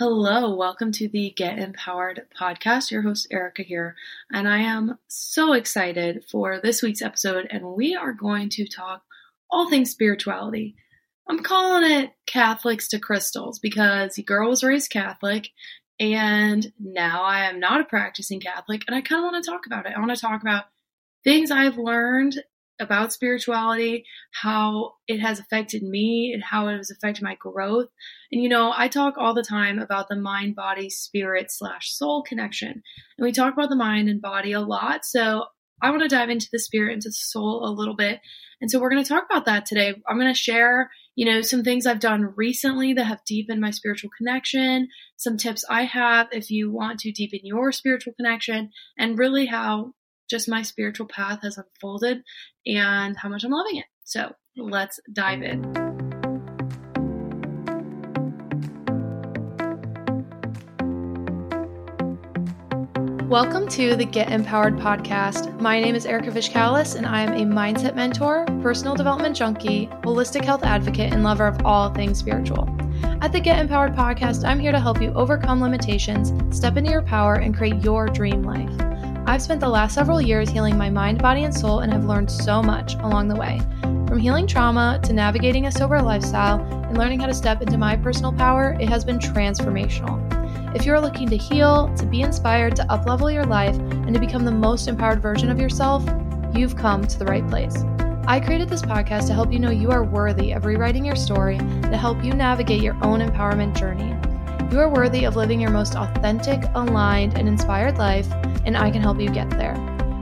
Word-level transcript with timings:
Hello, 0.00 0.54
welcome 0.54 0.92
to 0.92 1.08
the 1.08 1.28
Get 1.36 1.58
Empowered 1.58 2.22
podcast. 2.34 2.90
Your 2.90 3.02
host, 3.02 3.26
Erika, 3.30 3.62
here, 3.62 3.96
and 4.32 4.48
I 4.48 4.60
am 4.60 4.98
so 5.08 5.52
excited 5.52 6.24
for 6.32 6.58
this 6.58 6.80
week's 6.80 7.02
episode. 7.02 7.46
And 7.50 7.74
we 7.74 7.94
are 7.94 8.14
going 8.14 8.48
to 8.48 8.66
talk 8.66 9.02
all 9.50 9.68
things 9.68 9.90
spirituality. 9.90 10.74
I'm 11.28 11.42
calling 11.42 11.84
it 11.84 12.12
Catholics 12.24 12.88
to 12.88 12.98
Crystals 12.98 13.58
because 13.58 14.14
the 14.14 14.22
girl 14.22 14.48
was 14.48 14.64
raised 14.64 14.90
Catholic, 14.90 15.50
and 16.00 16.72
now 16.78 17.22
I 17.22 17.50
am 17.50 17.60
not 17.60 17.82
a 17.82 17.84
practicing 17.84 18.40
Catholic, 18.40 18.84
and 18.86 18.96
I 18.96 19.02
kind 19.02 19.22
of 19.22 19.30
want 19.30 19.44
to 19.44 19.50
talk 19.50 19.66
about 19.66 19.84
it. 19.84 19.92
I 19.94 20.00
want 20.00 20.14
to 20.14 20.18
talk 20.18 20.40
about 20.40 20.64
things 21.24 21.50
I've 21.50 21.76
learned 21.76 22.42
about 22.80 23.12
spirituality, 23.12 24.04
how 24.32 24.94
it 25.06 25.20
has 25.20 25.38
affected 25.38 25.82
me, 25.82 26.32
and 26.34 26.42
how 26.42 26.68
it 26.68 26.76
has 26.76 26.90
affected 26.90 27.22
my 27.22 27.36
growth. 27.36 27.88
And 28.32 28.42
you 28.42 28.48
know, 28.48 28.72
I 28.76 28.88
talk 28.88 29.14
all 29.18 29.34
the 29.34 29.42
time 29.42 29.78
about 29.78 30.08
the 30.08 30.16
mind, 30.16 30.56
body, 30.56 30.90
spirit 30.90 31.50
slash 31.50 31.92
soul 31.92 32.22
connection. 32.22 32.70
And 32.70 33.24
we 33.24 33.32
talk 33.32 33.52
about 33.52 33.68
the 33.68 33.76
mind 33.76 34.08
and 34.08 34.22
body 34.22 34.52
a 34.52 34.60
lot. 34.60 35.04
So 35.04 35.44
I 35.82 35.90
want 35.90 36.02
to 36.02 36.08
dive 36.08 36.30
into 36.30 36.48
the 36.52 36.58
spirit, 36.58 36.94
into 36.94 37.08
the 37.08 37.12
soul 37.12 37.64
a 37.64 37.72
little 37.72 37.96
bit. 37.96 38.20
And 38.60 38.70
so 38.70 38.78
we're 38.78 38.90
going 38.90 39.02
to 39.02 39.08
talk 39.08 39.24
about 39.30 39.46
that 39.46 39.64
today. 39.64 39.94
I'm 40.06 40.18
going 40.18 40.32
to 40.32 40.38
share, 40.38 40.90
you 41.14 41.24
know, 41.24 41.40
some 41.40 41.62
things 41.62 41.86
I've 41.86 42.00
done 42.00 42.34
recently 42.36 42.92
that 42.94 43.04
have 43.04 43.24
deepened 43.24 43.60
my 43.60 43.70
spiritual 43.70 44.10
connection, 44.16 44.88
some 45.16 45.38
tips 45.38 45.64
I 45.68 45.84
have 45.84 46.28
if 46.32 46.50
you 46.50 46.70
want 46.70 47.00
to 47.00 47.12
deepen 47.12 47.40
your 47.42 47.72
spiritual 47.72 48.12
connection, 48.12 48.70
and 48.98 49.18
really 49.18 49.46
how 49.46 49.94
just 50.30 50.48
my 50.48 50.62
spiritual 50.62 51.08
path 51.08 51.40
has 51.42 51.58
unfolded 51.58 52.22
and 52.64 53.16
how 53.16 53.28
much 53.28 53.42
I'm 53.42 53.50
loving 53.50 53.78
it. 53.78 53.86
So 54.04 54.32
let's 54.56 55.00
dive 55.12 55.42
in. 55.42 55.60
Welcome 63.28 63.68
to 63.70 63.96
the 63.96 64.04
Get 64.04 64.30
Empowered 64.30 64.76
podcast. 64.76 65.60
My 65.60 65.80
name 65.80 65.94
is 65.94 66.06
Erika 66.06 66.30
Vichcales, 66.30 66.96
and 66.96 67.06
I 67.06 67.22
am 67.22 67.32
a 67.32 67.52
mindset 67.52 67.94
mentor, 67.94 68.44
personal 68.60 68.96
development 68.96 69.36
junkie, 69.36 69.86
holistic 70.02 70.44
health 70.44 70.64
advocate, 70.64 71.12
and 71.12 71.22
lover 71.22 71.46
of 71.46 71.64
all 71.64 71.92
things 71.92 72.18
spiritual. 72.18 72.68
At 73.20 73.32
the 73.32 73.40
Get 73.40 73.60
Empowered 73.60 73.94
podcast, 73.94 74.44
I'm 74.44 74.58
here 74.58 74.72
to 74.72 74.80
help 74.80 75.00
you 75.00 75.12
overcome 75.12 75.60
limitations, 75.60 76.32
step 76.56 76.76
into 76.76 76.90
your 76.90 77.02
power, 77.02 77.34
and 77.34 77.56
create 77.56 77.84
your 77.84 78.08
dream 78.08 78.42
life. 78.42 78.89
I've 79.30 79.40
spent 79.40 79.60
the 79.60 79.68
last 79.68 79.94
several 79.94 80.20
years 80.20 80.50
healing 80.50 80.76
my 80.76 80.90
mind, 80.90 81.22
body, 81.22 81.44
and 81.44 81.54
soul 81.54 81.78
and 81.80 81.92
have 81.92 82.04
learned 82.04 82.28
so 82.28 82.60
much 82.60 82.94
along 82.94 83.28
the 83.28 83.36
way. 83.36 83.60
From 83.80 84.18
healing 84.18 84.44
trauma 84.44 84.98
to 85.04 85.12
navigating 85.12 85.66
a 85.66 85.70
sober 85.70 86.02
lifestyle 86.02 86.60
and 86.60 86.98
learning 86.98 87.20
how 87.20 87.26
to 87.26 87.32
step 87.32 87.62
into 87.62 87.78
my 87.78 87.96
personal 87.96 88.32
power, 88.32 88.76
it 88.80 88.88
has 88.88 89.04
been 89.04 89.20
transformational. 89.20 90.18
If 90.74 90.84
you're 90.84 91.00
looking 91.00 91.28
to 91.28 91.36
heal, 91.36 91.94
to 91.94 92.06
be 92.06 92.22
inspired, 92.22 92.74
to 92.74 92.82
uplevel 92.86 93.32
your 93.32 93.46
life, 93.46 93.76
and 93.76 94.12
to 94.12 94.18
become 94.18 94.44
the 94.44 94.50
most 94.50 94.88
empowered 94.88 95.22
version 95.22 95.48
of 95.48 95.60
yourself, 95.60 96.04
you've 96.52 96.74
come 96.74 97.06
to 97.06 97.16
the 97.16 97.24
right 97.24 97.48
place. 97.48 97.84
I 98.26 98.40
created 98.40 98.68
this 98.68 98.82
podcast 98.82 99.28
to 99.28 99.32
help 99.32 99.52
you 99.52 99.60
know 99.60 99.70
you 99.70 99.92
are 99.92 100.02
worthy 100.02 100.50
of 100.50 100.64
rewriting 100.64 101.04
your 101.04 101.14
story 101.14 101.58
to 101.58 101.96
help 101.96 102.24
you 102.24 102.32
navigate 102.32 102.82
your 102.82 102.98
own 103.00 103.20
empowerment 103.20 103.78
journey. 103.78 104.12
You 104.70 104.78
are 104.78 104.88
worthy 104.88 105.24
of 105.24 105.34
living 105.34 105.60
your 105.60 105.72
most 105.72 105.96
authentic, 105.96 106.62
aligned, 106.74 107.36
and 107.36 107.48
inspired 107.48 107.98
life, 107.98 108.30
and 108.64 108.76
I 108.76 108.92
can 108.92 109.02
help 109.02 109.20
you 109.20 109.28
get 109.28 109.50
there. 109.50 109.74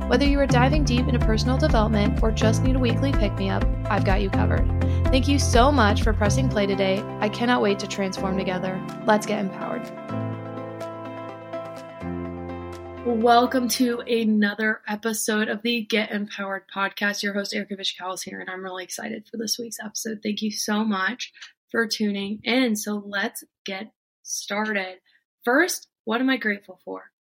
Whether 0.08 0.24
you 0.24 0.40
are 0.40 0.46
diving 0.46 0.84
deep 0.84 1.06
into 1.06 1.18
personal 1.18 1.58
development 1.58 2.22
or 2.22 2.30
just 2.30 2.62
need 2.62 2.74
a 2.74 2.78
weekly 2.78 3.12
pick 3.12 3.34
me 3.34 3.50
up, 3.50 3.62
I've 3.90 4.06
got 4.06 4.22
you 4.22 4.30
covered. 4.30 4.66
Thank 5.08 5.28
you 5.28 5.38
so 5.38 5.70
much 5.70 6.02
for 6.02 6.14
pressing 6.14 6.48
play 6.48 6.64
today. 6.64 7.04
I 7.20 7.28
cannot 7.28 7.60
wait 7.60 7.78
to 7.80 7.86
transform 7.86 8.38
together. 8.38 8.82
Let's 9.04 9.26
get 9.26 9.38
empowered. 9.38 9.86
Welcome 13.04 13.68
to 13.68 14.00
another 14.00 14.80
episode 14.88 15.48
of 15.48 15.60
the 15.60 15.82
Get 15.82 16.10
Empowered 16.10 16.62
podcast. 16.74 17.22
Your 17.22 17.34
host, 17.34 17.54
Erika 17.54 17.76
Vichcales 17.76 18.22
here, 18.22 18.40
and 18.40 18.48
I'm 18.48 18.64
really 18.64 18.84
excited 18.84 19.28
for 19.30 19.36
this 19.36 19.58
week's 19.58 19.78
episode. 19.78 20.20
Thank 20.22 20.40
you 20.40 20.50
so 20.50 20.84
much 20.84 21.34
for 21.70 21.86
tuning 21.86 22.40
in. 22.44 22.76
So 22.76 23.02
let's 23.06 23.44
get 23.66 23.92
started. 24.28 24.98
First, 25.44 25.88
what 26.04 26.20
am 26.20 26.30
I 26.30 26.36
grateful 26.36 26.80
for? 26.84 27.10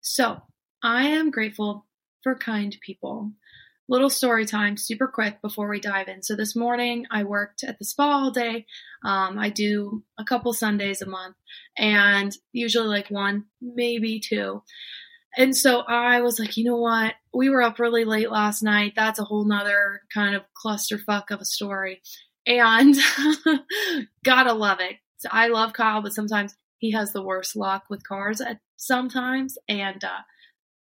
So, 0.00 0.42
I 0.82 1.08
am 1.08 1.30
grateful 1.30 1.86
for 2.22 2.34
kind 2.34 2.76
people. 2.84 3.32
Little 3.88 4.10
story 4.10 4.46
time, 4.46 4.76
super 4.76 5.06
quick 5.06 5.40
before 5.42 5.68
we 5.68 5.80
dive 5.80 6.08
in. 6.08 6.22
So, 6.22 6.34
this 6.34 6.56
morning 6.56 7.06
I 7.10 7.24
worked 7.24 7.62
at 7.62 7.78
the 7.78 7.84
spa 7.84 8.04
all 8.04 8.30
day. 8.30 8.66
Um, 9.04 9.38
I 9.38 9.50
do 9.50 10.02
a 10.18 10.24
couple 10.24 10.52
Sundays 10.52 11.02
a 11.02 11.06
month, 11.06 11.36
and 11.76 12.36
usually 12.52 12.88
like 12.88 13.08
one, 13.10 13.46
maybe 13.60 14.20
two. 14.20 14.62
And 15.36 15.56
so 15.56 15.80
I 15.80 16.20
was 16.20 16.38
like, 16.38 16.56
you 16.56 16.64
know 16.64 16.76
what? 16.76 17.14
We 17.32 17.48
were 17.48 17.62
up 17.62 17.78
really 17.78 18.04
late 18.04 18.30
last 18.30 18.62
night. 18.62 18.92
That's 18.94 19.18
a 19.18 19.24
whole 19.24 19.46
nother 19.46 20.02
kind 20.12 20.36
of 20.36 20.42
clusterfuck 20.62 21.30
of 21.30 21.40
a 21.40 21.44
story. 21.44 22.02
And 22.46 22.96
gotta 24.24 24.52
love 24.52 24.78
it. 24.80 24.96
I 25.30 25.48
love 25.48 25.72
Kyle, 25.72 26.02
but 26.02 26.14
sometimes 26.14 26.56
he 26.78 26.92
has 26.92 27.12
the 27.12 27.22
worst 27.22 27.56
luck 27.56 27.84
with 27.88 28.06
cars 28.06 28.40
at 28.40 28.58
sometimes. 28.76 29.56
And 29.68 30.02
uh, 30.02 30.22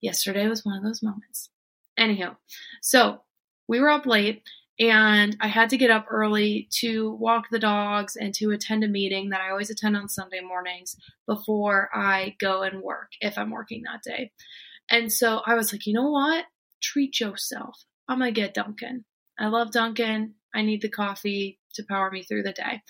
yesterday 0.01 0.49
was 0.49 0.65
one 0.65 0.77
of 0.77 0.85
those 0.85 1.03
moments. 1.03 1.51
Anyhow, 1.97 2.37
so 2.83 3.23
we 3.69 3.81
were 3.81 3.89
up 3.89 4.07
late 4.07 4.43
and 4.79 5.37
I 5.41 5.49
had 5.49 5.71
to 5.71 5.79
get 5.79 5.91
up 5.91 6.07
early 6.11 6.69
to 6.81 7.13
walk 7.13 7.47
the 7.51 7.59
dogs 7.59 8.17
and 8.17 8.35
to 8.35 8.51
attend 8.51 8.85
a 8.85 8.89
meeting 8.89 9.31
that 9.31 9.41
I 9.41 9.51
always 9.51 9.71
attend 9.71 9.97
on 9.97 10.09
Sunday 10.09 10.41
mornings 10.41 10.97
before 11.27 11.89
I 11.95 12.37
go 12.39 12.63
and 12.63 12.83
work 12.83 13.13
if 13.21 13.39
I'm 13.39 13.51
working 13.51 13.85
that 13.85 14.03
day. 14.03 14.33
And 14.91 15.11
so 15.11 15.41
I 15.47 15.55
was 15.55 15.73
like, 15.73 15.87
you 15.87 15.95
know 15.95 16.11
what? 16.11 16.45
Treat 16.83 17.21
yourself. 17.21 17.85
I'm 18.07 18.19
going 18.19 18.33
to 18.33 18.41
get 18.41 18.55
Dunkin'. 18.55 19.05
I 19.39 19.49
love 19.49 19.73
Dunkin'. 19.73 20.35
I 20.55 20.63
need 20.63 20.83
the 20.83 20.89
coffee 20.89 21.59
to 21.75 21.85
power 21.89 22.11
me 22.11 22.23
through 22.23 22.43
the 22.43 22.53
day. 22.53 22.83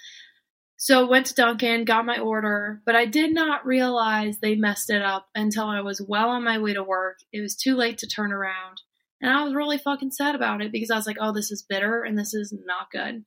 So 0.79 1.07
went 1.07 1.27
to 1.27 1.35
Dunkin', 1.35 1.87
got 1.87 2.05
my 2.05 2.19
order, 2.19 2.83
but 2.85 2.95
I 2.95 3.07
did 3.07 3.33
not 3.33 3.65
realize 3.65 4.39
they 4.39 4.57
messed 4.57 4.91
it 4.91 5.01
up 5.01 5.27
until 5.35 5.65
I 5.65 5.81
was 5.81 6.03
well 6.07 6.29
on 6.29 6.45
my 6.45 6.59
way 6.59 6.75
to 6.75 6.83
work. 6.83 7.19
It 7.33 7.41
was 7.41 7.57
too 7.57 7.77
late 7.77 7.99
to 7.99 8.07
turn 8.07 8.31
around. 8.31 8.83
And 9.23 9.31
I 9.31 9.43
was 9.43 9.55
really 9.55 9.79
fucking 9.79 10.11
sad 10.11 10.35
about 10.35 10.61
it 10.61 10.73
because 10.73 10.91
I 10.91 10.97
was 10.97 11.07
like, 11.07 11.17
oh, 11.19 11.33
this 11.33 11.51
is 11.51 11.63
bitter 11.67 12.03
and 12.03 12.19
this 12.19 12.35
is 12.35 12.55
not 12.67 12.91
good. 12.91 13.25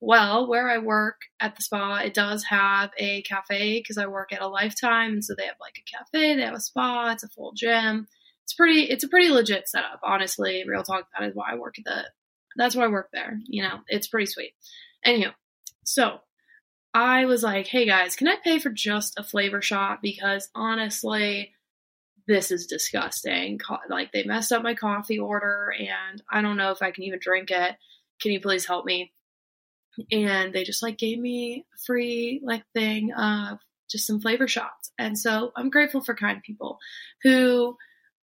Well, 0.00 0.48
where 0.48 0.68
I 0.68 0.78
work 0.78 1.22
at 1.40 1.54
the 1.54 1.62
spa, 1.62 1.98
it 1.98 2.14
does 2.14 2.44
have 2.44 2.90
a 2.98 3.22
cafe 3.22 3.78
because 3.78 3.98
I 3.98 4.06
work 4.06 4.32
at 4.32 4.42
a 4.42 4.48
lifetime. 4.48 5.12
And 5.12 5.24
so 5.24 5.34
they 5.36 5.46
have 5.46 5.56
like 5.60 5.76
a 5.78 5.96
cafe, 5.96 6.34
they 6.34 6.42
have 6.42 6.54
a 6.54 6.60
spa, 6.60 7.12
it's 7.12 7.24
a 7.24 7.28
full 7.28 7.52
gym. 7.52 8.08
It's 8.44 8.54
pretty, 8.54 8.82
it's 8.82 9.04
a 9.04 9.08
pretty 9.08 9.28
legit 9.28 9.68
setup, 9.68 10.00
honestly. 10.02 10.64
Real 10.66 10.82
talk, 10.82 11.06
that 11.16 11.28
is 11.28 11.34
why 11.34 11.52
I 11.52 11.56
work 11.56 11.78
at 11.78 11.84
the, 11.84 12.04
that's 12.56 12.74
why 12.74 12.84
I 12.84 12.88
work 12.88 13.10
there. 13.12 13.38
You 13.46 13.62
know, 13.62 13.80
it's 13.86 14.08
pretty 14.08 14.26
sweet. 14.26 14.54
Anywho, 15.06 15.32
so 15.84 16.18
I 16.98 17.26
was 17.26 17.44
like, 17.44 17.68
hey 17.68 17.86
guys, 17.86 18.16
can 18.16 18.26
I 18.26 18.34
pay 18.42 18.58
for 18.58 18.70
just 18.70 19.20
a 19.20 19.22
flavor 19.22 19.62
shot? 19.62 20.02
Because 20.02 20.48
honestly, 20.52 21.52
this 22.26 22.50
is 22.50 22.66
disgusting. 22.66 23.60
Like, 23.88 24.10
they 24.10 24.24
messed 24.24 24.50
up 24.50 24.64
my 24.64 24.74
coffee 24.74 25.20
order, 25.20 25.72
and 25.78 26.20
I 26.28 26.42
don't 26.42 26.56
know 26.56 26.72
if 26.72 26.82
I 26.82 26.90
can 26.90 27.04
even 27.04 27.20
drink 27.22 27.52
it. 27.52 27.76
Can 28.20 28.32
you 28.32 28.40
please 28.40 28.66
help 28.66 28.84
me? 28.84 29.12
And 30.10 30.52
they 30.52 30.64
just 30.64 30.82
like 30.82 30.98
gave 30.98 31.20
me 31.20 31.66
a 31.72 31.78
free 31.86 32.40
like 32.44 32.64
thing 32.74 33.12
of 33.12 33.60
just 33.88 34.04
some 34.04 34.20
flavor 34.20 34.48
shots. 34.48 34.90
And 34.98 35.16
so 35.16 35.52
I'm 35.54 35.70
grateful 35.70 36.00
for 36.00 36.16
kind 36.16 36.42
people 36.42 36.78
who 37.22 37.76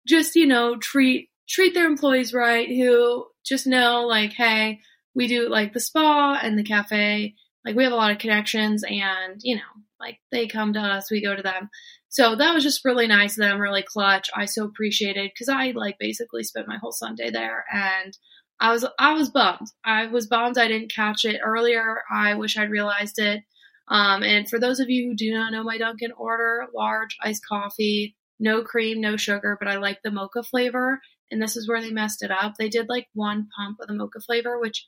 just, 0.05 0.35
you 0.35 0.45
know, 0.45 0.75
treat 0.75 1.29
treat 1.47 1.73
their 1.73 1.87
employees 1.87 2.33
right, 2.33 2.67
who 2.67 3.27
just 3.45 3.65
know 3.65 4.05
like, 4.05 4.33
hey, 4.33 4.81
we 5.15 5.27
do 5.27 5.47
like 5.47 5.71
the 5.71 5.79
spa 5.79 6.37
and 6.41 6.59
the 6.59 6.63
cafe 6.63 7.35
like 7.67 7.75
we 7.75 7.83
have 7.83 7.93
a 7.93 7.97
lot 7.97 8.11
of 8.11 8.17
connections 8.17 8.83
and 8.87 9.41
you 9.41 9.55
know 9.55 9.61
like 9.99 10.19
they 10.31 10.47
come 10.47 10.73
to 10.73 10.79
us 10.79 11.11
we 11.11 11.21
go 11.21 11.35
to 11.35 11.43
them. 11.43 11.69
So 12.09 12.35
that 12.35 12.53
was 12.53 12.63
just 12.63 12.85
really 12.85 13.07
nice 13.07 13.37
of 13.37 13.43
them 13.43 13.59
really 13.59 13.83
clutch. 13.83 14.29
I 14.33 14.45
so 14.45 14.63
appreciated 14.63 15.31
because 15.33 15.49
i 15.49 15.71
like 15.71 15.97
basically 15.99 16.43
spent 16.43 16.67
my 16.67 16.77
whole 16.77 16.93
sunday 16.93 17.29
there 17.29 17.65
and 17.71 18.17
i 18.59 18.71
was 18.71 18.85
i 18.97 19.13
was 19.13 19.29
bummed. 19.29 19.67
I 19.83 20.07
was 20.07 20.27
bummed 20.27 20.57
i 20.57 20.67
didn't 20.67 20.93
catch 20.95 21.25
it 21.25 21.41
earlier. 21.43 22.01
I 22.11 22.35
wish 22.35 22.57
i'd 22.57 22.71
realized 22.71 23.19
it. 23.19 23.43
Um, 23.89 24.23
and 24.23 24.49
for 24.49 24.59
those 24.59 24.79
of 24.79 24.89
you 24.89 25.09
who 25.09 25.15
do 25.15 25.33
not 25.33 25.51
know 25.51 25.63
my 25.63 25.77
dunkin 25.77 26.11
order 26.17 26.67
large 26.73 27.17
iced 27.21 27.45
coffee 27.45 28.15
no 28.39 28.61
cream 28.63 29.01
no 29.01 29.17
sugar 29.17 29.57
but 29.59 29.67
i 29.67 29.77
like 29.77 29.99
the 30.03 30.11
mocha 30.11 30.43
flavor 30.43 31.01
and 31.31 31.41
this 31.41 31.57
is 31.57 31.67
where 31.67 31.81
they 31.81 31.91
messed 31.91 32.23
it 32.23 32.31
up. 32.31 32.55
They 32.55 32.69
did 32.69 32.87
like 32.87 33.07
one 33.13 33.49
pump 33.57 33.79
of 33.81 33.87
the 33.87 33.93
mocha 33.93 34.19
flavor 34.21 34.59
which 34.59 34.87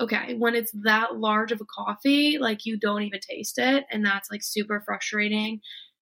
okay, 0.00 0.34
when 0.34 0.54
it's 0.54 0.72
that 0.82 1.16
large 1.16 1.52
of 1.52 1.60
a 1.60 1.64
coffee, 1.64 2.38
like 2.38 2.64
you 2.64 2.78
don't 2.78 3.02
even 3.02 3.20
taste 3.20 3.58
it. 3.58 3.84
And 3.90 4.04
that's 4.04 4.30
like 4.30 4.42
super 4.42 4.82
frustrating. 4.84 5.60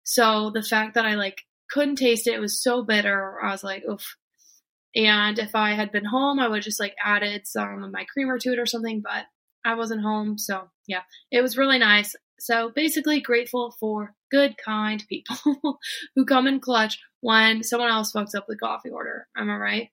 So 0.04 0.50
the 0.50 0.62
fact 0.62 0.94
that 0.94 1.04
I 1.04 1.14
like 1.14 1.42
couldn't 1.70 1.96
taste 1.96 2.26
it, 2.26 2.34
it 2.34 2.40
was 2.40 2.62
so 2.62 2.82
bitter. 2.82 3.38
I 3.42 3.50
was 3.50 3.64
like, 3.64 3.84
oof. 3.88 4.16
And 4.96 5.38
if 5.38 5.54
I 5.54 5.72
had 5.72 5.90
been 5.90 6.04
home, 6.04 6.38
I 6.38 6.48
would 6.48 6.62
just 6.62 6.80
like 6.80 6.94
added 7.04 7.46
some 7.46 7.82
of 7.82 7.92
my 7.92 8.04
creamer 8.12 8.38
to 8.38 8.52
it 8.52 8.58
or 8.58 8.66
something, 8.66 9.02
but 9.02 9.24
I 9.64 9.74
wasn't 9.74 10.02
home. 10.02 10.38
So 10.38 10.68
yeah, 10.86 11.02
it 11.32 11.42
was 11.42 11.58
really 11.58 11.78
nice. 11.78 12.14
So 12.38 12.70
basically, 12.74 13.20
grateful 13.20 13.74
for 13.80 14.14
good, 14.30 14.56
kind 14.58 15.02
people 15.08 15.78
who 16.14 16.24
come 16.24 16.46
in 16.46 16.60
clutch 16.60 16.98
when 17.20 17.62
someone 17.62 17.90
else 17.90 18.12
fucks 18.12 18.34
up 18.34 18.46
the 18.46 18.56
coffee 18.56 18.90
order. 18.90 19.26
Am 19.36 19.50
I 19.50 19.56
right? 19.56 19.88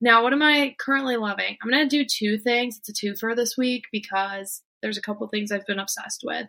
Now, 0.00 0.22
what 0.22 0.32
am 0.32 0.42
I 0.42 0.76
currently 0.78 1.16
loving? 1.16 1.56
I'm 1.62 1.70
going 1.70 1.88
to 1.88 1.96
do 1.96 2.04
two 2.04 2.38
things. 2.38 2.78
It's 2.78 2.88
a 2.88 2.92
two 2.92 3.16
for 3.16 3.34
this 3.34 3.56
week 3.56 3.84
because 3.90 4.62
there's 4.80 4.98
a 4.98 5.02
couple 5.02 5.26
things 5.28 5.50
I've 5.50 5.66
been 5.66 5.80
obsessed 5.80 6.22
with. 6.24 6.46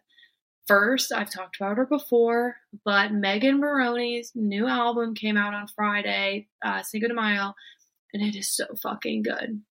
First, 0.68 1.12
I've 1.12 1.31
talked 1.31 1.56
about 1.60 1.78
her 1.78 1.88
before, 1.88 2.57
but 2.86 3.12
Megan 3.12 3.60
Moroney's 3.60 4.31
new 4.36 4.68
album 4.68 5.16
came 5.16 5.36
out 5.36 5.56
on 5.56 5.68
Friday, 5.68 6.48
uh, 6.63 6.84
Cinco 6.84 7.07
de 7.07 7.16
Mayo, 7.16 7.56
and 8.13 8.22
it 8.22 8.36
is 8.38 8.56
so 8.56 8.66
fucking 8.80 9.24
good. 9.24 9.62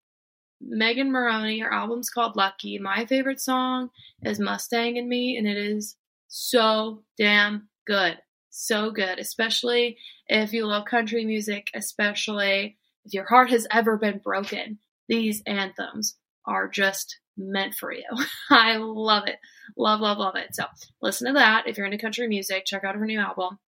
Megan 0.60 1.12
Moroney, 1.12 1.60
her 1.60 1.72
album's 1.72 2.10
called 2.10 2.34
Lucky. 2.34 2.80
My 2.80 3.06
favorite 3.06 3.40
song 3.40 3.90
is 4.24 4.40
Mustang 4.40 4.98
and 4.98 5.08
Me, 5.08 5.36
and 5.36 5.46
it 5.46 5.56
is 5.56 5.94
so 6.26 7.04
damn 7.16 7.68
good. 7.86 8.18
So 8.50 8.90
good, 8.90 9.20
especially 9.20 9.98
if 10.26 10.52
you 10.52 10.66
love 10.66 10.84
country 10.84 11.24
music, 11.24 11.70
especially 11.74 12.76
if 13.08 13.14
your 13.14 13.24
heart 13.24 13.50
has 13.50 13.66
ever 13.70 13.96
been 13.96 14.18
broken. 14.18 14.78
These 15.08 15.42
anthems 15.46 16.16
are 16.44 16.68
just 16.68 17.18
meant 17.38 17.74
for 17.74 17.90
you. 17.90 18.04
I 18.50 18.76
love 18.76 19.26
it. 19.26 19.38
Love, 19.76 20.00
love, 20.00 20.18
love 20.18 20.36
it. 20.36 20.54
So 20.54 20.64
listen 21.00 21.26
to 21.28 21.32
that. 21.34 21.66
If 21.66 21.78
you're 21.78 21.86
into 21.86 21.98
country 21.98 22.28
music, 22.28 22.66
check 22.66 22.84
out 22.84 22.96
her 22.96 23.06
new 23.06 23.18
album. 23.18 23.58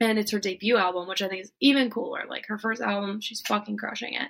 And 0.00 0.18
it's 0.18 0.32
her 0.32 0.38
debut 0.38 0.78
album, 0.78 1.06
which 1.06 1.20
I 1.20 1.28
think 1.28 1.42
is 1.42 1.52
even 1.60 1.90
cooler. 1.90 2.22
Like 2.28 2.46
her 2.48 2.58
first 2.58 2.80
album, 2.80 3.20
she's 3.20 3.42
fucking 3.42 3.76
crushing 3.76 4.14
it. 4.14 4.28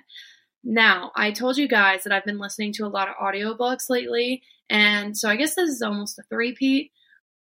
Now, 0.63 1.11
I 1.15 1.31
told 1.31 1.57
you 1.57 1.67
guys 1.67 2.03
that 2.03 2.13
I've 2.13 2.25
been 2.25 2.39
listening 2.39 2.73
to 2.73 2.85
a 2.85 2.89
lot 2.89 3.07
of 3.07 3.15
audiobooks 3.15 3.89
lately, 3.89 4.41
and 4.67 5.15
so 5.15 5.29
I 5.29 5.35
guess 5.35 5.53
this 5.53 5.69
is 5.69 5.81
almost 5.83 6.17
a 6.17 6.23
three-peat. 6.23 6.91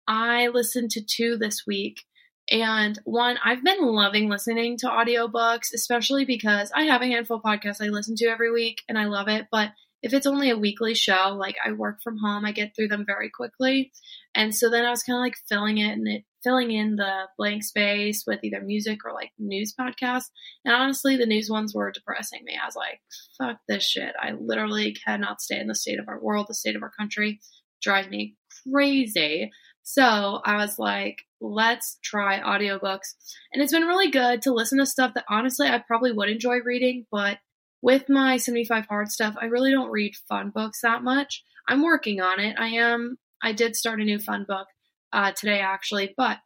I 0.07 0.49
listened 0.49 0.91
to 0.91 1.03
two 1.03 1.39
this 1.39 1.63
week, 1.67 2.03
and 2.51 2.99
one, 3.05 3.39
I've 3.45 3.65
been 3.65 3.83
loving 3.83 4.29
listening 4.29 4.77
to 4.79 4.87
audiobooks, 4.87 5.73
especially 5.75 6.25
because 6.25 6.71
I 6.75 6.85
have 6.85 7.03
a 7.03 7.07
handful 7.07 7.39
of 7.39 7.43
podcasts 7.43 7.85
I 7.85 7.89
listen 7.89 8.17
to 8.17 8.27
every 8.27 8.53
week, 8.53 8.83
and 8.89 8.99
I 8.99 9.07
love 9.07 9.29
it, 9.29 9.47
but 9.51 9.71
if 10.05 10.13
it's 10.13 10.27
only 10.27 10.51
a 10.51 10.59
weekly 10.59 10.95
show, 10.95 11.35
like 11.35 11.57
I 11.65 11.73
work 11.73 12.03
from 12.03 12.19
home, 12.19 12.45
I 12.45 12.53
get 12.53 12.77
through 12.77 12.89
them 12.89 13.07
very 13.07 13.31
quickly. 13.31 13.91
And 14.35 14.55
so 14.55 14.69
then 14.69 14.85
I 14.85 14.91
was 14.91 15.03
kind 15.03 15.17
of 15.17 15.23
like 15.23 15.37
filling 15.49 15.79
it 15.79 15.93
and 15.93 16.07
it 16.07 16.25
filling 16.43 16.71
in 16.73 16.97
the 16.97 17.23
blank 17.39 17.65
space 17.65 18.25
with 18.27 18.45
either 18.45 18.61
music 18.61 18.99
or 19.07 19.15
like 19.15 19.31
news 19.39 19.75
podcasts. 19.75 20.29
And 20.63 20.75
honestly, 20.75 21.17
the 21.17 21.25
news 21.25 21.49
ones 21.49 21.75
were 21.75 21.91
depressing 21.91 22.43
me. 22.45 22.55
I 22.63 22.67
was 22.67 22.77
like, 22.77 23.01
fuck 23.39 23.57
this 23.67 23.83
shit. 23.83 24.15
I 24.21 24.33
literally 24.39 24.95
cannot 25.07 25.41
stay 25.41 25.59
in 25.59 25.69
the 25.69 25.75
state 25.75 25.99
of 25.99 26.07
our 26.07 26.21
world, 26.21 26.47
the 26.51 26.55
state 26.55 26.77
of 26.77 26.83
our 26.83 26.93
country. 26.99 27.41
drives 27.83 28.09
me 28.09 28.37
crazy. 28.71 29.51
So 29.85 30.03
I 30.45 30.57
was 30.57 30.79
like, 30.79 31.23
let's 31.45 31.99
try 32.03 32.41
audiobooks. 32.41 33.15
And 33.53 33.63
it's 33.63 33.73
been 33.73 33.87
really 33.87 34.11
good 34.11 34.43
to 34.43 34.53
listen 34.53 34.79
to 34.79 34.87
stuff 34.87 35.13
that 35.15 35.25
honestly 35.29 35.69
I 35.69 35.83
probably 35.87 36.13
would 36.13 36.29
enjoy 36.29 36.59
reading, 36.65 37.07
but 37.13 37.39
with 37.83 38.09
my 38.09 38.39
75 38.39 38.87
hard 38.87 39.11
stuff, 39.11 39.35
I 39.41 39.47
really 39.47 39.71
don't 39.71 39.91
read 39.91 40.15
fun 40.29 40.51
books 40.55 40.81
that 40.83 41.03
much. 41.03 41.45
I'm 41.69 41.83
working 41.83 42.21
on 42.21 42.41
it. 42.41 42.57
I 42.59 42.69
am, 42.69 43.19
I 43.43 43.53
did 43.53 43.77
start 43.77 44.01
a 44.01 44.05
new 44.05 44.19
fun 44.19 44.47
book 44.49 44.67
uh, 45.13 45.33
today 45.33 45.61
actually, 45.61 46.15
but 46.17 46.39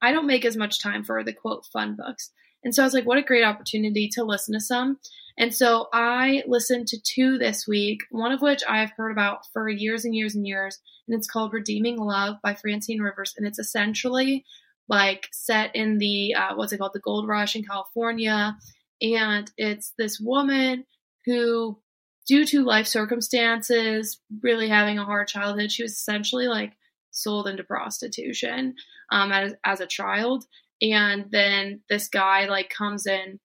I 0.00 0.12
don't 0.12 0.26
make 0.26 0.44
as 0.44 0.56
much 0.56 0.82
time 0.82 1.04
for 1.04 1.22
the 1.22 1.32
quote 1.34 1.64
fun 1.72 1.96
books. 1.98 2.30
And 2.66 2.74
so 2.74 2.82
I 2.82 2.86
was 2.86 2.92
like, 2.92 3.06
what 3.06 3.16
a 3.16 3.22
great 3.22 3.44
opportunity 3.44 4.08
to 4.12 4.24
listen 4.24 4.52
to 4.52 4.60
some. 4.60 4.98
And 5.38 5.54
so 5.54 5.88
I 5.92 6.42
listened 6.46 6.88
to 6.88 7.00
two 7.00 7.38
this 7.38 7.66
week, 7.66 8.00
one 8.10 8.32
of 8.32 8.42
which 8.42 8.62
I've 8.68 8.90
heard 8.90 9.12
about 9.12 9.46
for 9.52 9.68
years 9.68 10.04
and 10.04 10.14
years 10.14 10.34
and 10.34 10.46
years. 10.46 10.78
And 11.06 11.16
it's 11.16 11.30
called 11.30 11.52
Redeeming 11.52 11.96
Love 11.96 12.36
by 12.42 12.54
Francine 12.54 13.00
Rivers. 13.00 13.34
And 13.36 13.46
it's 13.46 13.58
essentially 13.58 14.44
like 14.88 15.28
set 15.32 15.74
in 15.74 15.98
the, 15.98 16.34
uh, 16.34 16.56
what's 16.56 16.72
it 16.72 16.78
called, 16.78 16.92
the 16.92 17.00
gold 17.00 17.26
rush 17.26 17.56
in 17.56 17.64
California 17.64 18.56
and 19.00 19.50
it's 19.56 19.92
this 19.98 20.18
woman 20.20 20.84
who 21.24 21.78
due 22.26 22.44
to 22.46 22.64
life 22.64 22.86
circumstances 22.86 24.20
really 24.42 24.68
having 24.68 24.98
a 24.98 25.04
hard 25.04 25.28
childhood 25.28 25.70
she 25.70 25.82
was 25.82 25.92
essentially 25.92 26.46
like 26.46 26.72
sold 27.10 27.46
into 27.46 27.64
prostitution 27.64 28.74
um, 29.10 29.32
as, 29.32 29.54
as 29.64 29.80
a 29.80 29.86
child 29.86 30.44
and 30.82 31.26
then 31.30 31.80
this 31.88 32.08
guy 32.08 32.46
like 32.46 32.70
comes 32.70 33.06
in 33.06 33.38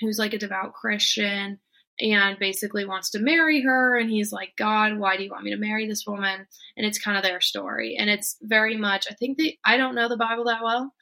who's 0.00 0.18
like 0.18 0.34
a 0.34 0.38
devout 0.38 0.74
christian 0.74 1.58
and 2.00 2.38
basically 2.38 2.84
wants 2.84 3.10
to 3.10 3.18
marry 3.18 3.60
her 3.62 3.98
and 3.98 4.10
he's 4.10 4.32
like 4.32 4.52
god 4.56 4.98
why 4.98 5.16
do 5.16 5.24
you 5.24 5.30
want 5.30 5.44
me 5.44 5.50
to 5.50 5.56
marry 5.56 5.88
this 5.88 6.06
woman 6.06 6.46
and 6.76 6.86
it's 6.86 6.98
kind 6.98 7.16
of 7.16 7.22
their 7.22 7.40
story 7.40 7.96
and 7.98 8.08
it's 8.08 8.36
very 8.42 8.76
much 8.76 9.06
i 9.10 9.14
think 9.14 9.36
the 9.36 9.56
i 9.64 9.76
don't 9.76 9.94
know 9.94 10.08
the 10.08 10.16
bible 10.16 10.44
that 10.44 10.62
well 10.62 10.92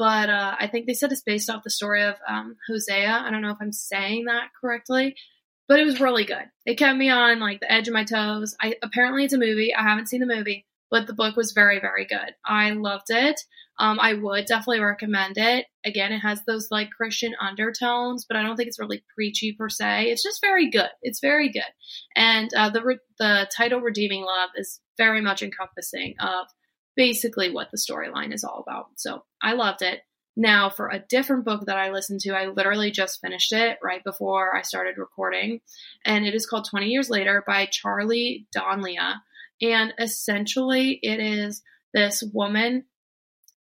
but 0.00 0.30
uh, 0.30 0.56
I 0.58 0.66
think 0.66 0.86
they 0.86 0.94
said 0.94 1.12
it's 1.12 1.20
based 1.20 1.50
off 1.50 1.62
the 1.62 1.68
story 1.68 2.02
of 2.04 2.14
um, 2.26 2.56
Hosea. 2.66 3.22
I 3.22 3.30
don't 3.30 3.42
know 3.42 3.50
if 3.50 3.58
I'm 3.60 3.70
saying 3.70 4.24
that 4.24 4.48
correctly, 4.58 5.14
but 5.68 5.78
it 5.78 5.84
was 5.84 6.00
really 6.00 6.24
good. 6.24 6.46
It 6.64 6.78
kept 6.78 6.96
me 6.96 7.10
on 7.10 7.38
like 7.38 7.60
the 7.60 7.70
edge 7.70 7.86
of 7.86 7.92
my 7.92 8.04
toes. 8.04 8.56
I 8.58 8.76
apparently 8.82 9.26
it's 9.26 9.34
a 9.34 9.38
movie. 9.38 9.74
I 9.74 9.82
haven't 9.82 10.08
seen 10.08 10.20
the 10.20 10.34
movie, 10.34 10.64
but 10.90 11.06
the 11.06 11.12
book 11.12 11.36
was 11.36 11.52
very 11.52 11.80
very 11.80 12.06
good. 12.06 12.34
I 12.46 12.70
loved 12.70 13.10
it. 13.10 13.38
Um, 13.80 13.98
I 13.98 14.12
would 14.12 14.44
definitely 14.44 14.80
recommend 14.80 15.38
it. 15.38 15.64
Again, 15.86 16.12
it 16.12 16.18
has 16.18 16.42
those 16.46 16.68
like 16.70 16.90
Christian 16.90 17.32
undertones, 17.40 18.26
but 18.28 18.36
I 18.36 18.42
don't 18.42 18.54
think 18.54 18.68
it's 18.68 18.78
really 18.78 19.02
preachy 19.14 19.54
per 19.58 19.70
se. 19.70 20.10
It's 20.10 20.22
just 20.22 20.42
very 20.42 20.68
good. 20.70 20.90
It's 21.00 21.20
very 21.20 21.50
good, 21.50 21.62
and 22.14 22.52
uh, 22.54 22.68
the 22.68 22.82
re- 22.82 22.98
the 23.18 23.48
title 23.56 23.80
"Redeeming 23.80 24.22
Love" 24.22 24.50
is 24.56 24.80
very 24.98 25.22
much 25.22 25.42
encompassing 25.42 26.14
of 26.20 26.46
basically 26.94 27.50
what 27.50 27.70
the 27.70 27.78
storyline 27.78 28.34
is 28.34 28.44
all 28.44 28.62
about. 28.68 28.88
So 28.96 29.24
I 29.42 29.54
loved 29.54 29.80
it. 29.80 30.00
Now, 30.36 30.68
for 30.68 30.88
a 30.90 31.02
different 31.08 31.46
book 31.46 31.64
that 31.64 31.78
I 31.78 31.90
listened 31.90 32.20
to, 32.20 32.36
I 32.36 32.48
literally 32.48 32.90
just 32.90 33.20
finished 33.22 33.52
it 33.52 33.78
right 33.82 34.04
before 34.04 34.54
I 34.54 34.60
started 34.60 34.98
recording, 34.98 35.60
and 36.04 36.26
it 36.26 36.34
is 36.34 36.44
called 36.44 36.68
20 36.68 36.88
Years 36.88 37.08
Later 37.08 37.42
by 37.46 37.64
Charlie 37.64 38.46
Donlea. 38.54 39.14
And 39.62 39.94
essentially, 39.98 40.98
it 41.02 41.18
is 41.18 41.62
this 41.94 42.22
woman 42.34 42.84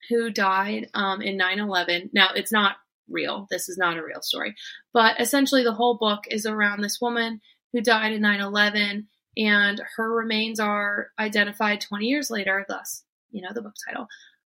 who 0.09 0.29
died 0.29 0.89
um, 0.93 1.21
in 1.21 1.37
9 1.37 1.59
11. 1.59 2.11
Now, 2.13 2.29
it's 2.35 2.51
not 2.51 2.77
real, 3.09 3.47
this 3.49 3.69
is 3.69 3.77
not 3.77 3.97
a 3.97 4.03
real 4.03 4.21
story, 4.21 4.55
but 4.93 5.19
essentially, 5.19 5.63
the 5.63 5.73
whole 5.73 5.97
book 5.97 6.25
is 6.29 6.45
around 6.45 6.81
this 6.81 6.99
woman 7.01 7.41
who 7.73 7.81
died 7.81 8.13
in 8.13 8.21
9 8.21 8.39
11, 8.41 9.07
and 9.37 9.81
her 9.95 10.13
remains 10.13 10.59
are 10.59 11.11
identified 11.19 11.81
20 11.81 12.05
years 12.05 12.29
later, 12.29 12.65
thus 12.67 13.03
you 13.31 13.41
know, 13.41 13.53
the 13.53 13.61
book 13.61 13.75
title. 13.87 14.07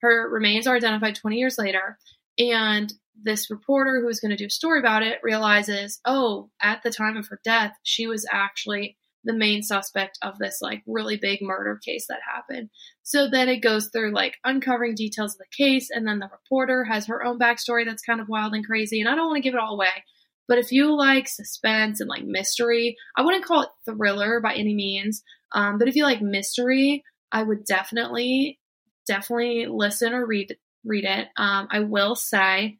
Her 0.01 0.29
remains 0.29 0.67
are 0.67 0.75
identified 0.75 1.15
20 1.15 1.37
years 1.37 1.57
later, 1.57 1.97
and 2.37 2.93
this 3.21 3.51
reporter 3.51 3.99
who's 4.01 4.19
going 4.19 4.31
to 4.31 4.37
do 4.37 4.45
a 4.45 4.49
story 4.49 4.79
about 4.79 5.03
it 5.03 5.19
realizes, 5.23 5.99
oh, 6.05 6.49
at 6.61 6.81
the 6.83 6.91
time 6.91 7.17
of 7.17 7.27
her 7.27 7.39
death, 7.43 7.75
she 7.83 8.07
was 8.07 8.25
actually 8.31 8.97
the 9.23 9.33
main 9.33 9.61
suspect 9.61 10.17
of 10.21 10.37
this 10.37 10.59
like 10.61 10.81
really 10.87 11.17
big 11.17 11.41
murder 11.41 11.79
case 11.83 12.07
that 12.07 12.19
happened. 12.33 12.69
So 13.03 13.29
then 13.29 13.49
it 13.49 13.61
goes 13.61 13.89
through 13.89 14.13
like 14.13 14.37
uncovering 14.43 14.95
details 14.95 15.33
of 15.33 15.39
the 15.39 15.63
case, 15.63 15.89
and 15.91 16.07
then 16.07 16.19
the 16.19 16.29
reporter 16.31 16.85
has 16.85 17.07
her 17.07 17.23
own 17.23 17.39
backstory 17.39 17.85
that's 17.85 18.03
kind 18.03 18.21
of 18.21 18.29
wild 18.29 18.53
and 18.53 18.65
crazy. 18.65 18.99
And 18.99 19.09
I 19.09 19.15
don't 19.15 19.27
want 19.27 19.37
to 19.37 19.41
give 19.41 19.53
it 19.53 19.59
all 19.59 19.75
away, 19.75 19.87
but 20.47 20.57
if 20.57 20.71
you 20.71 20.95
like 20.95 21.27
suspense 21.27 21.99
and 21.99 22.09
like 22.09 22.23
mystery, 22.25 22.97
I 23.15 23.21
wouldn't 23.21 23.45
call 23.45 23.61
it 23.61 23.69
thriller 23.85 24.39
by 24.41 24.55
any 24.55 24.73
means. 24.73 25.21
Um, 25.51 25.77
but 25.77 25.87
if 25.87 25.95
you 25.95 26.03
like 26.03 26.21
mystery, 26.21 27.03
I 27.31 27.43
would 27.43 27.65
definitely 27.65 28.59
definitely 29.07 29.67
listen 29.67 30.13
or 30.13 30.25
read 30.25 30.57
read 30.83 31.05
it. 31.05 31.27
Um, 31.37 31.67
I 31.69 31.81
will 31.81 32.15
say 32.15 32.78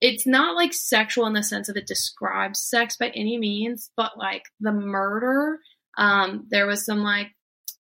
it's 0.00 0.26
not 0.26 0.56
like 0.56 0.72
sexual 0.72 1.26
in 1.26 1.32
the 1.32 1.42
sense 1.42 1.68
of 1.68 1.76
it 1.76 1.86
describes 1.86 2.60
sex 2.60 2.96
by 2.96 3.08
any 3.08 3.38
means, 3.38 3.90
but 3.96 4.18
like 4.18 4.44
the 4.60 4.72
murder, 4.72 5.58
um, 5.96 6.46
there 6.50 6.66
was 6.66 6.84
some 6.84 7.02
like 7.02 7.28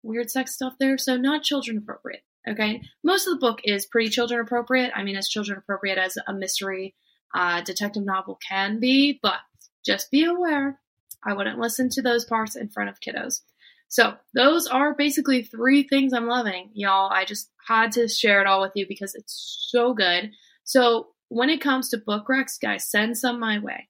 weird 0.03 0.29
sex 0.29 0.53
stuff 0.55 0.73
there, 0.79 0.97
so 0.97 1.17
not 1.17 1.43
children 1.43 1.77
appropriate. 1.77 2.21
Okay, 2.47 2.81
most 3.03 3.27
of 3.27 3.33
the 3.33 3.45
book 3.45 3.59
is 3.65 3.85
pretty 3.85 4.09
children 4.09 4.39
appropriate. 4.39 4.91
I 4.95 5.03
mean, 5.03 5.17
as 5.17 5.27
children 5.27 5.57
appropriate 5.57 5.97
as 5.97 6.17
a 6.27 6.33
mystery 6.33 6.95
uh, 7.35 7.61
detective 7.61 8.05
novel 8.05 8.39
can 8.47 8.79
be, 8.79 9.19
but 9.21 9.39
just 9.85 10.09
be 10.11 10.23
aware. 10.23 10.79
I 11.25 11.33
wouldn't 11.33 11.59
listen 11.59 11.89
to 11.89 12.01
those 12.01 12.23
parts 12.23 12.55
in 12.55 12.69
front 12.69 12.89
of 12.89 13.01
kiddos. 13.01 13.41
So 13.89 14.13
those 14.33 14.67
are 14.67 14.95
basically 14.95 15.43
three 15.43 15.83
things 15.83 16.13
I'm 16.13 16.27
loving, 16.27 16.69
y'all. 16.73 17.09
I 17.11 17.25
just 17.25 17.49
had 17.67 17.93
to 17.93 18.07
share 18.07 18.41
it 18.41 18.47
all 18.47 18.61
with 18.61 18.73
you 18.75 18.85
because 18.87 19.15
it's 19.15 19.67
so 19.69 19.93
good. 19.93 20.31
So 20.63 21.07
when 21.29 21.50
it 21.50 21.62
comes 21.62 21.89
to 21.89 21.98
book 21.98 22.27
recs, 22.29 22.60
guys, 22.60 22.89
send 22.89 23.17
some 23.17 23.39
my 23.39 23.60
way. 23.60 23.89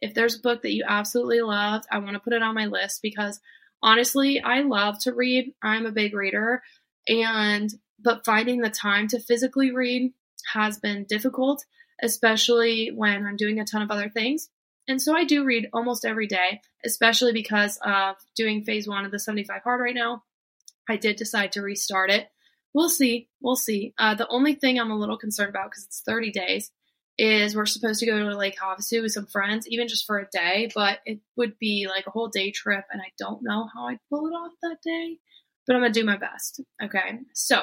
If 0.00 0.14
there's 0.14 0.36
a 0.36 0.40
book 0.40 0.62
that 0.62 0.72
you 0.72 0.84
absolutely 0.86 1.40
loved, 1.40 1.84
I 1.90 1.98
want 1.98 2.14
to 2.14 2.20
put 2.20 2.32
it 2.32 2.42
on 2.42 2.54
my 2.54 2.66
list 2.66 3.00
because 3.02 3.40
honestly, 3.82 4.40
I 4.40 4.62
love 4.62 4.98
to 5.00 5.12
read. 5.12 5.52
I'm 5.62 5.86
a 5.86 5.92
big 5.92 6.14
reader 6.14 6.62
and 7.08 7.70
but 8.02 8.24
finding 8.24 8.60
the 8.60 8.70
time 8.70 9.08
to 9.08 9.20
physically 9.20 9.72
read 9.72 10.12
has 10.54 10.78
been 10.78 11.04
difficult, 11.04 11.64
especially 12.02 12.90
when 12.94 13.26
I'm 13.26 13.36
doing 13.36 13.60
a 13.60 13.64
ton 13.64 13.82
of 13.82 13.90
other 13.90 14.08
things. 14.08 14.48
And 14.88 15.00
so 15.00 15.14
I 15.14 15.24
do 15.24 15.44
read 15.44 15.68
almost 15.72 16.06
every 16.06 16.26
day, 16.26 16.62
especially 16.84 17.32
because 17.32 17.78
of 17.84 18.16
doing 18.36 18.64
phase 18.64 18.88
one 18.88 19.04
of 19.04 19.10
the 19.10 19.18
75 19.18 19.62
hard 19.62 19.80
right 19.80 19.94
now. 19.94 20.24
I 20.88 20.96
did 20.96 21.16
decide 21.16 21.52
to 21.52 21.62
restart 21.62 22.10
it 22.10 22.28
we'll 22.74 22.88
see. 22.88 23.28
We'll 23.40 23.56
see. 23.56 23.94
Uh, 23.98 24.14
the 24.14 24.28
only 24.28 24.54
thing 24.54 24.78
I'm 24.78 24.90
a 24.90 24.98
little 24.98 25.18
concerned 25.18 25.50
about 25.50 25.70
because 25.70 25.84
it's 25.84 26.02
30 26.06 26.30
days 26.32 26.70
is 27.18 27.54
we're 27.54 27.66
supposed 27.66 28.00
to 28.00 28.06
go 28.06 28.18
to 28.18 28.36
Lake 28.36 28.56
Havasu 28.58 29.02
with 29.02 29.12
some 29.12 29.26
friends, 29.26 29.68
even 29.68 29.88
just 29.88 30.06
for 30.06 30.18
a 30.18 30.28
day, 30.32 30.70
but 30.74 31.00
it 31.04 31.20
would 31.36 31.58
be 31.58 31.86
like 31.88 32.06
a 32.06 32.10
whole 32.10 32.28
day 32.28 32.50
trip, 32.50 32.84
and 32.90 33.02
I 33.02 33.12
don't 33.18 33.42
know 33.42 33.68
how 33.74 33.88
I'd 33.88 33.98
pull 34.08 34.26
it 34.26 34.30
off 34.30 34.52
that 34.62 34.78
day, 34.82 35.18
but 35.66 35.76
I'm 35.76 35.82
gonna 35.82 35.92
do 35.92 36.04
my 36.04 36.16
best. 36.16 36.62
Okay, 36.82 37.18
so 37.34 37.60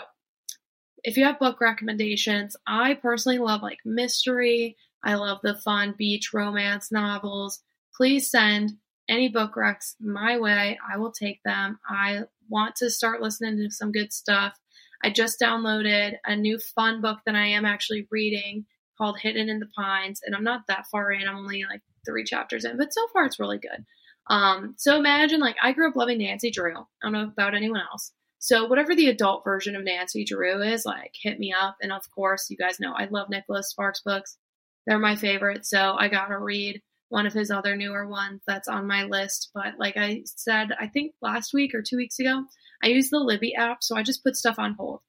if 1.03 1.17
you 1.17 1.25
have 1.25 1.39
book 1.39 1.59
recommendations, 1.59 2.55
I 2.67 2.93
personally 2.93 3.39
love 3.39 3.63
like 3.63 3.79
mystery. 3.83 4.77
I 5.03 5.15
love 5.15 5.39
the 5.41 5.55
fun 5.55 5.95
beach 5.97 6.33
romance 6.33 6.91
novels. 6.91 7.61
Please 7.95 8.29
send 8.29 8.73
any 9.09 9.29
book 9.29 9.55
recs 9.55 9.95
my 9.99 10.37
way. 10.37 10.77
I 10.87 10.97
will 10.97 11.11
take 11.11 11.41
them. 11.43 11.79
I 11.87 12.23
want 12.49 12.75
to 12.77 12.89
start 12.89 13.21
listening 13.21 13.57
to 13.57 13.71
some 13.71 13.91
good 13.91 14.13
stuff. 14.13 14.59
I 15.03 15.09
just 15.09 15.39
downloaded 15.39 16.15
a 16.25 16.35
new 16.35 16.59
fun 16.59 17.01
book 17.01 17.19
that 17.25 17.35
I 17.35 17.47
am 17.47 17.65
actually 17.65 18.07
reading 18.11 18.65
called 18.97 19.19
Hidden 19.19 19.49
in 19.49 19.59
the 19.59 19.69
Pines, 19.77 20.21
and 20.25 20.35
I'm 20.35 20.43
not 20.43 20.61
that 20.67 20.87
far 20.91 21.11
in. 21.11 21.27
I'm 21.27 21.37
only 21.37 21.63
like 21.69 21.81
three 22.05 22.23
chapters 22.23 22.65
in, 22.65 22.77
but 22.77 22.93
so 22.93 23.01
far 23.13 23.25
it's 23.25 23.39
really 23.39 23.59
good. 23.59 23.85
Um, 24.29 24.75
so 24.77 24.97
imagine 24.97 25.39
like 25.39 25.55
I 25.61 25.71
grew 25.71 25.89
up 25.89 25.95
loving 25.95 26.17
Nancy 26.17 26.51
Drew. 26.51 26.77
I 26.77 26.83
don't 27.03 27.13
know 27.13 27.23
about 27.23 27.55
anyone 27.55 27.81
else. 27.91 28.11
So 28.39 28.65
whatever 28.65 28.95
the 28.95 29.09
adult 29.09 29.43
version 29.43 29.75
of 29.75 29.83
Nancy 29.83 30.25
Drew 30.25 30.61
is, 30.61 30.85
like 30.85 31.13
hit 31.21 31.39
me 31.39 31.53
up. 31.57 31.77
And 31.81 31.91
of 31.91 32.03
course, 32.11 32.49
you 32.49 32.57
guys 32.57 32.79
know 32.79 32.93
I 32.93 33.05
love 33.05 33.29
Nicholas 33.29 33.69
Sparks 33.69 34.01
books. 34.01 34.37
They're 34.85 34.99
my 34.99 35.15
favorite. 35.15 35.65
So 35.65 35.95
I 35.97 36.07
gotta 36.07 36.37
read 36.37 36.81
one 37.09 37.25
of 37.25 37.33
his 37.33 37.51
other 37.51 37.75
newer 37.75 38.07
ones 38.07 38.41
that's 38.45 38.67
on 38.67 38.87
my 38.87 39.03
list. 39.03 39.51
But 39.53 39.79
like 39.79 39.97
I 39.97 40.23
said, 40.25 40.69
I 40.79 40.87
think 40.87 41.13
last 41.21 41.53
week 41.53 41.73
or 41.73 41.81
two 41.81 41.97
weeks 41.97 42.19
ago, 42.19 42.43
I 42.83 42.87
use 42.87 43.09
the 43.09 43.19
Libby 43.19 43.55
app, 43.55 43.83
so 43.83 43.95
I 43.95 44.03
just 44.03 44.23
put 44.23 44.35
stuff 44.35 44.59
on 44.59 44.73
hold. 44.73 45.01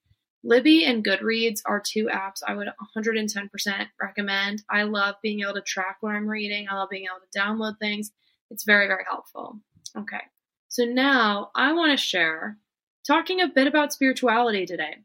Libby 0.43 0.85
and 0.85 1.03
Goodreads 1.03 1.61
are 1.65 1.81
two 1.85 2.05
apps 2.05 2.41
I 2.47 2.55
would 2.55 2.69
110% 2.95 3.87
recommend. 4.01 4.63
I 4.69 4.83
love 4.83 5.15
being 5.21 5.41
able 5.41 5.55
to 5.55 5.61
track 5.61 5.97
what 5.99 6.15
I'm 6.15 6.27
reading. 6.27 6.67
I 6.69 6.75
love 6.75 6.89
being 6.89 7.05
able 7.05 7.25
to 7.29 7.39
download 7.39 7.77
things. 7.79 8.11
It's 8.49 8.63
very, 8.63 8.87
very 8.87 9.03
helpful. 9.07 9.59
Okay. 9.97 10.21
So 10.69 10.85
now 10.85 11.51
I 11.55 11.73
want 11.73 11.91
to 11.91 11.97
share 11.97 12.57
talking 13.05 13.41
a 13.41 13.47
bit 13.47 13.67
about 13.67 13.91
spirituality 13.91 14.65
today. 14.65 14.97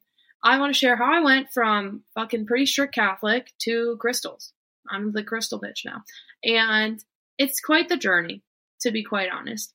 I 0.42 0.58
want 0.58 0.72
to 0.72 0.78
share 0.78 0.96
how 0.96 1.12
I 1.12 1.20
went 1.20 1.50
from 1.52 2.02
fucking 2.14 2.46
pretty 2.46 2.66
strict 2.66 2.94
Catholic 2.94 3.52
to 3.62 3.96
crystals. 3.98 4.52
I'm 4.88 5.12
the 5.12 5.24
crystal 5.24 5.60
bitch 5.60 5.84
now. 5.84 6.02
And 6.44 7.02
it's 7.38 7.60
quite 7.60 7.88
the 7.88 7.96
journey, 7.96 8.42
to 8.82 8.90
be 8.90 9.02
quite 9.02 9.30
honest. 9.32 9.72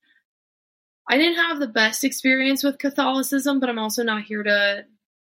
I 1.10 1.18
didn't 1.18 1.38
have 1.38 1.60
the 1.60 1.68
best 1.68 2.04
experience 2.04 2.64
with 2.64 2.78
Catholicism, 2.78 3.60
but 3.60 3.68
I'm 3.68 3.80
also 3.80 4.04
not 4.04 4.24
here 4.24 4.44
to, 4.44 4.86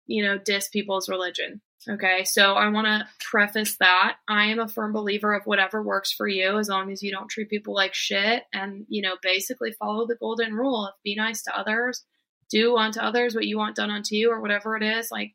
you 0.06 0.24
know, 0.24 0.38
diss 0.38 0.68
people's 0.68 1.08
religion. 1.08 1.60
Okay, 1.86 2.24
so 2.24 2.54
I 2.54 2.68
want 2.68 2.86
to 2.86 3.06
preface 3.20 3.76
that 3.76 4.16
I 4.26 4.46
am 4.46 4.58
a 4.58 4.68
firm 4.68 4.92
believer 4.92 5.34
of 5.34 5.44
whatever 5.44 5.82
works 5.82 6.12
for 6.12 6.26
you 6.26 6.56
as 6.56 6.68
long 6.68 6.90
as 6.90 7.02
you 7.02 7.10
don't 7.10 7.28
treat 7.28 7.50
people 7.50 7.74
like 7.74 7.92
shit 7.92 8.44
and, 8.54 8.86
you 8.88 9.02
know, 9.02 9.16
basically 9.20 9.72
follow 9.72 10.06
the 10.06 10.16
golden 10.16 10.54
rule 10.54 10.86
of 10.86 10.94
be 11.04 11.14
nice 11.14 11.42
to 11.42 11.58
others, 11.58 12.02
do 12.48 12.76
unto 12.76 13.00
others 13.00 13.34
what 13.34 13.44
you 13.44 13.58
want 13.58 13.76
done 13.76 13.90
unto 13.90 14.14
you, 14.14 14.30
or 14.30 14.40
whatever 14.40 14.76
it 14.76 14.82
is. 14.82 15.10
Like, 15.10 15.34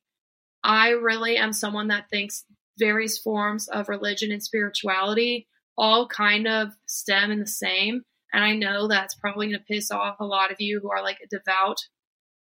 I 0.64 0.90
really 0.90 1.38
am 1.38 1.54
someone 1.54 1.90
that 1.90 2.10
thinks 2.10 2.46
various 2.80 3.20
forms 3.20 3.68
of 3.68 3.90
religion 3.90 4.32
and 4.32 4.42
spirituality 4.42 5.48
all 5.78 6.08
kind 6.08 6.48
of 6.48 6.70
stem 6.88 7.30
in 7.30 7.40
the 7.40 7.48
same. 7.48 8.04
And 8.34 8.44
I 8.44 8.54
know 8.56 8.88
that's 8.88 9.16
probably 9.16 9.48
going 9.48 9.60
to 9.60 9.66
piss 9.66 9.92
off 9.92 10.20
a 10.20 10.26
lot 10.26 10.52
of 10.52 10.62
you 10.62 10.80
who 10.80 10.92
are 10.92 11.02
like 11.02 11.18
a 11.24 11.28
devout, 11.28 11.80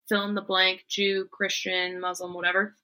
fill 0.07 0.23
in 0.23 0.35
the 0.35 0.41
blank, 0.41 0.85
Jew, 0.87 1.27
Christian, 1.31 1.99
Muslim, 1.99 2.33
whatever. 2.33 2.75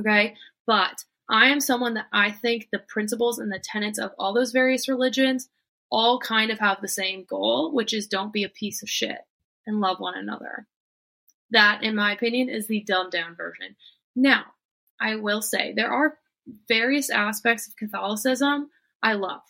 Okay. 0.00 0.34
But 0.66 1.04
I 1.28 1.48
am 1.48 1.60
someone 1.60 1.94
that 1.94 2.06
I 2.12 2.30
think 2.30 2.68
the 2.70 2.78
principles 2.78 3.38
and 3.38 3.52
the 3.52 3.62
tenets 3.62 3.98
of 3.98 4.12
all 4.18 4.32
those 4.32 4.52
various 4.52 4.88
religions 4.88 5.48
all 5.90 6.18
kind 6.18 6.50
of 6.50 6.58
have 6.58 6.80
the 6.80 6.88
same 6.88 7.24
goal, 7.28 7.72
which 7.72 7.94
is 7.94 8.06
don't 8.06 8.32
be 8.32 8.44
a 8.44 8.48
piece 8.48 8.82
of 8.82 8.88
shit 8.88 9.18
and 9.66 9.80
love 9.80 10.00
one 10.00 10.16
another. 10.16 10.66
That, 11.50 11.82
in 11.82 11.94
my 11.94 12.12
opinion, 12.12 12.48
is 12.48 12.66
the 12.66 12.82
dumbed 12.86 13.12
down 13.12 13.34
version. 13.34 13.76
Now, 14.14 14.44
I 15.00 15.16
will 15.16 15.42
say 15.42 15.72
there 15.72 15.92
are 15.92 16.18
various 16.66 17.10
aspects 17.10 17.68
of 17.68 17.76
Catholicism 17.76 18.70
I 19.02 19.14
love. 19.14 19.42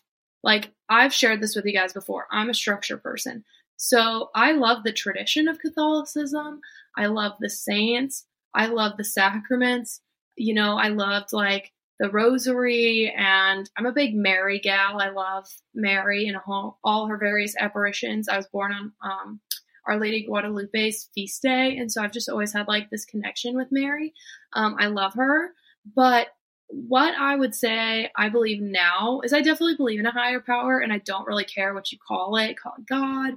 Like 0.49 0.71
I've 0.89 1.13
shared 1.13 1.43
this 1.43 1.55
with 1.55 1.67
you 1.67 1.75
guys 1.75 1.93
before. 1.93 2.27
I'm 2.31 2.49
a 2.49 2.55
structure 2.55 2.97
person. 2.97 3.45
So 3.77 4.31
I 4.35 4.53
love 4.53 4.83
the 4.83 4.95
tradition 4.95 5.47
of 5.47 5.59
Catholicism. 5.59 6.63
I 6.97 7.05
love 7.05 7.33
the 7.39 7.51
saints. 7.51 8.25
I 8.55 8.69
love 8.69 8.97
the 8.97 9.05
sacraments. 9.05 10.01
You 10.37 10.55
know, 10.55 10.79
I 10.79 10.89
loved 10.89 11.35
like 11.35 11.71
the 12.01 12.09
rosary 12.09 13.15
and 13.15 13.69
I'm 13.77 13.85
a 13.85 13.93
big 13.93 14.15
Mary 14.15 14.59
gal. 14.59 15.03
I 15.03 15.11
love 15.11 15.47
Mary 15.75 16.27
and 16.27 16.39
all, 16.83 17.07
her 17.07 17.19
various 17.19 17.55
apparitions. 17.61 18.27
I 18.27 18.39
was 18.39 18.47
born 18.47 18.73
on 18.73 18.93
um, 19.03 19.41
Our 19.87 20.01
Lady 20.01 20.25
Guadalupe's 20.25 21.11
feast 21.15 21.43
day. 21.43 21.77
And 21.77 21.93
so 21.93 22.03
I've 22.03 22.11
just 22.11 22.31
always 22.31 22.55
had 22.55 22.69
like 22.69 22.89
this 22.89 23.05
connection 23.05 23.55
with 23.55 23.69
Mary. 23.71 24.15
Um, 24.55 24.77
I 24.81 24.87
love 24.87 25.13
her. 25.13 25.51
But 25.95 26.29
what 26.69 27.15
I 27.15 27.35
would 27.35 27.55
say 27.55 28.11
I 28.15 28.29
believe 28.29 28.61
now 28.61 29.21
is 29.25 29.33
I 29.33 29.41
definitely 29.41 29.77
believe 29.77 30.01
in 30.01 30.07
a 30.07 30.13
higher 30.13 30.41
power 30.41 30.79
and 30.79 30.93
I 30.93 30.99
don't 30.99 31.27
really 31.27 31.45
care 31.45 31.75
what 31.75 31.91
you 31.91 31.99
call 31.99 32.37
it. 32.37 32.59
Call 32.59 32.75
it 32.79 32.87
God, 32.87 33.35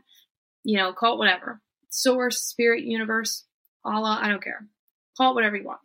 you 0.64 0.78
know, 0.78 0.94
call 0.94 1.16
it 1.16 1.20
whatever. 1.20 1.62
Source, 1.90 2.42
spirit, 2.42 2.84
universe, 2.84 3.46
Allah, 3.84 4.20
I 4.22 4.30
don't 4.30 4.44
care. 4.44 4.68
Call 5.18 5.32
it 5.32 5.36
whatever 5.36 5.56
you 5.56 5.64
want. 5.64 5.80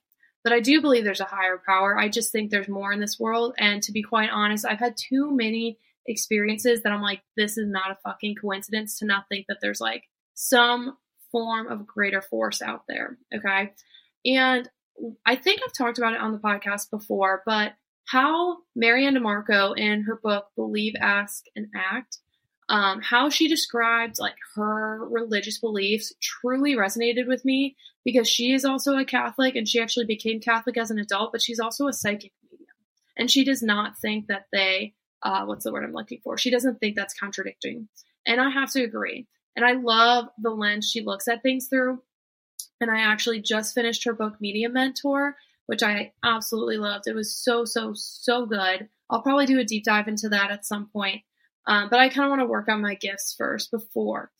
But 0.44 0.52
I 0.52 0.60
do 0.60 0.80
believe 0.80 1.04
there's 1.04 1.20
a 1.20 1.24
higher 1.24 1.60
power. 1.64 1.98
I 1.98 2.08
just 2.08 2.30
think 2.30 2.50
there's 2.50 2.68
more 2.68 2.92
in 2.92 3.00
this 3.00 3.18
world. 3.18 3.54
And 3.58 3.82
to 3.82 3.92
be 3.92 4.02
quite 4.02 4.30
honest, 4.30 4.64
I've 4.64 4.78
had 4.78 4.96
too 4.96 5.30
many 5.32 5.78
experiences 6.06 6.82
that 6.82 6.92
I'm 6.92 7.02
like, 7.02 7.22
this 7.36 7.58
is 7.58 7.68
not 7.68 7.90
a 7.90 7.98
fucking 8.04 8.36
coincidence 8.36 8.98
to 8.98 9.06
not 9.06 9.24
think 9.28 9.46
that 9.48 9.58
there's 9.60 9.80
like 9.80 10.04
some 10.34 10.96
form 11.32 11.66
of 11.66 11.86
greater 11.86 12.22
force 12.22 12.62
out 12.62 12.82
there. 12.88 13.18
Okay. 13.34 13.72
And 14.24 14.68
I 15.24 15.36
think 15.36 15.60
I've 15.64 15.72
talked 15.72 15.98
about 15.98 16.14
it 16.14 16.20
on 16.20 16.32
the 16.32 16.38
podcast 16.38 16.90
before, 16.90 17.42
but 17.44 17.74
how 18.06 18.58
MaryAnn 18.78 19.16
DiMarco 19.16 19.76
in 19.76 20.02
her 20.02 20.16
book 20.16 20.46
Believe, 20.54 20.94
Ask, 21.00 21.44
and 21.54 21.66
Act, 21.74 22.18
um, 22.68 23.00
how 23.00 23.28
she 23.28 23.48
described 23.48 24.18
like 24.18 24.36
her 24.54 25.06
religious 25.08 25.58
beliefs 25.58 26.12
truly 26.20 26.74
resonated 26.74 27.26
with 27.26 27.44
me 27.44 27.76
because 28.04 28.28
she 28.28 28.52
is 28.52 28.64
also 28.64 28.96
a 28.96 29.04
Catholic 29.04 29.54
and 29.56 29.68
she 29.68 29.80
actually 29.80 30.06
became 30.06 30.40
Catholic 30.40 30.76
as 30.76 30.90
an 30.90 30.98
adult, 30.98 31.32
but 31.32 31.42
she's 31.42 31.60
also 31.60 31.86
a 31.86 31.92
psychic 31.92 32.32
medium, 32.50 32.68
and 33.16 33.30
she 33.30 33.44
does 33.44 33.62
not 33.62 33.98
think 33.98 34.26
that 34.28 34.46
they 34.52 34.94
uh, 35.22 35.44
what's 35.44 35.64
the 35.64 35.72
word 35.72 35.82
I'm 35.82 35.92
looking 35.92 36.20
for? 36.22 36.38
She 36.38 36.50
doesn't 36.50 36.78
think 36.78 36.94
that's 36.94 37.18
contradicting, 37.18 37.88
and 38.26 38.40
I 38.40 38.50
have 38.50 38.70
to 38.72 38.82
agree. 38.82 39.26
And 39.56 39.64
I 39.64 39.72
love 39.72 40.26
the 40.38 40.50
lens 40.50 40.88
she 40.88 41.00
looks 41.00 41.26
at 41.26 41.42
things 41.42 41.68
through 41.68 42.02
and 42.80 42.90
I 42.90 43.00
actually 43.00 43.40
just 43.40 43.75
finished 43.75 44.04
her 44.04 44.12
book 44.12 44.35
Medium 44.40 44.73
Mentor, 44.73 45.37
which 45.66 45.83
I 45.83 46.12
absolutely 46.25 46.78
loved. 46.78 47.06
It 47.06 47.14
was 47.14 47.35
so, 47.35 47.64
so, 47.64 47.92
so 47.95 48.47
good. 48.47 48.88
I'll 49.11 49.23
probably 49.23 49.47
do 49.47 49.59
a 49.59 49.64
deep 49.64 49.85
dive 49.85 50.09
into 50.09 50.28
that 50.30 50.50
at 50.50 50.66
some 50.66 50.88
point. 50.92 51.23
Um, 51.66 51.88
but 51.90 51.99
I 51.99 52.09
kind 52.09 52.25
of 52.25 52.30
want 52.30 52.40
to 52.40 52.47
work 52.47 52.68
on 52.68 52.80
my 52.80 52.95
gifts 52.95 53.35
first 53.37 53.71
before. 53.71 54.30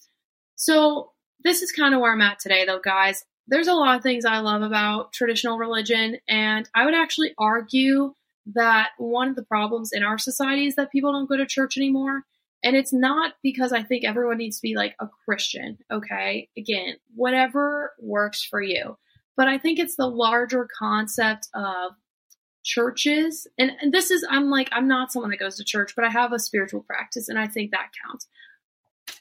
So 0.55 1.13
this 1.43 1.63
is 1.63 1.73
kind 1.73 1.95
of 1.95 2.01
where 2.01 2.13
I'm 2.13 2.21
at 2.21 2.39
today, 2.39 2.65
though, 2.65 2.81
guys. 2.81 3.25
There's 3.49 3.69
a 3.69 3.75
lot 3.75 3.97
of 3.97 4.03
things 4.03 4.25
I 4.25 4.39
love 4.39 4.63
about 4.63 5.13
traditional 5.13 5.59
religion, 5.59 6.19
and 6.29 6.69
I 6.75 6.85
would 6.85 6.95
actually 6.95 7.35
argue 7.39 8.15
that 8.55 8.91
one 8.99 9.29
of 9.29 9.37
the 9.37 9.45
problems 9.45 9.91
in 9.93 10.03
our 10.03 10.19
society 10.19 10.67
is 10.67 10.77
that 10.77 10.93
people 10.93 11.13
don't 11.13 11.29
go 11.29 11.37
to 11.37 11.47
church 11.47 11.77
anymore. 11.77 12.25
And 12.65 12.75
it's 12.75 12.93
not 12.93 13.35
because 13.43 13.73
I 13.73 13.83
think 13.83 14.05
everyone 14.05 14.39
needs 14.39 14.57
to 14.57 14.63
be 14.63 14.75
like 14.75 14.97
a 15.01 15.09
Christian, 15.25 15.79
okay? 15.91 16.49
Again, 16.57 16.97
whatever 17.15 17.93
works 18.01 18.45
for 18.45 18.61
you. 18.61 18.97
But 19.37 19.49
I 19.49 19.59
think 19.59 19.79
it's 19.79 19.97
the 19.97 20.07
larger 20.07 20.67
concept 20.79 21.49
of 21.55 21.93
churches. 22.65 23.47
And, 23.59 23.73
and 23.81 23.93
this 23.93 24.11
is, 24.11 24.27
I'm 24.29 24.51
like, 24.51 24.69
I'm 24.73 24.89
not 24.89 25.13
someone 25.13 25.31
that 25.31 25.39
goes 25.39 25.57
to 25.57 25.65
church, 25.65 25.95
but 25.95 26.05
I 26.05 26.11
have 26.11 26.33
a 26.33 26.39
spiritual 26.39 26.83
practice, 26.83 27.29
and 27.29 27.39
I 27.39 27.47
think 27.47 27.71
that 27.71 27.91
counts. 28.05 28.27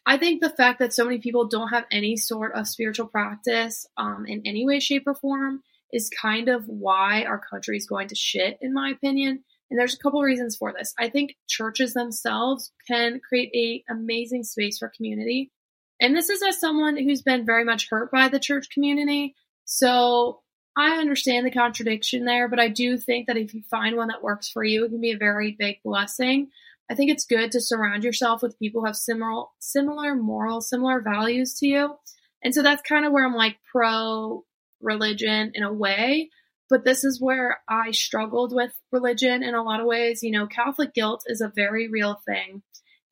I 0.06 0.18
think 0.18 0.42
the 0.42 0.50
fact 0.50 0.80
that 0.80 0.94
so 0.94 1.04
many 1.06 1.20
people 1.20 1.48
don't 1.48 1.70
have 1.70 1.86
any 1.92 2.18
sort 2.18 2.56
of 2.56 2.68
spiritual 2.68 3.08
practice 3.08 3.86
um, 3.98 4.26
in 4.28 4.42
any 4.46 4.66
way, 4.66 4.80
shape, 4.80 5.04
or 5.06 5.16
form 5.16 5.62
is 5.94 6.10
kind 6.10 6.50
of 6.50 6.68
why 6.68 7.24
our 7.24 7.40
country 7.40 7.78
is 7.78 7.88
going 7.88 8.08
to 8.08 8.16
shit, 8.16 8.58
in 8.62 8.74
my 8.74 8.90
opinion. 8.90 9.44
And 9.70 9.80
there's 9.80 9.96
a 9.96 10.00
couple 10.00 10.22
reasons 10.22 10.56
for 10.56 10.74
this. 10.74 10.94
I 10.98 11.10
think 11.10 11.36
churches 11.48 11.94
themselves 11.94 12.72
can 12.88 13.20
create 13.28 13.52
a 13.56 13.92
amazing 13.92 14.44
space 14.44 14.78
for 14.78 14.92
community. 14.96 15.52
And 16.00 16.16
this 16.16 16.30
is 16.30 16.44
as 16.44 16.60
someone 16.60 16.98
who's 16.98 17.22
been 17.22 17.46
very 17.46 17.64
much 17.64 17.90
hurt 17.90 18.12
by 18.12 18.28
the 18.28 18.40
church 18.40 18.70
community. 18.70 19.36
So 19.66 20.42
I 20.78 20.98
understand 20.98 21.46
the 21.46 21.52
contradiction 21.52 22.26
there, 22.26 22.50
but 22.50 22.60
I 22.60 22.68
do 22.68 22.98
think 22.98 23.28
that 23.28 23.38
if 23.38 23.54
you 23.54 23.64
find 23.72 23.96
one 23.96 24.10
that 24.10 24.24
works 24.24 24.50
for 24.50 24.64
you, 24.64 24.86
it 24.86 24.90
can 24.90 25.02
be 25.02 25.12
a 25.12 25.18
very 25.18 25.56
big 25.58 25.78
blessing. 25.84 26.50
I 26.90 26.96
think 26.96 27.10
it's 27.10 27.26
good 27.26 27.52
to 27.54 27.62
surround 27.62 28.04
yourself 28.04 28.42
with 28.42 28.60
people 28.60 28.82
who 28.82 28.88
have 28.88 28.96
similar 28.96 29.46
similar 29.60 30.16
morals, 30.16 30.70
similar 30.70 31.02
values 31.02 31.56
to 31.60 31.68
you. 31.68 31.96
And 32.44 32.54
so 32.54 32.62
that's 32.62 32.82
kind 32.82 33.06
of 33.06 33.12
where 33.12 33.26
I'm 33.26 33.34
like 33.34 33.58
pro 33.72 34.44
religion 34.82 35.52
in 35.56 35.64
a 35.64 35.74
way, 35.74 36.30
but 36.70 36.84
this 36.84 37.04
is 37.04 37.22
where 37.22 37.60
I 37.68 37.92
struggled 37.92 38.54
with 38.54 38.74
religion 38.92 39.44
in 39.44 39.54
a 39.56 39.64
lot 39.64 39.80
of 39.80 39.86
ways. 39.86 40.24
You 40.24 40.32
know, 40.32 40.48
Catholic 40.48 40.94
guilt 40.94 41.24
is 41.28 41.42
a 41.42 41.52
very 41.54 41.88
real 41.88 42.20
thing. 42.26 42.64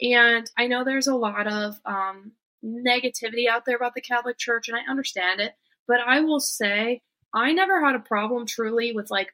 And 0.01 0.49
I 0.57 0.67
know 0.67 0.83
there's 0.83 1.07
a 1.07 1.15
lot 1.15 1.47
of 1.47 1.75
um, 1.85 2.33
negativity 2.63 3.47
out 3.49 3.65
there 3.65 3.75
about 3.75 3.93
the 3.93 4.01
Catholic 4.01 4.37
Church, 4.37 4.67
and 4.67 4.77
I 4.77 4.89
understand 4.89 5.39
it. 5.39 5.53
But 5.87 5.99
I 6.05 6.21
will 6.21 6.39
say, 6.39 7.01
I 7.33 7.53
never 7.53 7.83
had 7.83 7.95
a 7.95 7.99
problem 7.99 8.45
truly 8.45 8.93
with 8.93 9.11
like, 9.11 9.33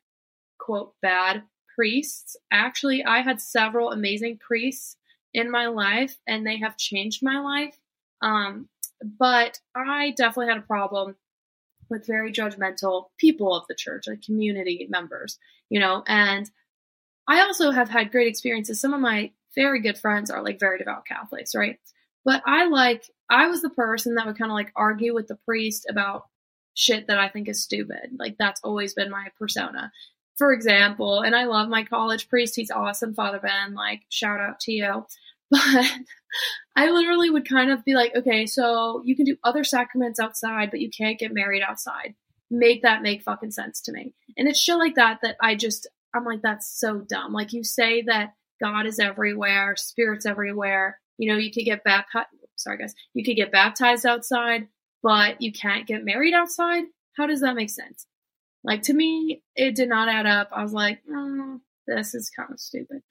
quote, 0.58 0.94
bad 1.02 1.44
priests. 1.76 2.36
Actually, 2.52 3.04
I 3.04 3.22
had 3.22 3.40
several 3.40 3.92
amazing 3.92 4.40
priests 4.40 4.98
in 5.34 5.50
my 5.50 5.68
life, 5.68 6.18
and 6.28 6.46
they 6.46 6.58
have 6.60 6.78
changed 6.78 7.24
my 7.24 7.40
life. 7.40 7.78
Um, 8.22 8.68
but 9.02 9.60
I 9.76 10.14
definitely 10.18 10.54
had 10.54 10.62
a 10.62 10.68
problem 10.68 11.16
with 11.90 12.08
very 12.08 12.32
judgmental 12.32 13.06
people 13.18 13.54
of 13.54 13.66
the 13.68 13.76
church, 13.76 14.06
like 14.08 14.22
community 14.22 14.88
members, 14.90 15.38
you 15.70 15.80
know, 15.80 16.04
and 16.08 16.50
I 17.28 17.42
also 17.42 17.72
have 17.72 17.90
had 17.90 18.12
great 18.12 18.28
experiences. 18.28 18.82
Some 18.82 18.94
of 18.94 19.02
my 19.02 19.32
very 19.56 19.82
good 19.82 19.98
friends 19.98 20.32
are 20.32 20.44
like 20.44 20.60
very 20.60 20.78
devout 20.80 21.06
Catholics, 21.06 21.54
right? 21.56 21.78
But 22.26 22.42
I 22.46 22.68
like, 22.68 23.04
I 23.30 23.48
was 23.48 23.62
the 23.62 23.70
person 23.70 24.16
that 24.16 24.26
would 24.26 24.38
kind 24.38 24.52
of 24.52 24.56
like 24.56 24.72
argue 24.76 25.14
with 25.14 25.28
the 25.28 25.38
priest 25.46 25.86
about 25.90 26.26
shit 26.74 27.08
that 27.08 27.20
I 27.20 27.30
think 27.30 27.48
is 27.48 27.62
stupid. 27.62 28.12
Like 28.18 28.38
that's 28.38 28.62
always 28.64 28.94
been 28.94 29.12
my 29.12 29.28
persona. 29.38 29.92
For 30.38 30.54
example, 30.54 31.22
and 31.22 31.36
I 31.36 31.44
love 31.46 31.68
my 31.68 31.84
college 31.84 32.30
priest. 32.30 32.56
He's 32.56 32.72
awesome, 32.72 33.14
Father 33.14 33.40
Ben. 33.40 33.74
Like, 33.76 34.04
shout 34.10 34.40
out 34.40 34.62
to 34.62 34.72
you. 34.72 35.06
But 35.50 35.62
I 36.76 36.92
literally 36.92 37.30
would 37.30 37.48
kind 37.48 37.72
of 37.72 37.84
be 37.84 37.94
like, 37.94 38.16
okay, 38.16 38.46
so 38.46 39.02
you 39.04 39.16
can 39.16 39.26
do 39.26 39.38
other 39.44 39.64
sacraments 39.64 40.20
outside, 40.20 40.72
but 40.72 40.80
you 40.80 40.90
can't 40.90 41.20
get 41.20 41.34
married 41.34 41.62
outside. 41.62 42.16
Make 42.52 42.84
that 42.84 43.02
make 43.02 43.22
fucking 43.22 43.52
sense 43.52 43.82
to 43.82 43.92
me. 43.92 44.14
And 44.38 44.48
it's 44.48 44.60
shit 44.60 44.78
like 44.78 44.96
that 44.96 45.20
that 45.22 45.38
I 45.42 45.56
just, 45.56 45.88
I'm 46.14 46.26
like, 46.26 46.42
that's 46.42 46.80
so 46.80 47.00
dumb. 47.00 47.34
Like, 47.34 47.54
you 47.54 47.64
say 47.64 48.04
that 48.04 48.34
God 48.62 48.86
is 48.86 49.00
everywhere, 49.00 49.76
spirits 49.76 50.26
everywhere. 50.26 51.00
You 51.18 51.32
know, 51.32 51.38
you 51.38 51.52
could 51.52 51.66
get 51.66 51.84
baptized. 51.84 52.28
Sorry, 52.56 52.78
guys. 52.78 52.94
You 53.14 53.24
could 53.24 53.36
get 53.36 53.52
baptized 53.52 54.06
outside, 54.06 54.68
but 55.02 55.42
you 55.42 55.52
can't 55.52 55.88
get 55.88 56.04
married 56.04 56.34
outside. 56.34 56.84
How 57.16 57.28
does 57.28 57.42
that 57.42 57.56
make 57.56 57.70
sense? 57.70 58.06
Like, 58.64 58.84
to 58.84 58.94
me, 58.94 59.42
it 59.56 59.76
did 59.76 59.90
not 59.90 60.10
add 60.10 60.26
up. 60.26 60.50
I 60.52 60.64
was 60.64 60.74
like, 60.74 61.02
oh, 61.10 61.60
this 61.88 62.14
is 62.14 62.30
kind 62.30 62.52
of 62.52 62.60
stupid 62.60 63.02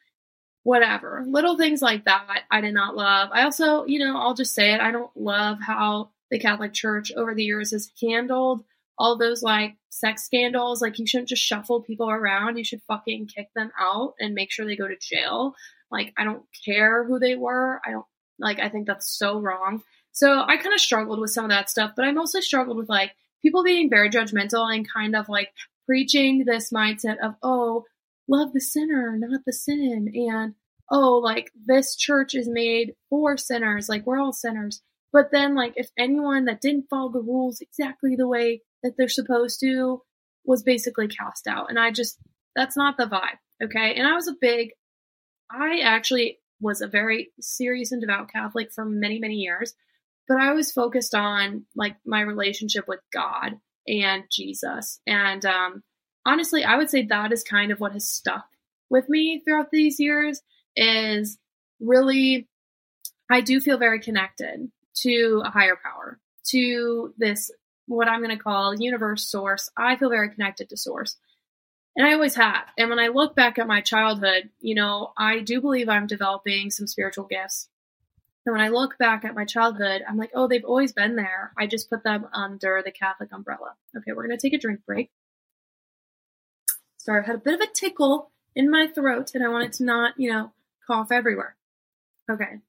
whatever. 0.62 1.24
Little 1.26 1.56
things 1.56 1.82
like 1.82 2.04
that 2.04 2.42
I 2.50 2.60
did 2.60 2.74
not 2.74 2.96
love. 2.96 3.30
I 3.32 3.42
also, 3.42 3.84
you 3.86 3.98
know, 3.98 4.16
I'll 4.16 4.34
just 4.34 4.54
say 4.54 4.72
it, 4.72 4.80
I 4.80 4.90
don't 4.90 5.10
love 5.16 5.58
how 5.60 6.10
the 6.30 6.38
Catholic 6.38 6.74
Church 6.74 7.10
over 7.16 7.34
the 7.34 7.44
years 7.44 7.70
has 7.70 7.90
handled 8.02 8.64
all 8.98 9.16
those 9.16 9.42
like 9.42 9.76
sex 9.90 10.24
scandals. 10.24 10.82
Like 10.82 10.98
you 10.98 11.06
shouldn't 11.06 11.28
just 11.28 11.42
shuffle 11.42 11.82
people 11.82 12.10
around. 12.10 12.56
You 12.56 12.64
should 12.64 12.82
fucking 12.82 13.28
kick 13.28 13.48
them 13.54 13.70
out 13.78 14.14
and 14.18 14.34
make 14.34 14.50
sure 14.50 14.66
they 14.66 14.76
go 14.76 14.88
to 14.88 14.96
jail. 15.00 15.54
Like 15.90 16.12
I 16.18 16.24
don't 16.24 16.42
care 16.64 17.04
who 17.04 17.18
they 17.18 17.34
were. 17.34 17.80
I 17.86 17.92
don't 17.92 18.06
like 18.38 18.58
I 18.58 18.68
think 18.68 18.86
that's 18.86 19.08
so 19.08 19.40
wrong. 19.40 19.82
So 20.12 20.42
I 20.46 20.56
kind 20.56 20.74
of 20.74 20.80
struggled 20.80 21.20
with 21.20 21.30
some 21.30 21.44
of 21.44 21.50
that 21.50 21.70
stuff, 21.70 21.92
but 21.96 22.04
I 22.04 22.12
mostly 22.12 22.42
struggled 22.42 22.76
with 22.76 22.88
like 22.88 23.12
people 23.40 23.62
being 23.62 23.88
very 23.88 24.10
judgmental 24.10 24.74
and 24.74 24.90
kind 24.90 25.14
of 25.14 25.28
like 25.28 25.50
preaching 25.86 26.44
this 26.44 26.70
mindset 26.72 27.18
of, 27.22 27.34
oh, 27.42 27.84
love 28.28 28.52
the 28.52 28.60
sinner, 28.60 29.16
not 29.18 29.40
the 29.46 29.52
sin. 29.52 30.12
And, 30.14 30.54
oh, 30.90 31.18
like 31.18 31.50
this 31.66 31.96
church 31.96 32.34
is 32.34 32.48
made 32.48 32.92
for 33.10 33.36
sinners. 33.36 33.88
Like 33.88 34.06
we're 34.06 34.20
all 34.20 34.32
sinners. 34.32 34.82
But 35.12 35.30
then, 35.32 35.54
like, 35.54 35.72
if 35.76 35.88
anyone 35.98 36.44
that 36.44 36.60
didn't 36.60 36.88
follow 36.90 37.10
the 37.10 37.20
rules 37.20 37.60
exactly 37.60 38.14
the 38.14 38.28
way 38.28 38.62
that 38.82 38.92
they're 38.98 39.08
supposed 39.08 39.58
to 39.60 40.02
was 40.44 40.62
basically 40.62 41.08
cast 41.08 41.46
out. 41.46 41.70
And 41.70 41.78
I 41.78 41.90
just, 41.90 42.18
that's 42.54 42.76
not 42.76 42.96
the 42.98 43.04
vibe. 43.04 43.38
Okay. 43.64 43.94
And 43.94 44.06
I 44.06 44.14
was 44.14 44.28
a 44.28 44.34
big, 44.40 44.70
I 45.50 45.80
actually 45.82 46.38
was 46.60 46.80
a 46.80 46.88
very 46.88 47.30
serious 47.40 47.92
and 47.92 48.00
devout 48.00 48.30
Catholic 48.30 48.70
for 48.72 48.84
many, 48.84 49.18
many 49.18 49.36
years. 49.36 49.74
But 50.28 50.38
I 50.38 50.52
was 50.52 50.72
focused 50.72 51.14
on 51.14 51.64
like 51.74 51.96
my 52.04 52.20
relationship 52.20 52.86
with 52.86 53.00
God 53.12 53.54
and 53.86 54.24
Jesus. 54.30 55.00
And 55.06 55.44
um, 55.46 55.82
honestly, 56.28 56.62
I 56.62 56.76
would 56.76 56.90
say 56.90 57.06
that 57.06 57.32
is 57.32 57.42
kind 57.42 57.72
of 57.72 57.80
what 57.80 57.92
has 57.92 58.06
stuck 58.06 58.44
with 58.90 59.08
me 59.08 59.40
throughout 59.40 59.70
these 59.70 59.98
years 59.98 60.42
is 60.76 61.38
really, 61.80 62.46
I 63.30 63.40
do 63.40 63.60
feel 63.60 63.78
very 63.78 64.00
connected 64.00 64.70
to 65.02 65.42
a 65.44 65.50
higher 65.50 65.76
power, 65.82 66.18
to 66.50 67.14
this, 67.16 67.50
what 67.86 68.08
I'm 68.08 68.22
going 68.22 68.36
to 68.36 68.42
call 68.42 68.74
universe 68.74 69.30
source. 69.30 69.70
I 69.76 69.96
feel 69.96 70.10
very 70.10 70.30
connected 70.30 70.68
to 70.68 70.76
source. 70.76 71.16
And 71.96 72.06
I 72.06 72.12
always 72.12 72.36
have. 72.36 72.64
And 72.76 72.90
when 72.90 72.98
I 72.98 73.08
look 73.08 73.34
back 73.34 73.58
at 73.58 73.66
my 73.66 73.80
childhood, 73.80 74.50
you 74.60 74.74
know, 74.74 75.12
I 75.16 75.40
do 75.40 75.60
believe 75.60 75.88
I'm 75.88 76.06
developing 76.06 76.70
some 76.70 76.86
spiritual 76.86 77.24
gifts. 77.24 77.68
And 78.44 78.52
when 78.52 78.64
I 78.64 78.68
look 78.68 78.98
back 78.98 79.24
at 79.24 79.34
my 79.34 79.44
childhood, 79.44 80.02
I'm 80.08 80.16
like, 80.16 80.30
oh, 80.34 80.46
they've 80.46 80.64
always 80.64 80.92
been 80.92 81.16
there. 81.16 81.52
I 81.58 81.66
just 81.66 81.90
put 81.90 82.04
them 82.04 82.26
under 82.32 82.82
the 82.84 82.92
Catholic 82.92 83.30
umbrella. 83.32 83.74
Okay, 83.96 84.12
we're 84.12 84.26
going 84.26 84.38
to 84.38 84.42
take 84.42 84.54
a 84.54 84.60
drink 84.60 84.80
break. 84.86 85.10
I 87.12 87.22
had 87.22 87.36
a 87.36 87.38
bit 87.38 87.54
of 87.54 87.60
a 87.60 87.72
tickle 87.72 88.30
in 88.54 88.70
my 88.70 88.86
throat 88.86 89.30
and 89.34 89.44
I 89.44 89.48
wanted 89.48 89.72
to 89.74 89.84
not, 89.84 90.14
you 90.18 90.30
know, 90.30 90.52
cough 90.86 91.12
everywhere. 91.12 91.56
Okay, 92.30 92.60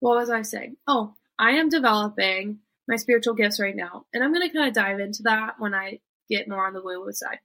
what 0.00 0.16
was 0.16 0.30
I 0.30 0.42
saying? 0.42 0.76
Oh, 0.86 1.14
I 1.38 1.52
am 1.52 1.68
developing 1.68 2.58
my 2.88 2.96
spiritual 2.96 3.34
gifts 3.34 3.58
right 3.58 3.74
now, 3.74 4.06
and 4.12 4.22
I'm 4.22 4.32
going 4.32 4.48
to 4.48 4.54
kind 4.54 4.68
of 4.68 4.74
dive 4.74 5.00
into 5.00 5.24
that 5.24 5.54
when 5.58 5.74
I 5.74 6.00
get 6.28 6.48
more 6.48 6.66
on 6.66 6.72
the 6.72 6.82
woo 6.82 7.02
woo 7.04 7.12
side. 7.12 7.38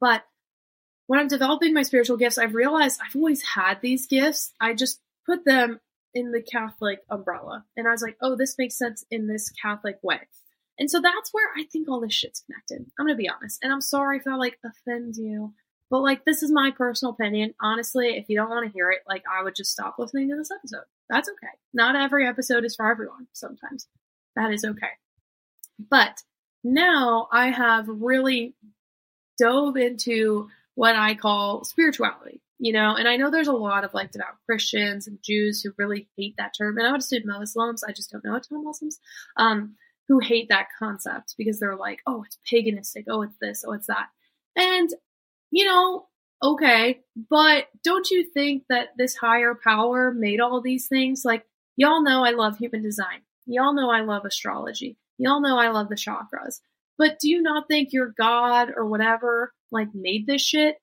But 0.00 0.24
when 1.06 1.18
I'm 1.18 1.28
developing 1.28 1.74
my 1.74 1.82
spiritual 1.82 2.16
gifts, 2.16 2.38
I've 2.38 2.54
realized 2.54 3.00
I've 3.04 3.16
always 3.16 3.42
had 3.42 3.80
these 3.80 4.06
gifts. 4.06 4.52
I 4.60 4.74
just 4.74 5.00
put 5.26 5.44
them 5.44 5.80
in 6.14 6.32
the 6.32 6.42
Catholic 6.42 7.00
umbrella. 7.08 7.64
And 7.76 7.88
I 7.88 7.92
was 7.92 8.02
like, 8.02 8.16
oh, 8.20 8.36
this 8.36 8.56
makes 8.58 8.76
sense 8.76 9.04
in 9.10 9.26
this 9.26 9.50
Catholic 9.50 9.98
way. 10.02 10.20
And 10.78 10.90
so 10.90 11.00
that's 11.00 11.30
where 11.32 11.48
I 11.56 11.64
think 11.64 11.88
all 11.88 12.00
this 12.00 12.14
shit's 12.14 12.42
connected. 12.42 12.90
I'm 12.98 13.06
gonna 13.06 13.16
be 13.16 13.28
honest. 13.28 13.58
And 13.62 13.72
I'm 13.72 13.80
sorry 13.80 14.18
if 14.18 14.26
I 14.26 14.34
like 14.36 14.58
offends 14.64 15.18
you. 15.18 15.54
But 15.90 16.00
like 16.00 16.24
this 16.24 16.42
is 16.42 16.52
my 16.52 16.70
personal 16.76 17.14
opinion. 17.14 17.54
Honestly, 17.60 18.16
if 18.16 18.26
you 18.28 18.36
don't 18.36 18.50
want 18.50 18.66
to 18.66 18.72
hear 18.72 18.90
it, 18.90 19.00
like 19.08 19.22
I 19.30 19.42
would 19.42 19.54
just 19.56 19.72
stop 19.72 19.96
listening 19.98 20.28
to 20.30 20.36
this 20.36 20.50
episode. 20.50 20.84
That's 21.08 21.28
okay. 21.28 21.52
Not 21.72 21.96
every 21.96 22.26
episode 22.26 22.64
is 22.64 22.76
for 22.76 22.90
everyone 22.90 23.26
sometimes. 23.32 23.88
That 24.36 24.52
is 24.52 24.64
okay. 24.64 24.92
But 25.90 26.22
now 26.62 27.28
I 27.32 27.50
have 27.50 27.86
really 27.88 28.54
dove 29.38 29.76
into 29.76 30.48
what 30.74 30.96
I 30.96 31.14
call 31.14 31.64
spirituality, 31.64 32.40
you 32.58 32.72
know, 32.72 32.94
and 32.94 33.08
I 33.08 33.16
know 33.16 33.30
there's 33.30 33.48
a 33.48 33.52
lot 33.52 33.84
of 33.84 33.94
like 33.94 34.12
devout 34.12 34.36
Christians 34.46 35.06
and 35.06 35.18
Jews 35.24 35.62
who 35.62 35.72
really 35.76 36.08
hate 36.16 36.34
that 36.38 36.52
term, 36.56 36.78
and 36.78 36.86
I 36.86 36.90
would 36.90 37.00
assume 37.00 37.22
Muslims. 37.24 37.82
I 37.82 37.92
just 37.92 38.10
don't 38.10 38.24
know 38.24 38.36
a 38.36 38.40
ton 38.40 38.58
of 38.58 38.64
Muslims. 38.64 39.00
Um, 39.36 39.76
who 40.08 40.18
hate 40.20 40.48
that 40.48 40.68
concept 40.78 41.34
because 41.36 41.60
they're 41.60 41.76
like, 41.76 42.00
oh, 42.06 42.24
it's 42.24 42.38
paganistic. 42.50 43.04
Oh, 43.08 43.22
it's 43.22 43.36
this. 43.40 43.64
Oh, 43.66 43.72
it's 43.72 43.86
that. 43.88 44.08
And, 44.56 44.90
you 45.50 45.64
know, 45.64 46.06
okay, 46.42 47.00
but 47.28 47.66
don't 47.84 48.10
you 48.10 48.24
think 48.24 48.64
that 48.70 48.88
this 48.96 49.16
higher 49.16 49.54
power 49.54 50.12
made 50.12 50.40
all 50.40 50.60
these 50.60 50.88
things? 50.88 51.22
Like, 51.24 51.44
y'all 51.76 52.02
know 52.02 52.24
I 52.24 52.30
love 52.30 52.56
human 52.56 52.82
design. 52.82 53.20
Y'all 53.46 53.74
know 53.74 53.90
I 53.90 54.00
love 54.00 54.24
astrology. 54.24 54.96
Y'all 55.18 55.40
know 55.40 55.58
I 55.58 55.68
love 55.68 55.88
the 55.88 55.94
chakras. 55.94 56.60
But 56.96 57.18
do 57.20 57.28
you 57.28 57.42
not 57.42 57.68
think 57.68 57.92
your 57.92 58.14
God 58.18 58.70
or 58.74 58.86
whatever, 58.86 59.52
like, 59.70 59.88
made 59.94 60.26
this 60.26 60.42
shit? 60.42 60.76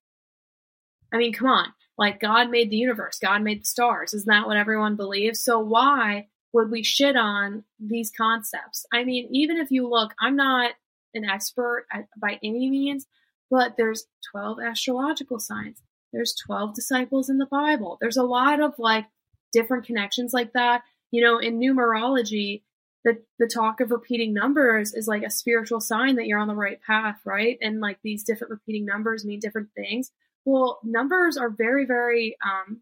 I 1.13 1.17
mean, 1.17 1.33
come 1.33 1.47
on. 1.47 1.67
Like, 1.97 2.19
God 2.19 2.49
made 2.49 2.69
the 2.69 2.77
universe. 2.77 3.17
God 3.19 3.41
made 3.41 3.61
the 3.61 3.65
stars. 3.65 4.13
Isn't 4.13 4.27
that 4.27 4.45
what 4.45 4.57
everyone 4.57 4.95
believes? 4.95 5.41
So 5.41 5.59
why 5.59 6.27
would 6.55 6.71
we 6.71 6.81
shit 6.83 7.17
on 7.17 7.65
these 7.81 8.09
concepts? 8.17 8.85
I 8.93 9.03
mean, 9.03 9.27
even 9.29 9.57
if 9.57 9.71
you 9.71 9.89
look, 9.89 10.13
I'm 10.21 10.37
not 10.37 10.71
an 11.13 11.25
expert 11.25 11.85
at, 11.91 12.07
by 12.17 12.39
any 12.41 12.69
means, 12.69 13.07
but 13.51 13.75
there's 13.75 14.05
12 14.31 14.59
astrological 14.61 15.37
signs. 15.37 15.81
There's 16.13 16.33
12 16.45 16.73
disciples 16.73 17.29
in 17.29 17.39
the 17.39 17.45
Bible. 17.45 17.97
There's 17.99 18.15
a 18.15 18.23
lot 18.23 18.61
of 18.61 18.73
like 18.77 19.05
different 19.51 19.85
connections 19.85 20.31
like 20.31 20.53
that. 20.53 20.83
You 21.11 21.21
know, 21.21 21.39
in 21.39 21.59
numerology, 21.59 22.61
the, 23.03 23.21
the 23.37 23.47
talk 23.47 23.81
of 23.81 23.91
repeating 23.91 24.33
numbers 24.33 24.93
is 24.93 25.09
like 25.09 25.23
a 25.23 25.29
spiritual 25.29 25.81
sign 25.81 26.15
that 26.15 26.25
you're 26.25 26.39
on 26.39 26.47
the 26.47 26.55
right 26.55 26.81
path, 26.81 27.19
right? 27.25 27.57
And 27.61 27.81
like 27.81 27.99
these 28.01 28.23
different 28.23 28.51
repeating 28.51 28.85
numbers 28.85 29.25
mean 29.25 29.41
different 29.41 29.71
things. 29.75 30.09
Well, 30.45 30.79
numbers 30.85 31.35
are 31.35 31.49
very, 31.49 31.85
very 31.85 32.37
um, 32.45 32.79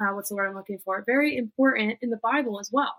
uh, 0.00 0.12
what's 0.12 0.28
the 0.28 0.36
word 0.36 0.48
I'm 0.48 0.54
looking 0.54 0.78
for? 0.84 1.02
Very 1.06 1.36
important 1.36 1.98
in 2.02 2.10
the 2.10 2.18
Bible 2.22 2.60
as 2.60 2.70
well. 2.72 2.94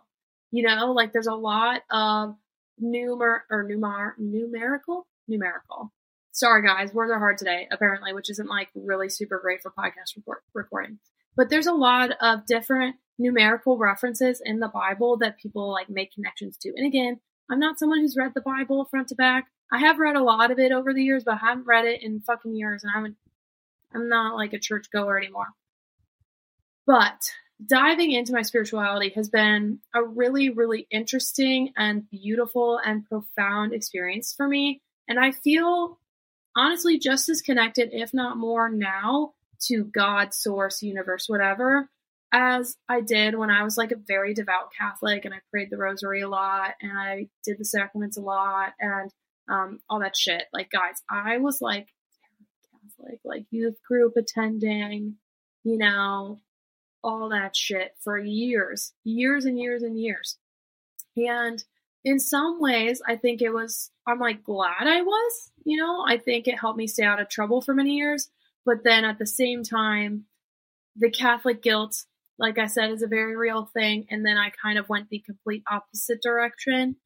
You 0.51 0.63
know, 0.63 0.91
like 0.91 1.13
there's 1.13 1.27
a 1.27 1.35
lot 1.35 1.81
of 1.91 2.35
numer 2.81 3.39
or 3.49 3.67
numar 3.67 4.13
numerical 4.17 5.07
numerical. 5.27 5.91
Sorry 6.31 6.61
guys, 6.65 6.93
words 6.93 7.11
are 7.11 7.19
hard 7.19 7.37
today 7.37 7.67
apparently, 7.71 8.13
which 8.13 8.29
isn't 8.29 8.47
like 8.47 8.69
really 8.75 9.09
super 9.09 9.39
great 9.39 9.61
for 9.61 9.71
podcast 9.71 10.15
report, 10.15 10.43
recording. 10.53 10.99
But 11.35 11.49
there's 11.49 11.67
a 11.67 11.73
lot 11.73 12.11
of 12.21 12.45
different 12.45 12.95
numerical 13.19 13.77
references 13.77 14.41
in 14.43 14.59
the 14.59 14.67
Bible 14.67 15.17
that 15.17 15.39
people 15.39 15.71
like 15.71 15.89
make 15.89 16.13
connections 16.13 16.57
to. 16.57 16.69
And 16.75 16.85
again, 16.85 17.19
I'm 17.49 17.59
not 17.59 17.79
someone 17.79 17.99
who's 17.99 18.15
read 18.15 18.33
the 18.35 18.41
Bible 18.41 18.85
front 18.85 19.07
to 19.09 19.15
back, 19.15 19.47
I 19.71 19.79
have 19.79 19.99
read 19.99 20.15
a 20.15 20.23
lot 20.23 20.51
of 20.51 20.59
it 20.59 20.71
over 20.71 20.93
the 20.93 21.03
years, 21.03 21.23
but 21.23 21.35
I 21.35 21.47
haven't 21.47 21.65
read 21.67 21.85
it 21.85 22.01
in 22.01 22.21
fucking 22.21 22.55
years, 22.55 22.83
and 22.83 22.91
I'm 22.95 23.15
I'm 23.93 24.09
not 24.09 24.35
like 24.35 24.53
a 24.53 24.59
church 24.59 24.87
goer 24.91 25.17
anymore. 25.17 25.47
But 26.87 27.21
diving 27.63 28.11
into 28.11 28.33
my 28.33 28.41
spirituality 28.43 29.09
has 29.09 29.29
been 29.29 29.79
a 29.93 30.03
really, 30.03 30.49
really 30.49 30.87
interesting 30.89 31.73
and 31.75 32.09
beautiful 32.09 32.79
and 32.83 33.05
profound 33.05 33.73
experience 33.73 34.33
for 34.35 34.47
me. 34.47 34.81
And 35.07 35.19
I 35.19 35.31
feel 35.31 35.99
honestly 36.55 36.97
just 36.97 37.29
as 37.29 37.41
connected, 37.41 37.89
if 37.91 38.13
not 38.13 38.37
more 38.37 38.69
now, 38.69 39.33
to 39.67 39.83
God, 39.83 40.33
source, 40.33 40.81
universe, 40.81 41.25
whatever, 41.27 41.89
as 42.31 42.77
I 42.87 43.01
did 43.01 43.35
when 43.35 43.49
I 43.49 43.63
was 43.63 43.77
like 43.77 43.91
a 43.91 43.97
very 43.97 44.33
devout 44.33 44.71
Catholic 44.77 45.25
and 45.25 45.33
I 45.33 45.39
prayed 45.51 45.69
the 45.69 45.77
rosary 45.77 46.21
a 46.21 46.29
lot 46.29 46.75
and 46.81 46.97
I 46.97 47.27
did 47.43 47.57
the 47.57 47.65
sacraments 47.65 48.17
a 48.17 48.21
lot 48.21 48.73
and 48.79 49.11
um, 49.49 49.79
all 49.89 49.99
that 49.99 50.15
shit. 50.15 50.43
Like, 50.53 50.69
guys, 50.69 51.01
I 51.09 51.37
was 51.37 51.59
like 51.61 51.87
Catholic, 52.71 53.19
like 53.25 53.45
youth 53.49 53.77
group 53.87 54.13
attending, 54.15 55.15
you 55.63 55.77
know, 55.77 56.39
all 57.03 57.29
that 57.29 57.55
shit 57.55 57.95
for 58.03 58.17
years, 58.17 58.93
years 59.03 59.45
and 59.45 59.59
years 59.59 59.83
and 59.83 59.99
years. 59.99 60.37
And 61.15 61.63
in 62.03 62.19
some 62.19 62.61
ways, 62.61 63.01
I 63.07 63.15
think 63.15 63.41
it 63.41 63.49
was, 63.49 63.91
I'm 64.07 64.19
like 64.19 64.43
glad 64.43 64.87
I 64.87 65.01
was, 65.01 65.51
you 65.65 65.77
know, 65.77 66.05
I 66.07 66.17
think 66.17 66.47
it 66.47 66.59
helped 66.59 66.77
me 66.77 66.87
stay 66.87 67.03
out 67.03 67.19
of 67.19 67.29
trouble 67.29 67.61
for 67.61 67.73
many 67.73 67.95
years. 67.95 68.29
But 68.65 68.83
then 68.83 69.05
at 69.05 69.17
the 69.17 69.25
same 69.25 69.63
time, 69.63 70.25
the 70.95 71.09
Catholic 71.09 71.61
guilt, 71.61 72.05
like 72.39 72.57
I 72.57 72.67
said, 72.67 72.91
is 72.91 73.01
a 73.01 73.07
very 73.07 73.35
real 73.35 73.65
thing. 73.65 74.07
And 74.09 74.25
then 74.25 74.37
I 74.37 74.51
kind 74.61 74.77
of 74.77 74.89
went 74.89 75.09
the 75.09 75.19
complete 75.19 75.63
opposite 75.69 76.21
direction. 76.21 76.97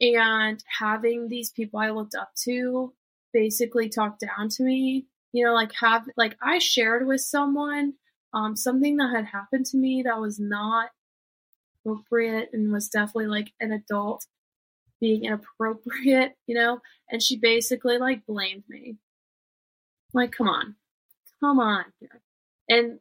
And 0.00 0.62
having 0.78 1.28
these 1.28 1.50
people 1.50 1.80
I 1.80 1.90
looked 1.90 2.14
up 2.14 2.32
to 2.44 2.92
basically 3.32 3.88
talk 3.88 4.18
down 4.18 4.48
to 4.50 4.62
me, 4.62 5.06
you 5.32 5.44
know, 5.44 5.54
like 5.54 5.72
have, 5.80 6.06
like 6.16 6.36
I 6.42 6.58
shared 6.58 7.06
with 7.06 7.20
someone 7.20 7.94
um, 8.34 8.56
something 8.56 8.96
that 8.96 9.14
had 9.14 9.26
happened 9.26 9.66
to 9.66 9.76
me 9.76 10.02
that 10.02 10.20
was 10.20 10.38
not 10.38 10.90
appropriate 11.84 12.50
and 12.52 12.72
was 12.72 12.88
definitely 12.88 13.26
like 13.26 13.52
an 13.60 13.72
adult 13.72 14.26
being 15.00 15.24
inappropriate, 15.24 16.32
you 16.46 16.54
know, 16.54 16.80
and 17.08 17.22
she 17.22 17.36
basically 17.36 17.98
like 17.98 18.26
blamed 18.26 18.64
me. 18.68 18.96
Like, 20.12 20.32
come 20.32 20.48
on, 20.48 20.76
come 21.40 21.60
on. 21.60 21.84
And 22.68 22.98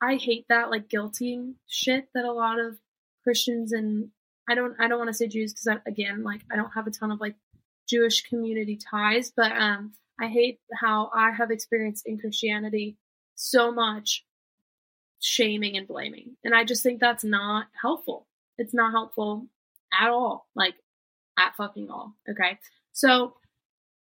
I 0.00 0.16
hate 0.16 0.46
that 0.48 0.70
like 0.70 0.88
guilting 0.88 1.54
shit 1.68 2.08
that 2.14 2.24
a 2.24 2.32
lot 2.32 2.58
of 2.58 2.78
Christians 3.22 3.72
and 3.72 4.08
I 4.48 4.54
don't 4.54 4.74
I 4.80 4.88
don't 4.88 4.98
want 4.98 5.08
to 5.08 5.14
say 5.14 5.28
Jews 5.28 5.52
because 5.52 5.78
again 5.86 6.24
like 6.24 6.40
I 6.50 6.56
don't 6.56 6.72
have 6.72 6.86
a 6.86 6.90
ton 6.90 7.12
of 7.12 7.20
like 7.20 7.36
Jewish 7.88 8.22
community 8.22 8.78
ties, 8.90 9.32
but 9.34 9.52
um 9.52 9.92
I 10.20 10.28
hate 10.28 10.60
how 10.74 11.10
I 11.14 11.30
have 11.30 11.50
experienced 11.50 12.06
in 12.06 12.18
Christianity 12.18 12.96
so 13.34 13.72
much 13.72 14.24
shaming 15.22 15.76
and 15.76 15.86
blaming. 15.86 16.36
And 16.44 16.54
I 16.54 16.64
just 16.64 16.82
think 16.82 17.00
that's 17.00 17.24
not 17.24 17.66
helpful. 17.80 18.26
It's 18.58 18.74
not 18.74 18.92
helpful 18.92 19.46
at 19.98 20.10
all. 20.10 20.48
Like 20.54 20.74
at 21.38 21.56
fucking 21.56 21.88
all. 21.90 22.14
Okay. 22.28 22.58
So 22.92 23.34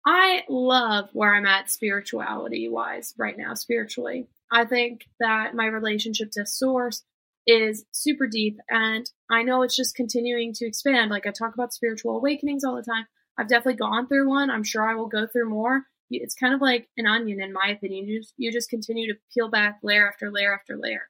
I 0.06 0.44
love 0.50 1.10
where 1.14 1.34
I'm 1.34 1.46
at 1.46 1.70
spirituality 1.70 2.68
wise 2.68 3.14
right 3.18 3.38
now, 3.38 3.54
spiritually. 3.54 4.28
I 4.52 4.66
think 4.66 5.06
that 5.20 5.56
my 5.56 5.68
relationship 5.68 6.32
to 6.32 6.46
source 6.46 7.04
is 7.48 7.86
super 7.92 8.28
deep 8.28 8.60
and 8.70 9.10
I 9.30 9.44
know 9.44 9.62
it's 9.62 9.76
just 9.76 9.96
continuing 9.96 10.54
to 10.54 10.66
expand. 10.66 11.12
Like 11.12 11.26
I 11.26 11.32
talk 11.32 11.54
about 11.54 11.74
spiritual 11.74 12.18
awakenings 12.18 12.64
all 12.64 12.76
the 12.76 12.84
time. 12.84 13.06
I've 13.38 13.48
definitely 13.48 13.76
gone 13.76 14.08
through 14.08 14.28
one. 14.28 14.50
I'm 14.50 14.64
sure 14.64 14.88
I 14.88 14.96
will 14.96 15.08
go 15.08 15.26
through 15.26 15.50
more. 15.50 15.86
It's 16.22 16.36
kind 16.36 16.54
of 16.54 16.62
like 16.62 16.90
an 16.98 17.08
onion, 17.08 17.42
in 17.42 17.54
my 17.54 17.70
opinion. 17.70 18.08
You 18.08 18.20
just, 18.20 18.34
you 18.38 18.52
just 18.52 18.70
continue 18.70 19.12
to 19.14 19.20
peel 19.34 19.50
back 19.50 19.80
layer 19.84 20.08
after 20.08 20.32
layer 20.32 20.54
after 20.54 20.78
layer. 20.78 21.10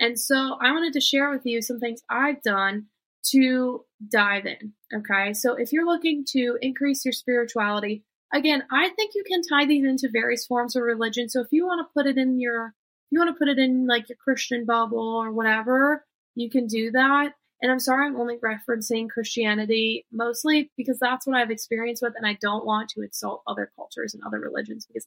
And 0.00 0.18
so 0.18 0.56
I 0.62 0.72
wanted 0.72 0.94
to 0.94 1.00
share 1.00 1.30
with 1.30 1.44
you 1.44 1.60
some 1.60 1.78
things 1.78 2.00
I've 2.08 2.42
done 2.42 2.86
to 3.32 3.84
dive 4.10 4.46
in. 4.46 4.72
Okay. 4.94 5.34
So 5.34 5.54
if 5.54 5.72
you're 5.72 5.86
looking 5.86 6.24
to 6.30 6.56
increase 6.62 7.04
your 7.04 7.12
spirituality, 7.12 8.04
again, 8.32 8.64
I 8.70 8.88
think 8.90 9.12
you 9.14 9.22
can 9.26 9.42
tie 9.42 9.66
these 9.66 9.84
into 9.84 10.08
various 10.10 10.46
forms 10.46 10.74
of 10.74 10.82
religion. 10.82 11.28
So 11.28 11.40
if 11.40 11.48
you 11.50 11.66
want 11.66 11.86
to 11.86 11.92
put 11.94 12.06
it 12.06 12.16
in 12.16 12.40
your, 12.40 12.74
you 13.10 13.18
want 13.18 13.34
to 13.34 13.38
put 13.38 13.48
it 13.48 13.58
in 13.58 13.86
like 13.86 14.08
your 14.08 14.16
Christian 14.16 14.64
bubble 14.64 14.98
or 14.98 15.32
whatever, 15.32 16.06
you 16.34 16.48
can 16.48 16.66
do 16.66 16.90
that. 16.92 17.34
And 17.62 17.70
I'm 17.70 17.78
sorry, 17.78 18.06
I'm 18.06 18.16
only 18.16 18.38
referencing 18.38 19.10
Christianity 19.10 20.06
mostly 20.10 20.70
because 20.76 20.98
that's 20.98 21.26
what 21.26 21.36
I've 21.36 21.50
experienced 21.50 22.02
with, 22.02 22.14
and 22.16 22.26
I 22.26 22.38
don't 22.40 22.64
want 22.64 22.88
to 22.90 23.02
insult 23.02 23.42
other 23.46 23.70
cultures 23.76 24.14
and 24.14 24.22
other 24.24 24.40
religions 24.40 24.86
because 24.86 25.06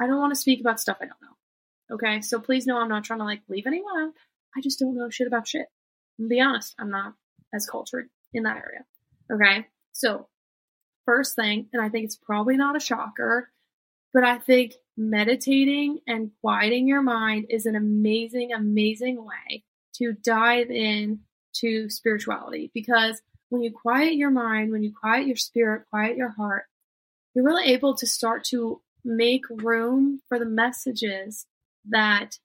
I 0.00 0.06
don't 0.06 0.18
want 0.18 0.32
to 0.32 0.40
speak 0.40 0.60
about 0.60 0.80
stuff 0.80 0.98
I 1.00 1.06
don't 1.06 1.22
know. 1.22 1.94
Okay, 1.94 2.20
so 2.20 2.38
please 2.38 2.66
know 2.66 2.78
I'm 2.78 2.88
not 2.88 3.04
trying 3.04 3.18
to 3.18 3.24
like 3.24 3.40
leave 3.48 3.66
anyone 3.66 3.98
out. 3.98 4.12
I 4.56 4.60
just 4.60 4.78
don't 4.78 4.96
know 4.96 5.10
shit 5.10 5.26
about 5.26 5.48
shit. 5.48 5.66
To 6.20 6.28
be 6.28 6.40
honest, 6.40 6.74
I'm 6.78 6.90
not 6.90 7.14
as 7.54 7.66
cultured 7.66 8.08
in 8.32 8.44
that 8.44 8.56
area. 8.56 8.84
Okay. 9.32 9.66
So, 9.92 10.28
first 11.06 11.34
thing, 11.34 11.68
and 11.72 11.82
I 11.82 11.88
think 11.88 12.04
it's 12.04 12.16
probably 12.16 12.56
not 12.56 12.76
a 12.76 12.80
shocker, 12.80 13.50
but 14.12 14.24
I 14.24 14.38
think 14.38 14.74
meditating 14.96 16.00
and 16.06 16.30
quieting 16.40 16.88
your 16.88 17.02
mind 17.02 17.46
is 17.50 17.66
an 17.66 17.76
amazing, 17.76 18.52
amazing 18.52 19.24
way 19.24 19.64
to 19.94 20.12
dive 20.12 20.70
in 20.70 21.20
to 21.54 21.88
spirituality 21.90 22.70
because 22.74 23.20
when 23.50 23.62
you 23.62 23.72
quiet 23.72 24.14
your 24.14 24.30
mind, 24.30 24.72
when 24.72 24.82
you 24.82 24.92
quiet 24.94 25.26
your 25.26 25.36
spirit, 25.36 25.86
quiet 25.90 26.16
your 26.16 26.30
heart, 26.30 26.64
you're 27.34 27.44
really 27.44 27.72
able 27.72 27.94
to 27.96 28.06
start 28.06 28.44
to 28.44 28.80
make 29.04 29.44
room 29.48 30.20
for 30.28 30.38
the 30.38 30.44
messages 30.44 31.46
that 31.88 32.38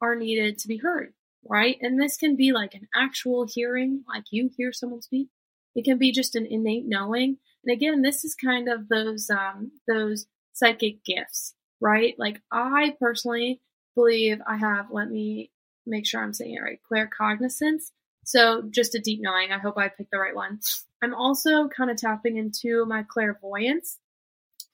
are 0.00 0.16
needed 0.16 0.58
to 0.58 0.68
be 0.68 0.78
heard 0.78 1.12
right? 1.48 1.76
And 1.80 2.00
this 2.00 2.16
can 2.16 2.36
be 2.36 2.52
like 2.52 2.74
an 2.74 2.88
actual 2.94 3.46
hearing, 3.46 4.04
like 4.08 4.24
you 4.30 4.50
hear 4.56 4.72
someone 4.72 5.02
speak. 5.02 5.28
It 5.74 5.84
can 5.84 5.98
be 5.98 6.12
just 6.12 6.34
an 6.34 6.46
innate 6.46 6.86
knowing. 6.86 7.38
And 7.64 7.74
again, 7.74 8.02
this 8.02 8.24
is 8.24 8.34
kind 8.34 8.68
of 8.68 8.88
those 8.88 9.30
um, 9.30 9.72
those 9.88 10.26
psychic 10.52 11.04
gifts, 11.04 11.54
right? 11.80 12.14
Like 12.18 12.42
I 12.50 12.94
personally 13.00 13.60
believe 13.94 14.40
I 14.46 14.56
have. 14.56 14.90
Let 14.90 15.10
me 15.10 15.50
make 15.86 16.06
sure 16.06 16.22
I'm 16.22 16.34
saying 16.34 16.54
it 16.54 16.62
right. 16.62 16.80
Claircognizance. 16.90 17.92
So 18.24 18.62
just 18.70 18.94
a 18.94 19.00
deep 19.00 19.20
knowing. 19.20 19.52
I 19.52 19.58
hope 19.58 19.76
I 19.76 19.88
picked 19.88 20.10
the 20.10 20.18
right 20.18 20.34
one. 20.34 20.60
I'm 21.02 21.14
also 21.14 21.68
kind 21.68 21.90
of 21.90 21.96
tapping 21.96 22.36
into 22.36 22.84
my 22.86 23.02
clairvoyance. 23.02 23.98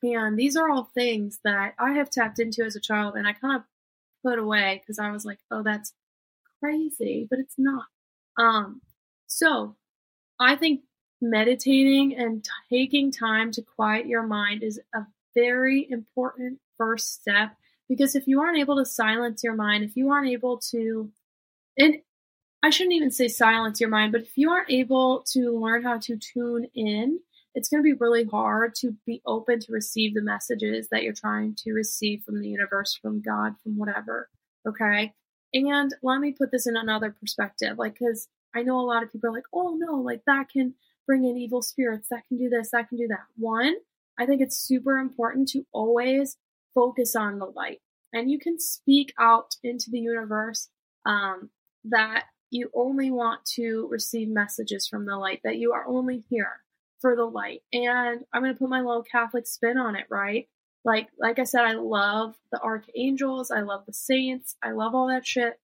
And 0.02 0.38
these 0.38 0.56
are 0.56 0.70
all 0.70 0.90
things 0.94 1.40
that 1.44 1.74
I 1.78 1.92
have 1.94 2.10
tapped 2.10 2.38
into 2.38 2.62
as 2.64 2.76
a 2.76 2.80
child 2.80 3.14
and 3.16 3.26
I 3.26 3.32
kind 3.32 3.56
of 3.56 3.62
put 4.24 4.38
away 4.38 4.80
because 4.80 4.98
I 4.98 5.10
was 5.10 5.24
like, 5.24 5.38
oh, 5.50 5.62
that's 5.62 5.92
crazy, 6.60 7.26
but 7.28 7.38
it's 7.38 7.54
not. 7.58 7.86
Um, 8.38 8.80
so 9.26 9.76
I 10.38 10.56
think 10.56 10.82
meditating 11.20 12.16
and 12.16 12.44
taking 12.70 13.10
time 13.10 13.50
to 13.52 13.62
quiet 13.62 14.06
your 14.06 14.22
mind 14.22 14.62
is 14.62 14.80
a 14.94 15.00
very 15.34 15.86
important 15.90 16.60
first 16.76 17.20
step 17.20 17.56
because 17.88 18.14
if 18.14 18.26
you 18.26 18.40
aren't 18.40 18.58
able 18.58 18.76
to 18.76 18.84
silence 18.84 19.42
your 19.42 19.54
mind, 19.54 19.82
if 19.82 19.96
you 19.96 20.10
aren't 20.10 20.28
able 20.28 20.58
to, 20.70 21.10
and 21.76 21.96
I 22.62 22.70
shouldn't 22.70 22.94
even 22.94 23.10
say 23.10 23.28
silence 23.28 23.80
your 23.80 23.90
mind, 23.90 24.12
but 24.12 24.22
if 24.22 24.36
you 24.36 24.50
aren't 24.50 24.70
able 24.70 25.24
to 25.32 25.56
learn 25.58 25.84
how 25.84 25.98
to 25.98 26.16
tune 26.16 26.66
in, 26.74 27.20
it's 27.54 27.68
going 27.68 27.82
to 27.82 27.84
be 27.84 27.98
really 27.98 28.24
hard 28.24 28.74
to 28.76 28.94
be 29.06 29.22
open 29.26 29.60
to 29.60 29.72
receive 29.72 30.14
the 30.14 30.22
messages 30.22 30.88
that 30.90 31.02
you're 31.02 31.12
trying 31.12 31.54
to 31.58 31.72
receive 31.72 32.22
from 32.22 32.40
the 32.40 32.48
universe, 32.48 32.98
from 33.00 33.20
God, 33.20 33.54
from 33.62 33.76
whatever. 33.76 34.28
Okay. 34.66 35.12
And 35.54 35.94
let 36.02 36.20
me 36.20 36.32
put 36.32 36.50
this 36.50 36.66
in 36.66 36.76
another 36.76 37.10
perspective, 37.18 37.78
like, 37.78 37.98
because 37.98 38.28
I 38.54 38.62
know 38.62 38.78
a 38.78 38.82
lot 38.82 39.02
of 39.02 39.12
people 39.12 39.30
are 39.30 39.32
like, 39.32 39.46
oh 39.52 39.76
no, 39.78 39.94
like 39.94 40.22
that 40.26 40.50
can 40.50 40.74
bring 41.06 41.24
in 41.24 41.38
evil 41.38 41.62
spirits, 41.62 42.08
that 42.10 42.26
can 42.28 42.38
do 42.38 42.48
this, 42.48 42.70
that 42.72 42.88
can 42.88 42.98
do 42.98 43.08
that. 43.08 43.24
One, 43.36 43.76
I 44.18 44.26
think 44.26 44.42
it's 44.42 44.58
super 44.58 44.98
important 44.98 45.48
to 45.50 45.64
always 45.72 46.36
focus 46.74 47.16
on 47.16 47.38
the 47.38 47.46
light. 47.46 47.80
And 48.12 48.30
you 48.30 48.38
can 48.38 48.58
speak 48.58 49.14
out 49.18 49.54
into 49.62 49.90
the 49.90 50.00
universe 50.00 50.68
um, 51.06 51.50
that 51.84 52.24
you 52.50 52.70
only 52.74 53.10
want 53.10 53.44
to 53.56 53.88
receive 53.90 54.28
messages 54.28 54.86
from 54.88 55.06
the 55.06 55.16
light, 55.16 55.40
that 55.44 55.58
you 55.58 55.72
are 55.72 55.86
only 55.86 56.24
here 56.30 56.62
for 57.00 57.14
the 57.14 57.24
light. 57.24 57.62
And 57.72 58.24
I'm 58.32 58.42
going 58.42 58.52
to 58.52 58.58
put 58.58 58.68
my 58.68 58.80
little 58.80 59.02
Catholic 59.02 59.46
spin 59.46 59.78
on 59.78 59.96
it, 59.96 60.06
right? 60.10 60.48
Like 60.84 61.08
like 61.18 61.38
I 61.38 61.44
said, 61.44 61.64
I 61.64 61.72
love 61.72 62.34
the 62.52 62.60
archangels, 62.60 63.50
I 63.50 63.60
love 63.60 63.84
the 63.86 63.92
saints, 63.92 64.56
I 64.62 64.70
love 64.70 64.94
all 64.94 65.08
that 65.08 65.26
shit. 65.26 65.58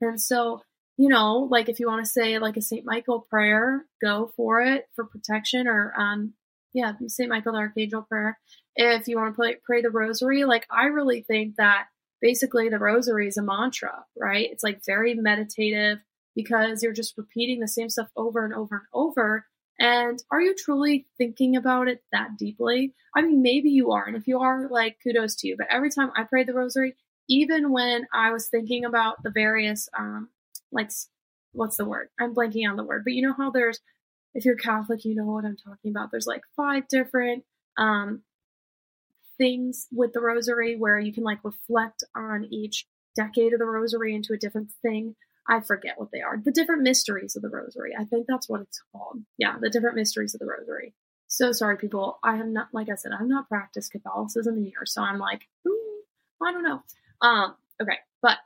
And 0.00 0.20
so, 0.20 0.62
you 0.96 1.08
know, 1.08 1.48
like 1.50 1.68
if 1.68 1.80
you 1.80 1.88
want 1.88 2.04
to 2.04 2.10
say 2.10 2.38
like 2.38 2.56
a 2.56 2.62
Saint 2.62 2.84
Michael 2.84 3.26
prayer, 3.28 3.84
go 4.00 4.32
for 4.36 4.60
it 4.62 4.86
for 4.94 5.04
protection 5.04 5.66
or 5.66 5.92
um 5.98 6.34
yeah, 6.72 6.92
Saint 7.08 7.30
Michael 7.30 7.52
the 7.52 7.58
Archangel 7.58 8.02
prayer. 8.02 8.38
If 8.76 9.08
you 9.08 9.18
want 9.18 9.36
to 9.36 9.56
pray 9.64 9.82
the 9.82 9.90
rosary, 9.90 10.44
like 10.44 10.66
I 10.70 10.84
really 10.86 11.22
think 11.22 11.56
that 11.56 11.86
basically 12.20 12.68
the 12.68 12.78
rosary 12.78 13.28
is 13.28 13.36
a 13.36 13.42
mantra, 13.42 14.04
right? 14.18 14.48
It's 14.50 14.64
like 14.64 14.80
very 14.84 15.14
meditative 15.14 15.98
because 16.34 16.82
you're 16.82 16.92
just 16.92 17.16
repeating 17.18 17.60
the 17.60 17.68
same 17.68 17.90
stuff 17.90 18.08
over 18.16 18.44
and 18.44 18.54
over 18.54 18.76
and 18.76 18.86
over 18.92 19.46
And 19.78 20.22
are 20.30 20.40
you 20.40 20.54
truly 20.56 21.06
thinking 21.16 21.56
about 21.56 21.88
it 21.88 22.02
that 22.12 22.36
deeply? 22.36 22.94
I 23.14 23.22
mean, 23.22 23.42
maybe 23.42 23.70
you 23.70 23.92
are. 23.92 24.04
And 24.04 24.16
if 24.16 24.26
you 24.26 24.40
are, 24.40 24.68
like, 24.68 24.98
kudos 25.02 25.36
to 25.36 25.48
you. 25.48 25.56
But 25.56 25.68
every 25.70 25.90
time 25.90 26.10
I 26.16 26.24
prayed 26.24 26.48
the 26.48 26.54
rosary, 26.54 26.96
even 27.28 27.70
when 27.72 28.06
I 28.12 28.32
was 28.32 28.48
thinking 28.48 28.84
about 28.84 29.22
the 29.22 29.30
various, 29.30 29.88
um, 29.96 30.28
like, 30.72 30.90
what's 31.52 31.76
the 31.76 31.84
word? 31.84 32.08
I'm 32.18 32.34
blanking 32.34 32.68
on 32.68 32.76
the 32.76 32.84
word. 32.84 33.02
But 33.04 33.12
you 33.12 33.22
know 33.26 33.34
how 33.36 33.50
there's, 33.50 33.80
if 34.34 34.44
you're 34.44 34.56
Catholic, 34.56 35.04
you 35.04 35.14
know 35.14 35.26
what 35.26 35.44
I'm 35.44 35.56
talking 35.56 35.90
about. 35.92 36.10
There's 36.10 36.26
like 36.26 36.42
five 36.56 36.88
different 36.88 37.44
um, 37.76 38.22
things 39.38 39.86
with 39.92 40.12
the 40.12 40.20
rosary 40.20 40.76
where 40.76 40.98
you 40.98 41.12
can 41.12 41.24
like 41.24 41.44
reflect 41.44 42.04
on 42.14 42.46
each 42.50 42.86
decade 43.16 43.52
of 43.52 43.58
the 43.58 43.64
rosary 43.64 44.14
into 44.14 44.32
a 44.32 44.38
different 44.38 44.70
thing. 44.82 45.16
I 45.48 45.60
forget 45.60 45.94
what 45.96 46.10
they 46.12 46.20
are. 46.20 46.36
The 46.36 46.52
different 46.52 46.82
mysteries 46.82 47.34
of 47.34 47.42
the 47.42 47.48
rosary. 47.48 47.92
I 47.98 48.04
think 48.04 48.26
that's 48.28 48.48
what 48.48 48.60
it's 48.60 48.82
called. 48.92 49.20
Yeah, 49.38 49.56
the 49.58 49.70
different 49.70 49.96
mysteries 49.96 50.34
of 50.34 50.40
the 50.40 50.46
rosary. 50.46 50.94
So 51.26 51.52
sorry, 51.52 51.76
people. 51.78 52.18
I 52.22 52.36
have 52.36 52.46
not, 52.46 52.68
like 52.72 52.88
I 52.90 52.96
said, 52.96 53.12
I've 53.12 53.26
not 53.26 53.48
practiced 53.48 53.92
Catholicism 53.92 54.58
in 54.58 54.64
years, 54.64 54.92
so 54.92 55.02
I'm 55.02 55.18
like, 55.18 55.48
ooh, 55.66 56.00
I 56.42 56.52
don't 56.52 56.62
know. 56.62 56.82
Um, 57.22 57.54
okay, 57.80 57.98
but 58.20 58.38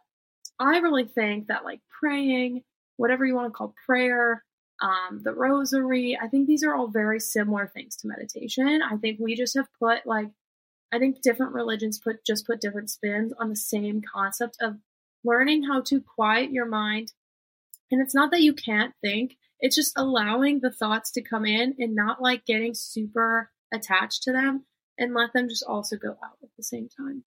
I 0.58 0.78
really 0.78 1.04
think 1.04 1.48
that 1.48 1.64
like 1.64 1.80
praying, 2.00 2.62
whatever 2.96 3.26
you 3.26 3.34
want 3.34 3.52
to 3.52 3.56
call 3.56 3.74
prayer, 3.86 4.44
um, 4.80 5.22
the 5.22 5.32
rosary, 5.32 6.18
I 6.20 6.28
think 6.28 6.46
these 6.46 6.64
are 6.64 6.74
all 6.74 6.88
very 6.88 7.20
similar 7.20 7.66
things 7.66 7.96
to 7.96 8.08
meditation. 8.08 8.80
I 8.82 8.96
think 8.96 9.18
we 9.20 9.36
just 9.36 9.56
have 9.56 9.68
put 9.78 10.06
like, 10.06 10.28
I 10.92 10.98
think 10.98 11.22
different 11.22 11.54
religions 11.54 11.98
put 11.98 12.24
just 12.24 12.46
put 12.46 12.60
different 12.60 12.90
spins 12.90 13.32
on 13.38 13.48
the 13.48 13.56
same 13.56 14.02
concept 14.02 14.58
of 14.60 14.76
learning 15.24 15.64
how 15.64 15.80
to 15.82 16.00
quiet 16.00 16.52
your 16.52 16.66
mind. 16.66 17.12
And 17.90 18.00
it's 18.00 18.14
not 18.14 18.30
that 18.30 18.42
you 18.42 18.52
can't 18.52 18.94
think, 19.00 19.36
it's 19.60 19.76
just 19.76 19.92
allowing 19.96 20.60
the 20.60 20.70
thoughts 20.70 21.10
to 21.12 21.22
come 21.22 21.46
in 21.46 21.76
and 21.78 21.94
not 21.94 22.20
like 22.20 22.44
getting 22.44 22.74
super 22.74 23.50
attached 23.72 24.22
to 24.24 24.32
them 24.32 24.64
and 24.98 25.14
let 25.14 25.32
them 25.32 25.48
just 25.48 25.64
also 25.66 25.96
go 25.96 26.10
out 26.10 26.36
at 26.42 26.50
the 26.56 26.62
same 26.62 26.88
time. 26.88 27.24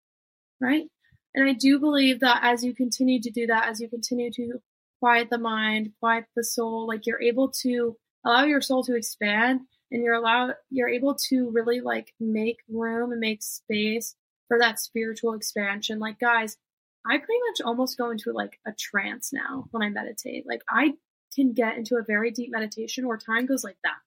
Right? 0.62 0.88
And 1.34 1.49
I 1.49 1.54
do 1.54 1.80
believe 1.80 2.19
that 2.19 2.41
as 2.43 2.63
you 2.63 2.73
continue 2.73 3.21
to 3.21 3.32
do 3.32 3.47
that, 3.47 3.67
as 3.67 3.82
you 3.82 3.89
continue 3.89 4.32
to 4.34 4.62
quiet 4.99 5.30
the 5.30 5.38
mind, 5.38 5.91
quiet 5.99 6.25
the 6.36 6.43
soul, 6.43 6.88
like 6.88 7.06
you're 7.06 7.21
able 7.21 7.49
to 7.62 7.97
allow 8.25 8.43
your 8.43 8.62
soul 8.62 8.84
to 8.84 8.95
expand 8.95 9.62
and 9.91 10.04
you're 10.04 10.15
allowed 10.15 10.56
you're 10.69 10.89
able 10.89 11.15
to 11.30 11.50
really 11.52 11.80
like 11.82 12.13
make 12.19 12.60
room 12.69 13.12
and 13.12 13.19
make 13.19 13.43
space 13.43 14.15
for 14.48 14.60
that 14.60 14.80
spiritual 14.80 15.34
expansion. 15.34 16.00
Like 16.00 16.19
guys, 16.19 16.58
I 17.06 17.17
pretty 17.17 17.39
much 17.50 17.62
almost 17.65 17.98
go 17.98 18.10
into 18.12 18.32
like 18.32 18.60
a 18.65 18.71
trance 18.74 19.32
now 19.32 19.65
when 19.71 19.84
I 19.84 19.89
meditate. 19.89 20.45
Like 20.48 20.62
I 20.69 20.93
can 21.36 21.54
get 21.54 21.78
into 21.78 21.98
a 21.98 22.04
very 22.04 22.32
deep 22.32 22.52
meditation 22.52 23.08
where 23.08 23.17
time 23.17 23.45
goes 23.45 23.63
like 23.63 23.78
that. 23.84 23.98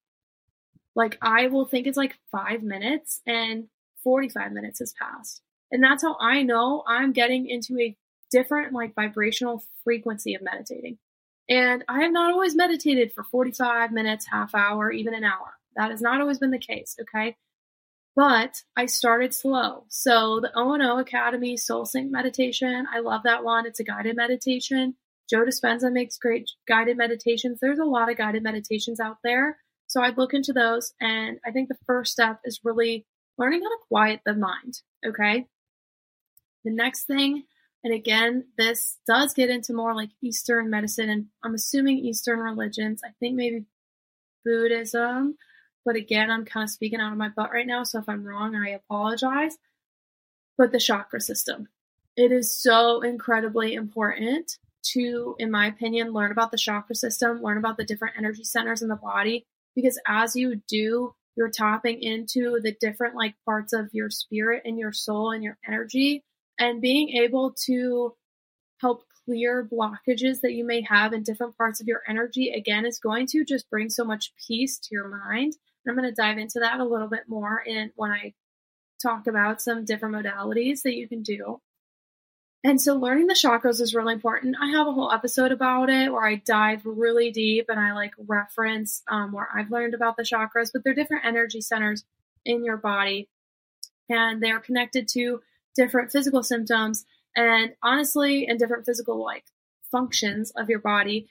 Like 0.95 1.19
I 1.23 1.47
will 1.49 1.67
think 1.67 1.87
it's 1.87 1.97
like 1.97 2.19
five 2.33 2.62
minutes 2.62 3.21
and 3.27 3.69
45 4.03 4.53
minutes 4.53 4.81
has 4.81 4.95
passed. 5.01 5.43
And 5.71 5.83
that's 5.83 6.03
how 6.03 6.17
I 6.21 6.43
know 6.43 6.83
I'm 6.87 7.12
getting 7.12 7.47
into 7.49 7.79
a 7.79 7.97
different 8.31 8.73
like 8.73 8.95
vibrational 8.95 9.62
frequency 9.85 10.35
of 10.35 10.43
meditating. 10.43 10.99
And 11.49 11.85
I 11.88 12.03
have 12.03 12.12
not 12.12 12.33
always 12.33 12.55
meditated 12.55 13.12
for 13.12 13.25
45 13.25 13.93
minutes, 13.93 14.27
half 14.31 14.55
hour, 14.55 14.91
even 14.91 15.14
an 15.14 15.25
hour. 15.25 15.58
That 15.79 15.91
has 15.93 16.03
not 16.03 16.21
always 16.21 16.38
been 16.38 16.51
the 16.51 16.59
case, 16.59 16.97
okay? 17.01 17.37
But 18.17 18.62
I 18.77 18.87
started 18.87 19.33
slow. 19.33 19.85
So 19.88 20.41
the 20.41 20.51
O&O 20.55 20.99
Academy 20.99 21.57
Soul 21.57 21.87
Sync 21.87 22.11
meditation, 22.11 22.87
I 22.93 22.99
love 22.99 23.23
that 23.23 23.45
one. 23.45 23.64
It's 23.64 23.79
a 23.79 23.85
guided 23.85 24.17
meditation. 24.17 24.97
Joe 25.31 25.45
Dispenza 25.45 25.93
makes 25.93 26.19
great 26.19 26.51
guided 26.67 26.97
meditations. 26.97 27.61
There's 27.61 27.79
a 27.79 27.85
lot 27.85 28.11
of 28.11 28.17
guided 28.17 28.43
meditations 28.43 28.99
out 28.99 29.19
there. 29.23 29.59
So 29.87 30.03
I'd 30.03 30.19
look 30.19 30.35
into 30.35 30.53
those. 30.53 30.93
And 31.01 31.38
I 31.47 31.53
think 31.53 31.69
the 31.69 31.79
first 31.87 32.11
step 32.11 32.41
is 32.45 32.61
really 32.64 33.07
learning 33.38 33.62
how 33.62 33.69
to 33.69 33.79
quiet 33.87 34.21
the 34.27 34.35
mind. 34.35 34.81
Okay. 35.07 35.47
The 36.64 36.73
next 36.73 37.05
thing, 37.05 37.45
and 37.85 37.95
again, 37.95 38.47
this 38.59 38.99
does 39.07 39.33
get 39.33 39.49
into 39.49 39.73
more 39.73 39.95
like 39.95 40.11
Eastern 40.21 40.71
medicine, 40.71 41.09
and 41.09 41.27
I'm 41.45 41.55
assuming 41.55 41.99
Eastern 41.99 42.41
religions. 42.41 43.01
I 43.05 43.11
think 43.21 43.37
maybe 43.37 43.67
Buddhism. 44.45 45.37
But 45.85 45.97
again, 45.97 46.31
I'm 46.31 46.45
kind 46.45 46.64
of 46.64 46.71
speaking 46.71 47.01
out 47.01 47.12
of 47.12 47.19
my 47.19 47.29
butt 47.29 47.53
right 47.53 47.67
now, 47.67 47.85
so 47.85 47.99
if 47.99 48.09
I'm 48.09 48.25
wrong, 48.25 48.55
I 48.55 48.71
apologize. 48.71 49.57
But 50.57 50.73
the 50.73 50.81
chakra 50.81 51.21
system. 51.21 51.69
It 52.17 52.33
is 52.33 52.53
so 52.55 53.01
incredibly 53.01 53.75
important 53.75 54.59
to, 54.95 55.37
in 55.38 55.51
my 55.51 55.67
opinion, 55.67 56.12
learn 56.12 56.33
about 56.33 56.51
the 56.51 56.59
chakra 56.59 56.95
system, 56.95 57.43
learn 57.43 57.59
about 57.59 57.77
the 57.77 57.85
different 57.85 58.17
energy 58.19 58.45
centers 58.45 58.83
in 58.83 58.88
the 58.88 58.97
body, 58.97 59.47
because 59.75 60.01
as 60.07 60.35
you 60.35 60.61
do, 60.69 61.14
you're 61.37 61.51
tapping 61.51 62.03
into 62.03 62.59
the 62.61 62.75
different 62.81 63.14
like 63.14 63.37
parts 63.45 63.73
of 63.73 63.88
your 63.93 64.11
spirit 64.11 64.62
and 64.64 64.77
your 64.77 64.93
soul 64.93 65.31
and 65.31 65.45
your 65.45 65.57
energy 65.67 66.25
and 66.59 66.83
being 66.83 67.11
able 67.11 67.55
to 67.67 68.14
help 68.81 69.05
clear 69.25 69.64
blockages 69.64 70.41
that 70.41 70.55
you 70.55 70.64
may 70.64 70.83
have 70.83 71.12
in 71.12 71.23
different 71.23 71.57
parts 71.57 71.81
of 71.81 71.87
your 71.87 72.03
energy 72.09 72.51
again 72.51 72.85
is 72.85 72.99
going 72.99 73.27
to 73.27 73.45
just 73.45 73.71
bring 73.71 73.88
so 73.88 74.05
much 74.05 74.33
peace 74.49 74.79
to 74.79 74.88
your 74.91 75.09
mind 75.09 75.55
I'm 75.88 75.96
going 75.96 76.09
to 76.09 76.14
dive 76.14 76.38
into 76.38 76.61
that 76.61 76.81
a 76.81 76.85
little 76.85 77.09
bit 77.09 77.24
more 77.29 77.61
in 77.61 77.92
when 77.96 78.11
I 78.11 78.35
talk 79.03 79.27
about 79.27 79.62
some 79.62 79.85
different 79.85 80.14
modalities 80.14 80.83
that 80.83 80.94
you 80.94 81.09
can 81.09 81.22
do. 81.22 81.61
And 82.64 82.81
so 82.81 82.96
learning 82.96 83.29
the 83.29 83.35
chakras 83.35 83.81
is 83.81 83.94
really 83.94 84.14
important. 84.14 84.57
I 84.61 84.70
have 84.70 84.88
a 84.88 84.92
whole 84.92 85.12
episode 85.12 85.53
about 85.53 85.88
it 85.90 86.12
where 86.12 86.27
I 86.27 86.42
dive 86.44 86.83
really 86.85 87.31
deep 87.31 87.66
and 87.68 87.79
I 87.79 87.92
like 87.92 88.12
reference 88.18 89.03
um, 89.09 89.33
where 89.33 89.48
I've 89.55 89.70
learned 89.70 89.94
about 89.94 90.16
the 90.16 90.24
chakras, 90.24 90.70
but 90.72 90.83
they're 90.83 90.94
different 90.94 91.24
energy 91.24 91.61
centers 91.61 92.05
in 92.44 92.64
your 92.64 92.77
body 92.77 93.29
and 94.09 94.42
they're 94.42 94.59
connected 94.59 95.07
to 95.09 95.40
different 95.77 96.11
physical 96.11 96.42
symptoms 96.42 97.05
and 97.37 97.74
honestly, 97.83 98.48
and 98.48 98.59
different 98.59 98.85
physical 98.85 99.22
like 99.22 99.44
functions 99.92 100.51
of 100.57 100.68
your 100.68 100.81
body. 100.81 101.29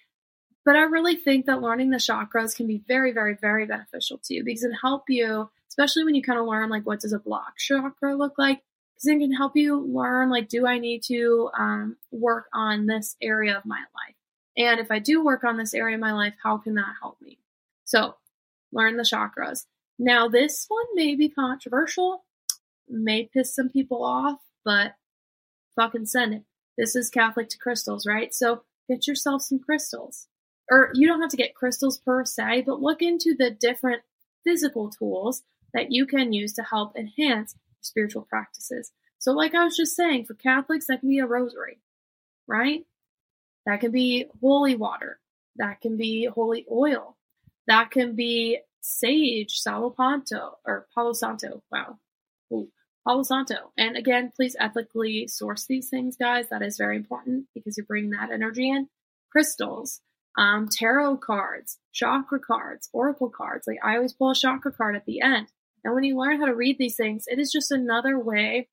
But 0.68 0.76
I 0.76 0.82
really 0.82 1.16
think 1.16 1.46
that 1.46 1.62
learning 1.62 1.92
the 1.92 1.98
chakras 1.98 2.54
can 2.54 2.68
be 2.68 2.84
very, 2.90 3.14
very, 3.14 3.36
very 3.36 3.66
beneficial 3.66 4.18
to 4.26 4.34
you 4.34 4.44
because 4.44 4.66
it 4.66 4.74
help 4.82 5.06
you, 5.08 5.50
especially 5.70 6.04
when 6.04 6.14
you 6.14 6.22
kind 6.22 6.38
of 6.38 6.46
learn 6.46 6.68
like 6.68 6.86
what 6.86 7.00
does 7.00 7.14
a 7.14 7.20
block 7.20 7.56
chakra 7.58 8.18
look 8.18 8.38
like, 8.38 8.62
because 8.94 9.08
it 9.08 9.18
can 9.18 9.32
help 9.32 9.56
you 9.56 9.80
learn 9.80 10.30
like 10.30 10.50
do 10.50 10.68
I 10.68 10.80
need 10.80 11.04
to 11.04 11.50
um, 11.58 11.96
work 12.12 12.48
on 12.54 12.86
this 12.86 13.16
area 13.22 13.56
of 13.56 13.66
my 13.66 13.80
life, 13.80 14.16
and 14.58 14.82
if 14.82 14.92
I 14.92 15.00
do 15.00 15.24
work 15.24 15.46
on 15.46 15.56
this 15.56 15.74
area 15.74 15.96
of 15.96 16.02
my 16.02 16.12
life, 16.12 16.34
how 16.44 16.58
can 16.58 16.76
that 16.76 16.96
help 17.02 17.16
me? 17.22 17.40
So 17.86 18.18
learn 18.74 18.98
the 18.98 19.04
chakras. 19.04 19.68
Now 19.98 20.28
this 20.28 20.66
one 20.68 20.88
may 20.96 21.16
be 21.16 21.30
controversial, 21.30 22.26
may 22.90 23.24
piss 23.24 23.56
some 23.56 23.70
people 23.70 24.04
off, 24.04 24.42
but 24.66 24.96
fucking 25.78 26.08
send 26.08 26.34
it. 26.34 26.44
This 26.78 26.94
is 26.94 27.10
Catholic 27.10 27.48
to 27.52 27.58
crystals, 27.58 28.06
right? 28.06 28.34
So 28.34 28.64
get 28.90 29.08
yourself 29.08 29.44
some 29.44 29.60
crystals 29.60 30.28
or 30.70 30.92
you 30.94 31.08
don't 31.08 31.22
have 31.22 31.30
to 31.32 31.38
get 31.38 31.56
crystals 31.56 31.98
per 32.00 32.26
se, 32.26 32.64
but 32.66 32.82
look 32.82 33.02
into 33.02 33.36
the 33.38 33.52
different 33.52 34.02
physical 34.44 34.90
tools 34.90 35.44
that 35.74 35.92
you 35.92 36.06
can 36.06 36.34
use 36.34 36.54
to 36.54 36.64
help 36.64 36.96
enhance 36.96 37.56
spiritual 37.82 38.24
practices. 38.24 38.92
So, 39.20 39.32
like 39.32 39.56
I 39.56 39.64
was 39.64 39.76
just 39.76 39.96
saying, 39.96 40.26
for 40.26 40.36
Catholics, 40.36 40.88
that 40.88 41.00
can 41.00 41.10
be 41.10 41.20
a 41.20 41.26
rosary, 41.26 41.80
right? 42.48 42.86
That 43.66 43.80
can 43.80 43.92
be 43.92 44.28
holy 44.42 44.76
water. 44.76 45.20
That 45.58 45.82
can 45.82 45.98
be 45.98 46.26
holy 46.26 46.66
oil. 46.72 47.18
That 47.68 47.92
can 47.92 48.16
be 48.16 48.60
sage, 48.82 49.60
Salo 49.60 49.90
Panto, 49.90 50.58
or 50.66 50.88
Palo 50.94 51.14
Santo. 51.14 51.64
Wow. 51.72 51.98
Ooh, 52.54 52.70
Palo 53.06 53.24
Santo. 53.24 53.72
And 53.78 53.98
again, 53.98 54.32
please 54.36 54.56
ethically 54.60 55.28
source 55.28 55.66
these 55.66 55.90
things, 55.90 56.16
guys. 56.16 56.48
That 56.50 56.62
is 56.62 56.78
very 56.78 56.96
important 56.96 57.48
because 57.54 57.76
you're 57.76 57.86
bringing 57.86 58.12
that 58.12 58.32
energy 58.32 58.70
in. 58.70 58.88
Crystals 59.32 60.00
um, 60.38 60.70
tarot 60.72 61.18
cards, 61.18 61.80
chakra 61.92 62.40
cards, 62.40 62.90
oracle 62.94 63.30
cards. 63.30 63.66
Like 63.68 63.80
I 63.84 63.96
always 63.96 64.14
pull 64.14 64.32
a 64.32 64.36
chakra 64.36 64.72
card 64.72 64.96
at 64.96 65.06
the 65.06 65.22
end. 65.22 65.48
And 65.84 65.94
when 65.94 66.04
you 66.04 66.18
learn 66.18 66.40
how 66.40 66.46
to 66.46 66.56
read 66.56 66.78
these 66.78 66.96
things, 66.96 67.26
it 67.28 67.40
is 67.40 67.52
just 67.52 67.72
another 67.72 68.20
way 68.20 68.68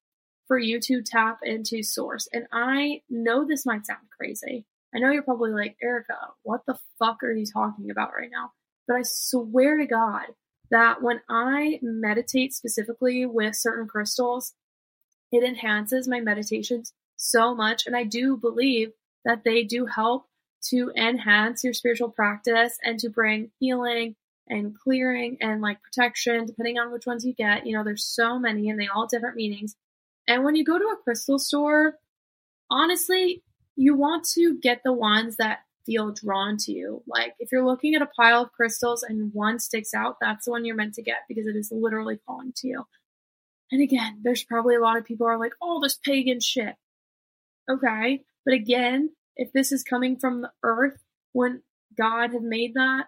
for 0.46 0.58
you 0.58 0.78
to 0.80 1.02
tap 1.02 1.38
into 1.42 1.82
source. 1.82 2.28
And 2.32 2.46
I 2.52 3.00
know 3.08 3.46
this 3.46 3.64
might 3.64 3.86
sound 3.86 4.00
crazy. 4.16 4.66
I 4.94 4.98
know 4.98 5.10
you're 5.10 5.22
probably 5.22 5.50
like, 5.50 5.76
Erika, 5.82 6.14
what 6.42 6.60
the 6.66 6.78
fuck 6.98 7.22
are 7.22 7.32
you 7.32 7.46
talking 7.46 7.90
about 7.90 8.12
right 8.16 8.30
now? 8.30 8.52
But 8.86 8.96
I 8.96 9.02
swear 9.02 9.78
to 9.78 9.86
God 9.86 10.26
that 10.70 11.02
when 11.02 11.20
I 11.28 11.78
meditate 11.82 12.52
specifically 12.52 13.26
with 13.26 13.56
certain 13.56 13.88
crystals, 13.88 14.54
it 15.32 15.42
enhances 15.42 16.06
my 16.06 16.20
meditations 16.20 16.92
so 17.16 17.54
much. 17.54 17.86
And 17.86 17.96
I 17.96 18.04
do 18.04 18.36
believe 18.36 18.92
that 19.24 19.42
they 19.44 19.64
do 19.64 19.86
help 19.86 20.26
to 20.70 20.92
enhance 20.96 21.64
your 21.64 21.72
spiritual 21.72 22.10
practice 22.10 22.78
and 22.82 22.98
to 23.00 23.10
bring 23.10 23.50
healing 23.60 24.16
and 24.48 24.78
clearing 24.78 25.38
and 25.40 25.60
like 25.60 25.82
protection, 25.82 26.46
depending 26.46 26.78
on 26.78 26.92
which 26.92 27.06
ones 27.06 27.24
you 27.24 27.34
get. 27.34 27.66
You 27.66 27.76
know, 27.76 27.84
there's 27.84 28.04
so 28.04 28.38
many 28.38 28.68
and 28.68 28.78
they 28.78 28.88
all 28.88 29.06
different 29.06 29.36
meanings. 29.36 29.76
And 30.28 30.44
when 30.44 30.56
you 30.56 30.64
go 30.64 30.78
to 30.78 30.84
a 30.84 31.02
crystal 31.02 31.38
store, 31.38 31.98
honestly, 32.70 33.42
you 33.76 33.94
want 33.94 34.24
to 34.34 34.58
get 34.60 34.82
the 34.84 34.92
ones 34.92 35.36
that 35.36 35.60
feel 35.84 36.12
drawn 36.12 36.56
to 36.56 36.72
you. 36.72 37.02
Like 37.06 37.34
if 37.38 37.50
you're 37.52 37.66
looking 37.66 37.94
at 37.94 38.02
a 38.02 38.06
pile 38.06 38.42
of 38.42 38.52
crystals 38.52 39.02
and 39.02 39.32
one 39.32 39.58
sticks 39.58 39.94
out, 39.94 40.16
that's 40.20 40.46
the 40.46 40.50
one 40.50 40.64
you're 40.64 40.76
meant 40.76 40.94
to 40.94 41.02
get 41.02 41.18
because 41.28 41.46
it 41.46 41.56
is 41.56 41.70
literally 41.72 42.18
calling 42.26 42.52
to 42.56 42.68
you. 42.68 42.86
And 43.70 43.82
again, 43.82 44.20
there's 44.22 44.44
probably 44.44 44.76
a 44.76 44.80
lot 44.80 44.96
of 44.96 45.04
people 45.04 45.26
are 45.26 45.38
like, 45.38 45.52
oh, 45.60 45.80
this 45.80 45.98
pagan 46.02 46.40
shit. 46.40 46.74
Okay. 47.70 48.22
But 48.44 48.54
again, 48.54 49.10
if 49.36 49.52
this 49.52 49.72
is 49.72 49.82
coming 49.82 50.16
from 50.16 50.42
the 50.42 50.52
earth 50.62 50.98
when 51.32 51.62
God 51.96 52.32
had 52.32 52.42
made 52.42 52.74
that, 52.74 53.06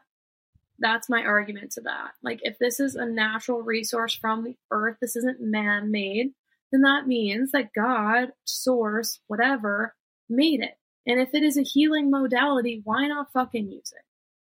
that's 0.78 1.08
my 1.08 1.22
argument 1.22 1.72
to 1.72 1.80
that. 1.82 2.12
Like, 2.22 2.40
if 2.42 2.58
this 2.58 2.80
is 2.80 2.94
a 2.94 3.06
natural 3.06 3.62
resource 3.62 4.14
from 4.14 4.44
the 4.44 4.56
earth, 4.70 4.96
this 5.00 5.16
isn't 5.16 5.40
man 5.40 5.90
made, 5.90 6.32
then 6.72 6.82
that 6.82 7.06
means 7.06 7.52
that 7.52 7.72
God, 7.74 8.32
source, 8.44 9.20
whatever, 9.26 9.94
made 10.28 10.60
it. 10.60 10.76
And 11.06 11.20
if 11.20 11.30
it 11.34 11.42
is 11.42 11.56
a 11.56 11.62
healing 11.62 12.10
modality, 12.10 12.80
why 12.84 13.06
not 13.06 13.32
fucking 13.32 13.70
use 13.70 13.92
it? 13.96 14.02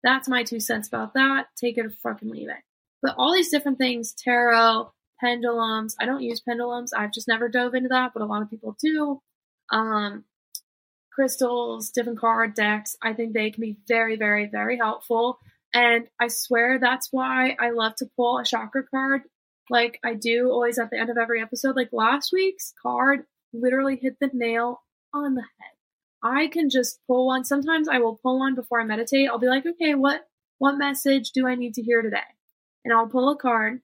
That's 0.02 0.28
my 0.28 0.44
two 0.44 0.60
cents 0.60 0.88
about 0.88 1.14
that. 1.14 1.46
Take 1.56 1.78
it 1.78 1.86
or 1.86 1.90
fucking 1.90 2.30
leave 2.30 2.48
it. 2.48 2.62
But 3.02 3.16
all 3.18 3.34
these 3.34 3.50
different 3.50 3.78
things, 3.78 4.12
tarot, 4.12 4.92
pendulums, 5.20 5.96
I 6.00 6.06
don't 6.06 6.22
use 6.22 6.40
pendulums. 6.40 6.92
I've 6.92 7.12
just 7.12 7.28
never 7.28 7.48
dove 7.48 7.74
into 7.74 7.88
that, 7.88 8.12
but 8.14 8.22
a 8.22 8.26
lot 8.26 8.42
of 8.42 8.50
people 8.50 8.76
do. 8.80 9.20
Um, 9.70 10.24
crystals, 11.14 11.90
different 11.90 12.18
card 12.18 12.54
decks, 12.54 12.96
I 13.02 13.12
think 13.12 13.32
they 13.32 13.50
can 13.50 13.60
be 13.60 13.76
very, 13.86 14.16
very, 14.16 14.46
very 14.46 14.76
helpful. 14.76 15.38
And 15.72 16.08
I 16.20 16.28
swear 16.28 16.78
that's 16.78 17.08
why 17.10 17.56
I 17.58 17.70
love 17.70 17.96
to 17.96 18.10
pull 18.16 18.38
a 18.38 18.44
chakra 18.44 18.84
card 18.84 19.22
like 19.70 19.98
I 20.04 20.14
do 20.14 20.50
always 20.50 20.78
at 20.78 20.90
the 20.90 20.98
end 20.98 21.10
of 21.10 21.18
every 21.18 21.40
episode. 21.40 21.76
Like 21.76 21.90
last 21.92 22.32
week's 22.32 22.74
card 22.80 23.24
literally 23.52 23.96
hit 23.96 24.16
the 24.20 24.30
nail 24.32 24.82
on 25.12 25.34
the 25.34 25.42
head. 25.42 25.70
I 26.22 26.48
can 26.48 26.70
just 26.70 27.00
pull 27.06 27.26
one. 27.26 27.44
Sometimes 27.44 27.88
I 27.88 27.98
will 27.98 28.18
pull 28.22 28.38
one 28.38 28.54
before 28.54 28.80
I 28.80 28.84
meditate. 28.84 29.28
I'll 29.28 29.38
be 29.38 29.48
like, 29.48 29.66
okay, 29.66 29.94
what 29.94 30.26
what 30.58 30.78
message 30.78 31.30
do 31.32 31.46
I 31.46 31.54
need 31.54 31.74
to 31.74 31.82
hear 31.82 32.02
today? 32.02 32.18
And 32.84 32.94
I'll 32.94 33.08
pull 33.08 33.30
a 33.30 33.36
card. 33.36 33.80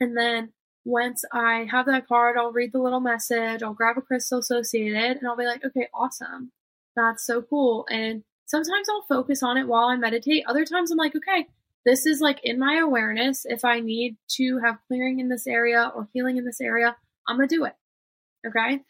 And 0.00 0.16
then 0.16 0.52
once 0.84 1.24
I 1.32 1.66
have 1.70 1.86
that 1.86 2.08
card, 2.08 2.36
I'll 2.36 2.52
read 2.52 2.72
the 2.72 2.80
little 2.80 3.00
message, 3.00 3.62
I'll 3.62 3.74
grab 3.74 3.96
a 3.98 4.02
crystal 4.02 4.38
associated, 4.38 5.18
and 5.18 5.26
I'll 5.26 5.36
be 5.36 5.46
like, 5.46 5.64
okay, 5.64 5.88
awesome. 5.94 6.52
That's 6.96 7.24
so 7.24 7.42
cool. 7.42 7.86
And 7.90 8.24
sometimes 8.46 8.88
I'll 8.88 9.06
focus 9.08 9.42
on 9.42 9.56
it 9.56 9.68
while 9.68 9.88
I 9.88 9.96
meditate. 9.96 10.44
Other 10.46 10.64
times 10.64 10.90
I'm 10.90 10.98
like, 10.98 11.14
okay, 11.16 11.46
this 11.84 12.06
is 12.06 12.20
like 12.20 12.40
in 12.42 12.58
my 12.58 12.78
awareness. 12.78 13.44
If 13.44 13.64
I 13.64 13.80
need 13.80 14.16
to 14.36 14.60
have 14.64 14.78
clearing 14.88 15.20
in 15.20 15.28
this 15.28 15.46
area 15.46 15.90
or 15.94 16.08
healing 16.12 16.36
in 16.36 16.44
this 16.44 16.60
area, 16.60 16.96
I'm 17.26 17.36
going 17.36 17.48
to 17.48 17.54
do 17.54 17.64
it. 17.64 17.74
Okay. 18.46 18.80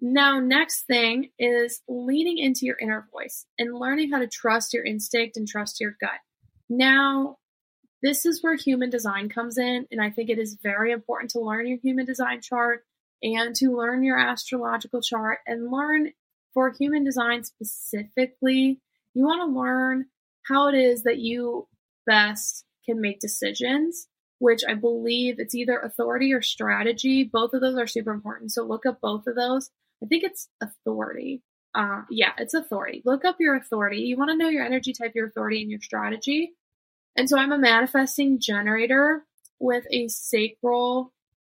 Now, 0.00 0.40
next 0.40 0.86
thing 0.86 1.30
is 1.38 1.80
leaning 1.88 2.38
into 2.38 2.66
your 2.66 2.76
inner 2.80 3.08
voice 3.12 3.46
and 3.58 3.74
learning 3.74 4.10
how 4.10 4.18
to 4.18 4.26
trust 4.26 4.74
your 4.74 4.84
instinct 4.84 5.36
and 5.36 5.48
trust 5.48 5.80
your 5.80 5.96
gut. 5.98 6.20
Now, 6.68 7.38
this 8.02 8.26
is 8.26 8.42
where 8.42 8.56
human 8.56 8.90
design 8.90 9.28
comes 9.28 9.58
in, 9.58 9.86
and 9.90 10.00
I 10.00 10.10
think 10.10 10.30
it 10.30 10.38
is 10.38 10.58
very 10.62 10.92
important 10.92 11.30
to 11.32 11.40
learn 11.40 11.66
your 11.66 11.78
human 11.78 12.04
design 12.04 12.40
chart 12.40 12.84
and 13.22 13.54
to 13.56 13.76
learn 13.76 14.04
your 14.04 14.18
astrological 14.18 15.00
chart 15.00 15.38
and 15.46 15.70
learn 15.70 16.12
for 16.54 16.70
human 16.70 17.04
design 17.04 17.44
specifically. 17.44 18.80
You 19.14 19.24
want 19.24 19.42
to 19.50 19.58
learn 19.58 20.06
how 20.42 20.68
it 20.68 20.74
is 20.74 21.04
that 21.04 21.18
you 21.18 21.66
best 22.06 22.64
can 22.84 23.00
make 23.00 23.18
decisions 23.18 24.08
which 24.38 24.62
I 24.68 24.74
believe 24.74 25.38
it's 25.38 25.54
either 25.54 25.78
authority 25.78 26.32
or 26.32 26.42
strategy. 26.42 27.24
Both 27.24 27.54
of 27.54 27.60
those 27.60 27.78
are 27.78 27.86
super 27.86 28.12
important. 28.12 28.52
So 28.52 28.64
look 28.64 28.86
up 28.86 29.00
both 29.00 29.26
of 29.26 29.34
those. 29.34 29.70
I 30.02 30.06
think 30.06 30.24
it's 30.24 30.48
authority. 30.60 31.42
Uh, 31.74 32.02
yeah, 32.10 32.32
it's 32.38 32.54
authority. 32.54 33.02
Look 33.04 33.24
up 33.24 33.36
your 33.40 33.56
authority. 33.56 33.98
You 34.00 34.16
want 34.16 34.30
to 34.30 34.36
know 34.36 34.48
your 34.48 34.64
energy 34.64 34.92
type, 34.92 35.12
your 35.14 35.28
authority, 35.28 35.62
and 35.62 35.70
your 35.70 35.80
strategy. 35.80 36.52
And 37.16 37.28
so 37.28 37.38
I'm 37.38 37.52
a 37.52 37.58
manifesting 37.58 38.38
generator 38.40 39.24
with 39.58 39.84
a 39.90 40.08
sacral 40.08 41.12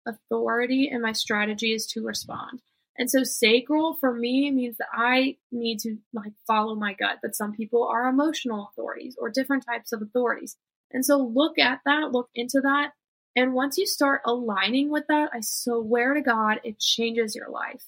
authority, 0.07 0.89
and 0.93 1.03
my 1.03 1.13
strategy 1.13 1.73
is 1.73 1.87
to 1.87 2.05
respond. 2.05 2.61
And 2.99 3.11
so 3.11 3.25
sacral 3.25 3.95
for 4.01 4.15
me 4.15 4.51
means 4.51 4.79
that 4.79 4.89
I 4.93 5.37
need 5.53 5.81
to 5.81 5.99
like 6.13 6.33
follow 6.47 6.75
my 6.75 6.95
gut, 6.95 7.19
but 7.23 7.35
some 7.35 7.53
people 7.53 7.85
are 7.85 8.09
emotional 8.09 8.71
authorities 8.71 9.17
or 9.19 9.31
different 9.31 9.67
types 9.67 9.93
of 9.93 10.01
authorities. 10.03 10.57
And 10.93 11.05
so 11.05 11.19
look 11.19 11.59
at 11.59 11.81
that, 11.85 12.13
look 12.13 12.31
into 12.35 12.61
that. 12.63 12.93
And 13.35 13.53
once 13.53 13.77
you 13.77 13.87
start 13.87 14.23
aligning 14.25 14.91
with 14.91 15.05
that, 15.09 15.31
I 15.35 15.41
swear 15.43 16.15
to 16.15 16.23
God, 16.23 16.61
it 16.65 16.79
changes 16.79 17.35
your 17.35 17.51
life. 17.51 17.85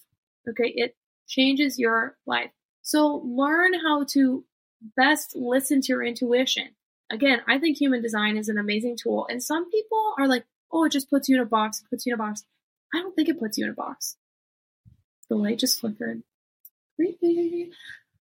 Okay, 0.48 0.72
it 0.74 0.94
changes 1.26 1.78
your 1.78 2.18
life. 2.26 2.50
So 2.83 3.22
learn 3.24 3.72
how 3.74 4.04
to 4.11 4.44
best 4.96 5.35
listen 5.35 5.81
to 5.83 5.92
your 5.92 6.02
intuition. 6.02 6.68
Again, 7.11 7.40
I 7.47 7.59
think 7.59 7.79
human 7.79 8.03
design 8.03 8.37
is 8.37 8.49
an 8.49 8.59
amazing 8.59 8.97
tool. 8.97 9.27
And 9.31 9.42
some 9.42 9.71
people 9.71 10.14
are 10.18 10.29
like, 10.29 10.44
oh, 10.71 10.85
it 10.85 10.92
just 10.92 11.11
puts 11.11 11.29
you 11.29 11.37
in 11.37 11.42
a 11.42 11.47
box, 11.47 11.83
puts 11.88 12.05
you 12.05 12.12
in 12.12 12.21
a 12.21 12.23
box. 12.23 12.44
I 12.94 13.01
don't 13.01 13.14
think 13.14 13.29
it 13.29 13.40
puts 13.40 13.57
you 13.57 13.64
in 13.64 13.71
a 13.71 13.75
box. 13.75 14.16
The 15.29 15.37
light 15.37 15.59
just 15.59 15.81
flickered. 15.81 16.23
Creepy. 16.97 17.71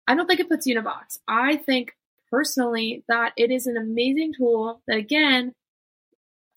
I 0.07 0.14
don't 0.14 0.27
think 0.27 0.40
it 0.40 0.49
puts 0.49 0.66
you 0.66 0.73
in 0.73 0.79
a 0.79 0.83
box. 0.83 1.18
I 1.29 1.57
think 1.57 1.92
personally 2.31 3.05
that 3.09 3.33
it 3.37 3.51
is 3.51 3.66
an 3.66 3.77
amazing 3.77 4.35
tool 4.37 4.83
that 4.87 4.97
again, 4.97 5.53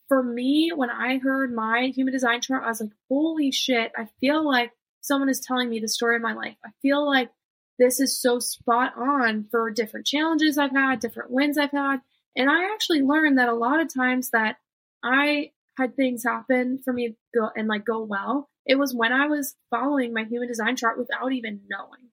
for 0.08 0.22
me, 0.22 0.72
when 0.76 0.90
I 0.90 1.18
heard 1.18 1.54
my 1.54 1.92
human 1.96 2.14
design 2.14 2.42
chart, 2.42 2.64
I 2.64 2.70
was 2.70 2.82
like, 2.82 2.92
holy 3.10 3.52
shit, 3.52 3.92
I 3.98 4.08
feel 4.20 4.46
like 4.46 4.72
someone 5.02 5.30
is 5.30 5.40
telling 5.40 5.70
me 5.70 5.80
the 5.80 5.88
story 5.88 6.16
of 6.16 6.22
my 6.22 6.34
life. 6.34 6.58
I 6.64 6.70
feel 6.82 7.06
like 7.06 7.32
this 7.78 8.00
is 8.00 8.20
so 8.20 8.40
spot 8.40 8.94
on 8.98 9.48
for 9.50 9.70
different 9.72 10.06
challenges 10.06 10.58
I've 10.58 10.72
had, 10.72 11.00
different 11.00 11.32
wins 11.32 11.58
I've 11.58 11.72
had. 11.72 12.02
And 12.36 12.50
I 12.50 12.74
actually 12.74 13.02
learned 13.02 13.38
that 13.38 13.50
a 13.50 13.54
lot 13.54 13.82
of 13.82 13.94
times 13.94 14.32
that 14.32 14.58
I 15.04 15.52
had 15.78 15.96
things 15.96 16.24
happen 16.24 16.80
for 16.84 16.94
me 16.94 17.16
go 17.34 17.50
and 17.56 17.68
like 17.68 17.86
go 17.86 18.02
well, 18.02 18.50
it 18.66 18.76
was 18.76 18.94
when 18.94 19.12
I 19.12 19.28
was 19.28 19.56
following 19.70 20.14
my 20.14 20.24
human 20.24 20.48
design 20.48 20.76
chart 20.76 20.98
without 20.98 21.32
even 21.32 21.62
knowing. 21.70 22.10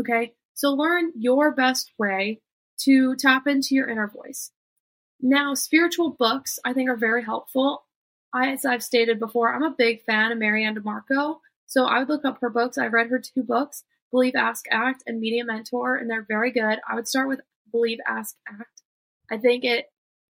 Okay. 0.00 0.34
So 0.54 0.72
learn 0.72 1.12
your 1.16 1.54
best 1.54 1.92
way 1.98 2.40
to 2.80 3.16
tap 3.16 3.46
into 3.46 3.74
your 3.74 3.88
inner 3.88 4.08
voice. 4.08 4.50
Now, 5.20 5.54
spiritual 5.54 6.10
books 6.10 6.58
I 6.64 6.72
think 6.72 6.90
are 6.90 6.96
very 6.96 7.24
helpful. 7.24 7.84
I, 8.34 8.50
as 8.50 8.64
I've 8.64 8.82
stated 8.82 9.20
before, 9.20 9.54
I'm 9.54 9.62
a 9.62 9.74
big 9.76 10.02
fan 10.02 10.32
of 10.32 10.38
MaryAnn 10.38 10.76
DiMarco. 10.76 11.36
So 11.66 11.84
I 11.84 12.00
would 12.00 12.08
look 12.08 12.24
up 12.24 12.40
her 12.40 12.50
books. 12.50 12.76
I've 12.76 12.92
read 12.92 13.08
her 13.08 13.20
two 13.20 13.42
books, 13.42 13.84
Believe, 14.10 14.34
Ask, 14.34 14.64
Act, 14.70 15.04
and 15.06 15.20
Medium 15.20 15.46
Mentor, 15.46 15.96
and 15.96 16.10
they're 16.10 16.26
very 16.28 16.50
good. 16.50 16.80
I 16.88 16.94
would 16.94 17.08
start 17.08 17.28
with 17.28 17.40
Believe, 17.70 17.98
Ask, 18.06 18.36
Act. 18.48 18.81
I 19.32 19.38
think 19.38 19.64
it 19.64 19.86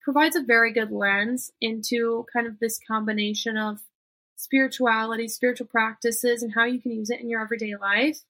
provides 0.01 0.37
a 0.37 0.43
very 0.43 0.73
good 0.73 0.91
lens 0.91 1.53
into 1.61 2.25
kind 2.33 2.47
of 2.47 2.59
this 2.59 2.81
combination 2.89 3.59
of 3.59 3.81
spirituality, 4.37 5.29
spiritual 5.29 5.67
practices, 5.67 6.43
and 6.43 6.55
how 6.55 6.65
you 6.65 6.81
can 6.81 6.93
use 6.93 7.11
it 7.11 7.21
in 7.21 7.29
your 7.29 7.43
everyday 7.43 7.77
life. 7.77 8.21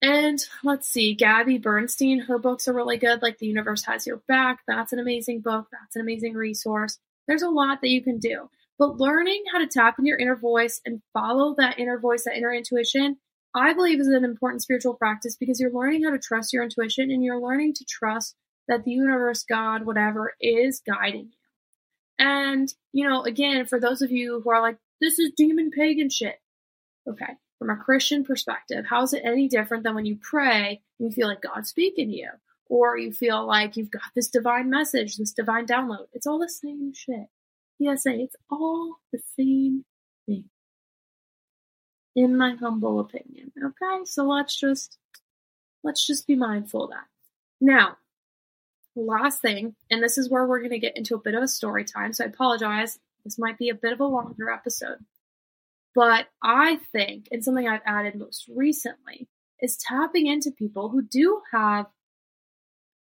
And 0.00 0.38
let's 0.62 0.88
see, 0.88 1.12
Gabby 1.14 1.58
Bernstein, 1.58 2.20
her 2.20 2.38
books 2.38 2.68
are 2.68 2.72
really 2.72 2.98
good, 2.98 3.20
like 3.20 3.38
The 3.38 3.48
Universe 3.48 3.84
Has 3.86 4.06
Your 4.06 4.18
Back. 4.28 4.60
That's 4.68 4.92
an 4.92 5.00
amazing 5.00 5.40
book. 5.40 5.66
That's 5.72 5.96
an 5.96 6.02
amazing 6.02 6.34
resource. 6.34 6.98
There's 7.26 7.42
a 7.42 7.48
lot 7.48 7.80
that 7.80 7.88
you 7.88 8.00
can 8.00 8.18
do. 8.18 8.48
But 8.78 8.98
learning 9.00 9.42
how 9.52 9.58
to 9.58 9.66
tap 9.66 9.98
into 9.98 10.08
your 10.08 10.18
inner 10.18 10.36
voice 10.36 10.80
and 10.86 11.02
follow 11.12 11.56
that 11.58 11.80
inner 11.80 11.98
voice, 11.98 12.22
that 12.24 12.36
inner 12.36 12.54
intuition, 12.54 13.16
I 13.56 13.72
believe 13.72 13.98
is 13.98 14.06
an 14.06 14.24
important 14.24 14.62
spiritual 14.62 14.94
practice 14.94 15.34
because 15.34 15.58
you're 15.58 15.72
learning 15.72 16.04
how 16.04 16.10
to 16.10 16.18
trust 16.18 16.52
your 16.52 16.62
intuition 16.62 17.10
and 17.10 17.24
you're 17.24 17.40
learning 17.40 17.74
to 17.74 17.84
trust 17.84 18.36
that 18.68 18.84
the 18.84 18.92
universe, 18.92 19.44
God, 19.44 19.84
whatever, 19.84 20.34
is 20.40 20.80
guiding 20.86 21.30
you. 21.30 21.38
And, 22.18 22.72
you 22.92 23.08
know, 23.08 23.22
again, 23.22 23.66
for 23.66 23.80
those 23.80 24.02
of 24.02 24.10
you 24.10 24.40
who 24.40 24.50
are 24.50 24.60
like, 24.60 24.78
this 25.00 25.18
is 25.18 25.32
demon 25.36 25.70
pagan 25.70 26.10
shit. 26.10 26.40
Okay. 27.08 27.34
From 27.58 27.70
a 27.70 27.76
Christian 27.76 28.24
perspective, 28.24 28.84
how 28.88 29.02
is 29.02 29.12
it 29.12 29.22
any 29.24 29.48
different 29.48 29.82
than 29.82 29.94
when 29.94 30.06
you 30.06 30.18
pray 30.20 30.80
and 30.98 31.10
you 31.10 31.14
feel 31.14 31.28
like 31.28 31.42
God's 31.42 31.70
speaking 31.70 32.08
to 32.08 32.14
you? 32.14 32.30
Or 32.66 32.98
you 32.98 33.12
feel 33.12 33.46
like 33.46 33.76
you've 33.76 33.90
got 33.90 34.02
this 34.14 34.28
divine 34.28 34.68
message, 34.68 35.16
this 35.16 35.32
divine 35.32 35.66
download. 35.66 36.06
It's 36.12 36.26
all 36.26 36.38
the 36.38 36.48
same 36.48 36.92
shit. 36.94 37.28
PSA, 37.80 38.20
it's 38.20 38.36
all 38.50 38.96
the 39.12 39.20
same 39.36 39.84
thing. 40.26 40.44
In 42.14 42.36
my 42.36 42.56
humble 42.56 43.00
opinion. 43.00 43.52
Okay, 43.56 44.04
so 44.04 44.24
let's 44.24 44.58
just 44.58 44.98
let's 45.82 46.06
just 46.06 46.26
be 46.26 46.36
mindful 46.36 46.84
of 46.84 46.90
that. 46.90 47.06
Now, 47.60 47.96
last 48.98 49.40
thing, 49.40 49.74
and 49.90 50.02
this 50.02 50.18
is 50.18 50.30
where 50.30 50.46
we're 50.46 50.62
gonna 50.62 50.78
get 50.78 50.96
into 50.96 51.14
a 51.14 51.20
bit 51.20 51.34
of 51.34 51.42
a 51.42 51.48
story 51.48 51.84
time, 51.84 52.12
so 52.12 52.24
I 52.24 52.28
apologize. 52.28 52.98
This 53.24 53.38
might 53.38 53.58
be 53.58 53.68
a 53.68 53.74
bit 53.74 53.92
of 53.92 54.00
a 54.00 54.06
longer 54.06 54.50
episode. 54.50 54.98
But 55.94 56.28
I 56.42 56.76
think, 56.92 57.28
and 57.30 57.42
something 57.42 57.68
I've 57.68 57.80
added 57.84 58.14
most 58.16 58.48
recently, 58.54 59.28
is 59.60 59.76
tapping 59.76 60.26
into 60.26 60.50
people 60.50 60.88
who 60.88 61.02
do 61.02 61.40
have 61.52 61.86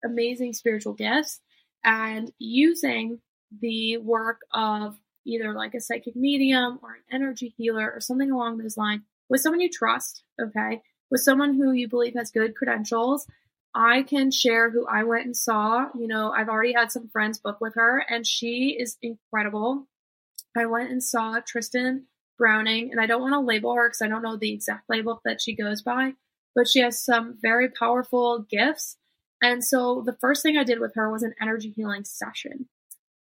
amazing 0.04 0.52
spiritual 0.52 0.94
gifts 0.94 1.40
and 1.84 2.30
using 2.38 3.20
the 3.60 3.98
work 3.98 4.40
of 4.52 4.98
either 5.24 5.54
like 5.54 5.74
a 5.74 5.80
psychic 5.80 6.16
medium 6.16 6.78
or 6.82 6.94
an 6.94 7.02
energy 7.12 7.54
healer 7.56 7.92
or 7.92 8.00
something 8.00 8.30
along 8.30 8.58
those 8.58 8.76
lines 8.76 9.02
with 9.28 9.40
someone 9.40 9.60
you 9.60 9.68
trust, 9.68 10.22
okay, 10.40 10.80
with 11.10 11.20
someone 11.20 11.54
who 11.54 11.72
you 11.72 11.88
believe 11.88 12.14
has 12.14 12.30
good 12.30 12.54
credentials 12.54 13.26
I 13.74 14.02
can 14.02 14.30
share 14.30 14.70
who 14.70 14.86
I 14.86 15.04
went 15.04 15.26
and 15.26 15.36
saw. 15.36 15.86
You 15.98 16.08
know, 16.08 16.32
I've 16.32 16.48
already 16.48 16.72
had 16.72 16.90
some 16.90 17.08
friends 17.08 17.38
book 17.38 17.60
with 17.60 17.74
her, 17.76 18.04
and 18.08 18.26
she 18.26 18.76
is 18.78 18.96
incredible. 19.02 19.86
I 20.56 20.66
went 20.66 20.90
and 20.90 21.02
saw 21.02 21.38
Tristan 21.40 22.06
Browning, 22.36 22.90
and 22.90 23.00
I 23.00 23.06
don't 23.06 23.20
want 23.20 23.34
to 23.34 23.40
label 23.40 23.74
her 23.74 23.88
because 23.88 24.02
I 24.02 24.08
don't 24.08 24.22
know 24.22 24.36
the 24.36 24.52
exact 24.52 24.88
label 24.88 25.20
that 25.24 25.40
she 25.40 25.54
goes 25.54 25.82
by, 25.82 26.14
but 26.54 26.68
she 26.68 26.80
has 26.80 27.04
some 27.04 27.38
very 27.40 27.68
powerful 27.68 28.44
gifts. 28.50 28.96
And 29.42 29.64
so 29.64 30.02
the 30.04 30.16
first 30.20 30.42
thing 30.42 30.56
I 30.56 30.64
did 30.64 30.80
with 30.80 30.94
her 30.96 31.10
was 31.10 31.22
an 31.22 31.34
energy 31.40 31.72
healing 31.74 32.04
session. 32.04 32.68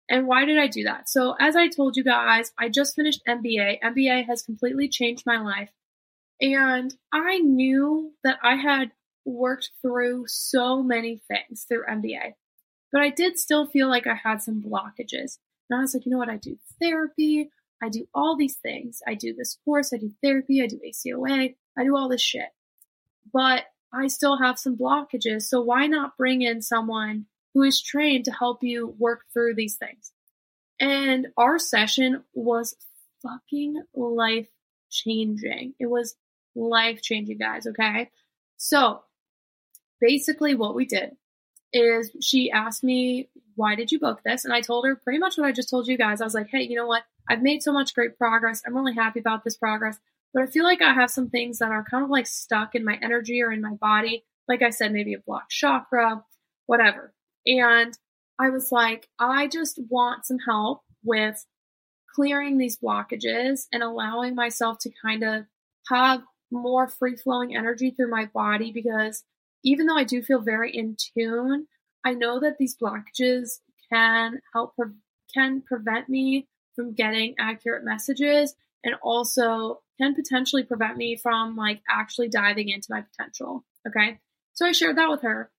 And 0.09 0.27
why 0.27 0.45
did 0.45 0.59
I 0.59 0.67
do 0.67 0.85
that? 0.85 1.09
So, 1.09 1.37
as 1.41 1.57
I 1.57 1.69
told 1.69 1.97
you 1.97 2.05
guys, 2.05 2.53
I 2.59 2.69
just 2.69 2.97
finished 2.97 3.23
MBA. 3.27 3.81
MBA 3.83 4.27
has 4.27 4.43
completely 4.43 4.89
changed 4.89 5.25
my 5.25 5.41
life. 5.41 5.71
And 6.41 6.95
I 7.13 7.39
knew 7.39 8.13
that 8.25 8.39
I 8.43 8.57
had 8.57 8.91
worked 9.25 9.71
through 9.81 10.27
so 10.29 10.83
many 10.83 11.23
things 11.29 11.65
through 11.69 11.87
MBA, 11.87 12.35
but 12.91 13.01
I 13.01 13.11
did 13.11 13.39
still 13.39 13.67
feel 13.67 13.89
like 13.89 14.07
I 14.07 14.15
had 14.15 14.43
some 14.43 14.63
blockages. 14.63 15.39
And 15.71 15.79
I 15.79 15.81
was 15.81 15.95
like, 15.95 16.05
you 16.05 16.13
know 16.13 16.19
what? 16.19 16.29
I 16.29 16.37
do 16.37 16.59
therapy. 16.81 17.51
I 17.83 17.89
do 17.89 18.07
all 18.15 18.37
these 18.37 18.57
things. 18.57 19.01
I 19.07 19.15
do 19.15 19.35
this 19.35 19.59
course. 19.65 19.93
I 19.93 19.97
do 19.97 20.13
therapy. 20.23 20.63
I 20.63 20.67
do 20.67 20.81
ACOA. 20.87 21.55
I 21.77 21.85
do 21.85 21.97
all 21.97 22.09
this 22.09 22.23
shit. 22.23 22.51
But 23.33 23.65
I 23.93 24.07
still 24.07 24.39
have 24.39 24.59
some 24.59 24.77
blockages. 24.77 25.43
So 25.43 25.61
why 25.61 25.87
not 25.87 26.17
bring 26.17 26.43
in 26.43 26.63
someone 26.63 27.27
who 27.55 27.63
is 27.63 27.83
trained 27.83 28.25
to 28.27 28.33
help 28.33 28.63
you 28.63 28.95
work 28.99 29.23
through 29.33 29.55
these 29.55 29.77
things? 29.77 30.13
And 30.79 31.29
our 31.37 31.59
session 31.59 32.25
was 32.35 32.77
fucking 33.23 33.83
life 33.95 34.49
changing. 34.91 35.75
It 35.79 35.87
was 35.87 36.15
life 36.55 37.03
changing, 37.03 37.39
guys. 37.39 37.67
Okay. 37.67 38.11
So 38.57 39.03
basically, 40.03 40.55
what 40.55 40.75
we 40.75 40.85
did 40.85 41.17
is 41.73 42.11
she 42.21 42.51
asked 42.51 42.85
me, 42.85 43.31
Why 43.55 43.75
did 43.75 43.91
you 43.91 43.99
book 43.99 44.21
this? 44.25 44.45
And 44.45 44.53
I 44.53 44.61
told 44.61 44.85
her 44.85 44.97
pretty 44.97 45.19
much 45.19 45.39
what 45.39 45.47
I 45.47 45.53
just 45.53 45.71
told 45.71 45.89
you 45.89 45.97
guys. 45.97 46.21
I 46.21 46.25
was 46.25 46.35
like, 46.35 46.49
Hey, 46.51 46.63
you 46.63 46.77
know 46.77 46.87
what? 46.87 47.05
I've 47.31 47.43
made 47.43 47.63
so 47.63 47.73
much 47.73 47.95
great 47.95 48.19
progress. 48.19 48.63
I'm 48.67 48.77
really 48.77 48.95
happy 48.95 49.21
about 49.21 49.45
this 49.45 49.57
progress. 49.57 49.99
But 50.35 50.43
I 50.43 50.47
feel 50.47 50.65
like 50.65 50.83
I 50.83 50.93
have 50.93 51.11
some 51.11 51.31
things 51.31 51.59
that 51.59 51.71
are 51.71 51.85
kind 51.85 52.05
of 52.05 52.11
like 52.11 52.27
stuck 52.27 52.75
in 52.75 52.85
my 52.85 52.99
energy 53.03 53.43
or 53.43 53.53
in 53.53 53.63
my 53.63 53.75
body. 53.75 54.25
Like 54.49 54.63
I 54.63 54.71
said, 54.71 54.93
maybe 54.93 55.15
a 55.15 55.19
blocked 55.19 55.51
chakra, 55.51 56.25
whatever. 56.67 57.15
And 57.47 57.97
I 58.39 58.51
was 58.51 58.73
like, 58.73 59.09
I 59.19 59.47
just 59.47 59.79
want 59.89 60.27
some 60.27 60.39
help 60.39 60.83
with 61.05 61.45
clearing 62.15 62.59
these 62.59 62.79
blockages 62.79 63.67
and 63.73 63.83
allowing 63.83 64.35
myself 64.35 64.79
to 64.81 64.91
kind 65.03 65.23
of 65.23 65.45
have 65.89 66.23
more 66.51 66.89
free 66.89 67.17
flowing 67.17 67.57
energy 67.57 67.91
through 67.91 68.11
my 68.11 68.27
body 68.27 68.73
because 68.73 69.25
even 69.65 69.87
though 69.87 69.97
I 69.97 70.05
do 70.05 70.23
feel 70.23 70.41
very 70.41 70.75
in 70.75 70.97
tune, 70.97 71.67
I 72.05 72.15
know 72.15 72.41
that 72.41 72.59
these 72.59 72.77
blockages 72.77 73.61
can 73.93 74.41
help 74.53 74.75
pre- 74.77 74.95
can 75.33 75.63
prevent 75.63 76.09
me 76.09 76.49
from 76.75 76.95
getting 76.95 77.35
accurate 77.39 77.85
messages 77.85 78.55
and 78.85 78.95
also 79.03 79.83
can 79.99 80.15
potentially 80.15 80.65
prevent 80.65 80.97
me 80.97 81.17
from 81.17 81.57
like 81.57 81.81
actually 81.89 82.29
diving 82.29 82.69
into 82.69 82.89
my 82.91 83.03
potential. 83.03 83.65
Okay. 83.87 84.19
So 84.55 84.67
I 84.67 84.73
shared 84.73 84.97
that 84.97 85.11
with 85.11 85.23
her. 85.23 85.51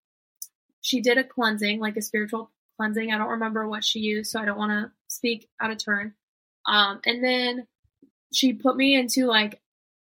She 0.82 1.02
did 1.02 1.18
a 1.18 1.24
cleansing, 1.24 1.80
like 1.80 1.98
a 1.98 2.02
spiritual 2.02 2.52
cleansing. 2.78 3.12
I 3.12 3.18
don't 3.18 3.30
remember 3.30 3.68
what 3.68 3.84
she 3.84 4.00
used, 4.00 4.32
so 4.32 4.40
I 4.40 4.46
don't 4.46 4.58
want 4.58 4.72
to 4.72 4.92
speak 5.08 5.48
out 5.62 5.72
of 5.72 5.78
turn. 5.78 6.14
Um, 6.66 7.00
and 7.06 7.24
then 7.24 7.68
she 8.34 8.54
put 8.54 8.76
me 8.76 8.96
into 8.96 9.26
like 9.26 9.62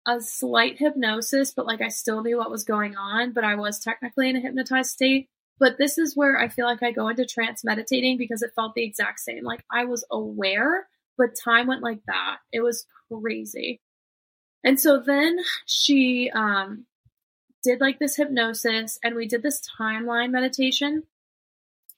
a 0.10 0.22
slight 0.22 0.80
hypnosis, 0.80 1.52
but 1.52 1.68
like 1.68 1.82
I 1.82 1.90
still 1.90 2.24
knew 2.24 2.38
what 2.38 2.50
was 2.50 2.64
going 2.64 2.96
on, 2.96 3.32
but 3.32 3.44
I 3.44 3.56
was 3.56 3.80
technically 3.80 4.30
in 4.30 4.36
a 4.36 4.42
hypnotized 4.42 4.90
state. 4.90 5.30
But 5.60 5.78
this 5.78 5.98
is 5.98 6.16
where 6.16 6.40
I 6.40 6.48
feel 6.48 6.66
like 6.66 6.82
I 6.82 6.92
go 6.92 7.10
into 7.10 7.26
trance 7.26 7.64
meditating 7.64 8.18
because 8.18 8.42
it 8.42 8.54
felt 8.56 8.74
the 8.74 8.84
exact 8.84 9.20
same. 9.20 9.44
Like 9.44 9.64
I 9.72 9.86
was 9.86 10.06
aware, 10.10 10.88
but 11.18 11.36
time 11.36 11.68
went 11.68 11.84
like 11.84 12.00
that. 12.08 12.38
It 12.52 12.62
was 12.62 12.86
crazy. 13.12 13.82
And 14.64 14.80
so 14.80 15.00
then 15.06 15.38
she 15.66 16.32
um, 16.34 16.86
did 17.64 17.82
like 17.82 18.00
this 18.00 18.16
hypnosis 18.16 18.98
and 19.04 19.16
we 19.16 19.28
did 19.28 19.44
this 19.44 19.62
timeline 19.80 20.32
meditation, 20.32 21.04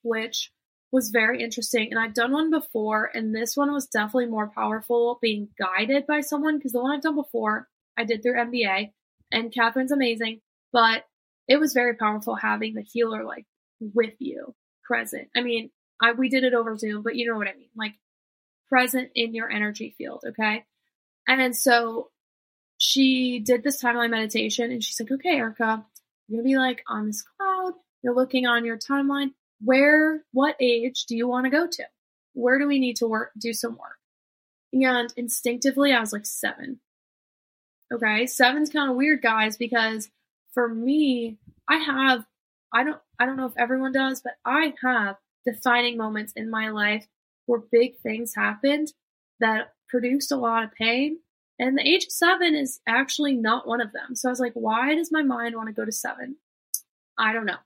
which 0.01 0.51
was 0.91 1.09
very 1.09 1.41
interesting. 1.41 1.87
And 1.91 1.99
I've 1.99 2.13
done 2.13 2.33
one 2.33 2.49
before, 2.51 3.09
and 3.13 3.33
this 3.33 3.55
one 3.55 3.71
was 3.71 3.87
definitely 3.87 4.25
more 4.25 4.51
powerful 4.53 5.19
being 5.21 5.47
guided 5.57 6.05
by 6.05 6.19
someone 6.21 6.57
because 6.57 6.73
the 6.73 6.81
one 6.81 6.91
I've 6.91 7.01
done 7.01 7.15
before, 7.15 7.69
I 7.97 8.03
did 8.03 8.23
through 8.23 8.35
MBA, 8.35 8.91
and 9.31 9.53
Catherine's 9.53 9.91
amazing, 9.91 10.41
but 10.71 11.03
it 11.47 11.59
was 11.59 11.73
very 11.73 11.95
powerful 11.95 12.35
having 12.35 12.73
the 12.73 12.81
healer 12.81 13.23
like 13.23 13.45
with 13.79 14.13
you 14.19 14.55
present. 14.83 15.29
I 15.35 15.41
mean, 15.41 15.71
I 16.01 16.13
we 16.13 16.29
did 16.29 16.43
it 16.43 16.53
over 16.53 16.77
Zoom, 16.77 17.03
but 17.03 17.15
you 17.15 17.27
know 17.29 17.37
what 17.37 17.47
I 17.47 17.55
mean, 17.55 17.69
like 17.75 17.95
present 18.69 19.09
in 19.15 19.33
your 19.33 19.49
energy 19.49 19.93
field, 19.97 20.23
okay? 20.27 20.65
And 21.27 21.39
then 21.39 21.53
so 21.53 22.09
she 22.77 23.39
did 23.39 23.63
this 23.63 23.81
timeline 23.81 24.09
meditation 24.09 24.71
and 24.71 24.83
she's 24.83 24.99
like, 24.99 25.11
okay, 25.11 25.37
Erika, 25.37 25.85
you're 26.27 26.41
gonna 26.41 26.49
be 26.49 26.57
like 26.57 26.83
on 26.87 27.07
this 27.07 27.23
cloud, 27.23 27.73
you're 28.03 28.15
looking 28.15 28.47
on 28.47 28.65
your 28.65 28.77
timeline. 28.77 29.31
Where, 29.63 30.23
what 30.31 30.55
age 30.59 31.05
do 31.05 31.15
you 31.15 31.27
want 31.27 31.45
to 31.45 31.51
go 31.51 31.67
to? 31.67 31.83
Where 32.33 32.57
do 32.57 32.67
we 32.67 32.79
need 32.79 32.95
to 32.97 33.07
work, 33.07 33.31
do 33.39 33.53
some 33.53 33.73
work? 33.73 33.99
And 34.73 35.13
instinctively, 35.15 35.93
I 35.93 35.99
was 35.99 36.13
like 36.13 36.25
seven. 36.25 36.79
Okay, 37.91 38.25
seven's 38.25 38.69
kind 38.69 38.89
of 38.89 38.95
weird, 38.95 39.21
guys, 39.21 39.57
because 39.57 40.09
for 40.53 40.67
me, 40.67 41.37
I 41.67 41.77
have, 41.77 42.25
I 42.73 42.83
don't, 42.83 42.99
I 43.19 43.25
don't 43.25 43.37
know 43.37 43.47
if 43.47 43.57
everyone 43.57 43.91
does, 43.91 44.21
but 44.21 44.33
I 44.45 44.73
have 44.81 45.17
defining 45.45 45.97
moments 45.97 46.33
in 46.35 46.49
my 46.49 46.69
life 46.69 47.07
where 47.45 47.61
big 47.71 47.97
things 47.99 48.33
happened 48.35 48.93
that 49.39 49.73
produced 49.89 50.31
a 50.31 50.37
lot 50.37 50.63
of 50.63 50.73
pain 50.73 51.17
and 51.61 51.77
the 51.77 51.87
age 51.87 52.05
of 52.05 52.11
seven 52.11 52.55
is 52.55 52.79
actually 52.87 53.33
not 53.33 53.67
one 53.67 53.81
of 53.81 53.91
them. 53.91 54.15
So 54.15 54.27
I 54.27 54.31
was 54.31 54.39
like, 54.39 54.53
why 54.55 54.95
does 54.95 55.11
my 55.11 55.21
mind 55.21 55.55
want 55.55 55.67
to 55.67 55.73
go 55.73 55.85
to 55.85 55.91
seven? 55.91 56.37
I 57.19 57.33
don't 57.33 57.45
know. 57.45 57.59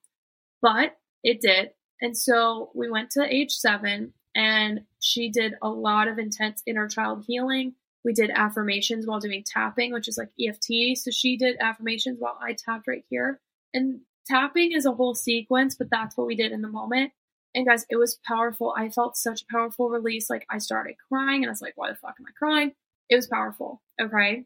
But 0.61 0.97
it 1.23 1.39
did. 1.39 1.69
And 2.01 2.17
so 2.17 2.71
we 2.75 2.91
went 2.91 3.11
to 3.11 3.23
age 3.23 3.51
seven 3.51 4.13
and 4.35 4.81
she 4.99 5.29
did 5.29 5.53
a 5.61 5.69
lot 5.69 6.09
of 6.09 6.19
intense 6.19 6.61
inner 6.67 6.89
child 6.89 7.23
healing. 7.25 7.75
We 8.05 8.13
did 8.13 8.29
affirmations 8.29 9.07
while 9.07 9.19
doing 9.19 9.43
tapping, 9.43 9.91
which 9.91 10.07
is 10.07 10.17
like 10.17 10.29
EFT. 10.39 10.95
So 10.95 11.09
she 11.09 11.37
did 11.37 11.57
affirmations 11.59 12.17
while 12.19 12.37
I 12.39 12.53
tapped 12.53 12.87
right 12.87 13.03
here. 13.09 13.41
And 13.73 14.01
tapping 14.27 14.73
is 14.73 14.85
a 14.85 14.91
whole 14.91 15.15
sequence, 15.15 15.75
but 15.75 15.89
that's 15.89 16.15
what 16.15 16.27
we 16.27 16.35
did 16.35 16.51
in 16.51 16.61
the 16.61 16.67
moment. 16.67 17.11
And 17.55 17.65
guys, 17.65 17.83
it 17.89 17.95
was 17.95 18.19
powerful. 18.23 18.75
I 18.77 18.89
felt 18.89 19.17
such 19.17 19.41
a 19.41 19.45
powerful 19.51 19.89
release. 19.89 20.29
Like 20.29 20.45
I 20.51 20.59
started 20.59 20.95
crying 21.09 21.41
and 21.41 21.47
I 21.47 21.51
was 21.51 21.63
like, 21.63 21.73
why 21.77 21.89
the 21.89 21.95
fuck 21.95 22.15
am 22.19 22.27
I 22.27 22.31
crying? 22.37 22.73
It 23.09 23.15
was 23.15 23.25
powerful. 23.25 23.81
Okay. 23.99 24.45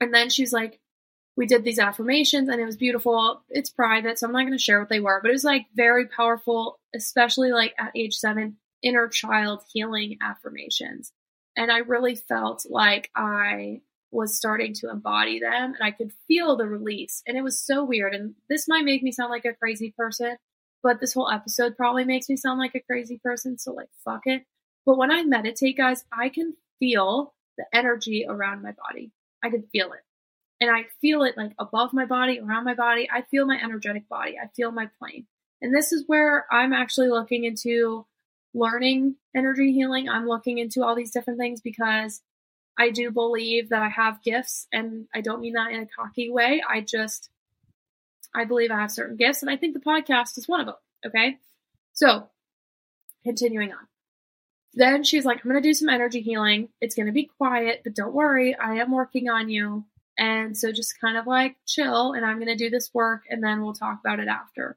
And 0.00 0.12
then 0.12 0.28
she's 0.28 0.52
like, 0.52 0.78
we 1.36 1.46
did 1.46 1.64
these 1.64 1.78
affirmations 1.78 2.50
and 2.50 2.60
it 2.60 2.66
was 2.66 2.76
beautiful. 2.76 3.42
It's 3.48 3.70
private, 3.70 4.18
so 4.18 4.26
I'm 4.26 4.32
not 4.32 4.42
going 4.42 4.52
to 4.52 4.58
share 4.58 4.78
what 4.78 4.90
they 4.90 5.00
were, 5.00 5.20
but 5.22 5.30
it 5.30 5.32
was 5.32 5.42
like 5.42 5.66
very 5.74 6.06
powerful, 6.06 6.78
especially 6.94 7.50
like 7.50 7.74
at 7.78 7.92
age 7.96 8.16
seven, 8.16 8.58
inner 8.82 9.08
child 9.08 9.62
healing 9.72 10.18
affirmations. 10.22 11.12
And 11.56 11.70
I 11.70 11.78
really 11.78 12.16
felt 12.16 12.66
like 12.68 13.10
I 13.14 13.80
was 14.10 14.36
starting 14.36 14.72
to 14.74 14.90
embody 14.90 15.40
them 15.40 15.74
and 15.74 15.82
I 15.82 15.90
could 15.90 16.12
feel 16.28 16.56
the 16.56 16.66
release. 16.66 17.22
And 17.26 17.36
it 17.36 17.42
was 17.42 17.58
so 17.58 17.84
weird. 17.84 18.14
And 18.14 18.34
this 18.48 18.68
might 18.68 18.84
make 18.84 19.02
me 19.02 19.12
sound 19.12 19.30
like 19.30 19.44
a 19.44 19.54
crazy 19.54 19.92
person, 19.96 20.36
but 20.82 21.00
this 21.00 21.12
whole 21.12 21.30
episode 21.30 21.76
probably 21.76 22.04
makes 22.04 22.28
me 22.28 22.36
sound 22.36 22.58
like 22.58 22.74
a 22.74 22.80
crazy 22.80 23.18
person. 23.18 23.58
So, 23.58 23.72
like, 23.72 23.88
fuck 24.04 24.22
it. 24.26 24.44
But 24.86 24.98
when 24.98 25.10
I 25.10 25.22
meditate, 25.24 25.76
guys, 25.76 26.04
I 26.12 26.28
can 26.28 26.54
feel 26.78 27.34
the 27.58 27.64
energy 27.72 28.24
around 28.28 28.62
my 28.62 28.72
body. 28.72 29.10
I 29.42 29.50
can 29.50 29.64
feel 29.72 29.92
it. 29.92 30.00
And 30.60 30.70
I 30.70 30.84
feel 31.00 31.22
it 31.24 31.36
like 31.36 31.52
above 31.58 31.92
my 31.92 32.04
body, 32.04 32.38
around 32.38 32.64
my 32.64 32.74
body. 32.74 33.08
I 33.12 33.22
feel 33.22 33.46
my 33.46 33.58
energetic 33.62 34.08
body. 34.08 34.36
I 34.42 34.48
feel 34.54 34.70
my 34.70 34.88
plane. 34.98 35.26
And 35.60 35.74
this 35.74 35.92
is 35.92 36.04
where 36.06 36.46
I'm 36.50 36.72
actually 36.72 37.08
looking 37.08 37.44
into 37.44 38.06
learning 38.54 39.16
energy 39.36 39.72
healing. 39.72 40.08
I'm 40.08 40.26
looking 40.26 40.58
into 40.58 40.84
all 40.84 40.94
these 40.94 41.10
different 41.10 41.38
things 41.38 41.60
because 41.60 42.22
I 42.78 42.90
do 42.90 43.10
believe 43.10 43.70
that 43.70 43.82
I 43.82 43.88
have 43.88 44.22
gifts 44.22 44.66
and 44.72 45.06
I 45.14 45.20
don't 45.20 45.40
mean 45.40 45.54
that 45.54 45.72
in 45.72 45.82
a 45.82 45.86
cocky 45.86 46.30
way. 46.30 46.62
I 46.68 46.80
just 46.80 47.30
I 48.34 48.44
believe 48.44 48.70
I 48.70 48.80
have 48.80 48.90
certain 48.90 49.16
gifts 49.16 49.42
and 49.42 49.50
I 49.50 49.56
think 49.56 49.74
the 49.74 49.80
podcast 49.80 50.38
is 50.38 50.48
one 50.48 50.60
of 50.60 50.66
them. 50.66 50.74
Okay. 51.06 51.38
So 51.92 52.28
continuing 53.24 53.72
on. 53.72 53.86
Then 54.74 55.04
she's 55.04 55.24
like, 55.24 55.38
I'm 55.38 55.50
going 55.50 55.62
to 55.62 55.68
do 55.68 55.74
some 55.74 55.88
energy 55.88 56.20
healing. 56.20 56.68
It's 56.80 56.96
going 56.96 57.06
to 57.06 57.12
be 57.12 57.30
quiet, 57.38 57.82
but 57.84 57.94
don't 57.94 58.12
worry. 58.12 58.56
I 58.56 58.76
am 58.76 58.90
working 58.90 59.28
on 59.28 59.48
you. 59.48 59.84
And 60.18 60.56
so 60.56 60.72
just 60.72 61.00
kind 61.00 61.16
of 61.16 61.26
like 61.26 61.56
chill 61.66 62.12
and 62.12 62.24
I'm 62.24 62.36
going 62.36 62.48
to 62.48 62.56
do 62.56 62.70
this 62.70 62.90
work 62.92 63.22
and 63.28 63.42
then 63.42 63.62
we'll 63.62 63.74
talk 63.74 64.00
about 64.00 64.20
it 64.20 64.28
after. 64.28 64.76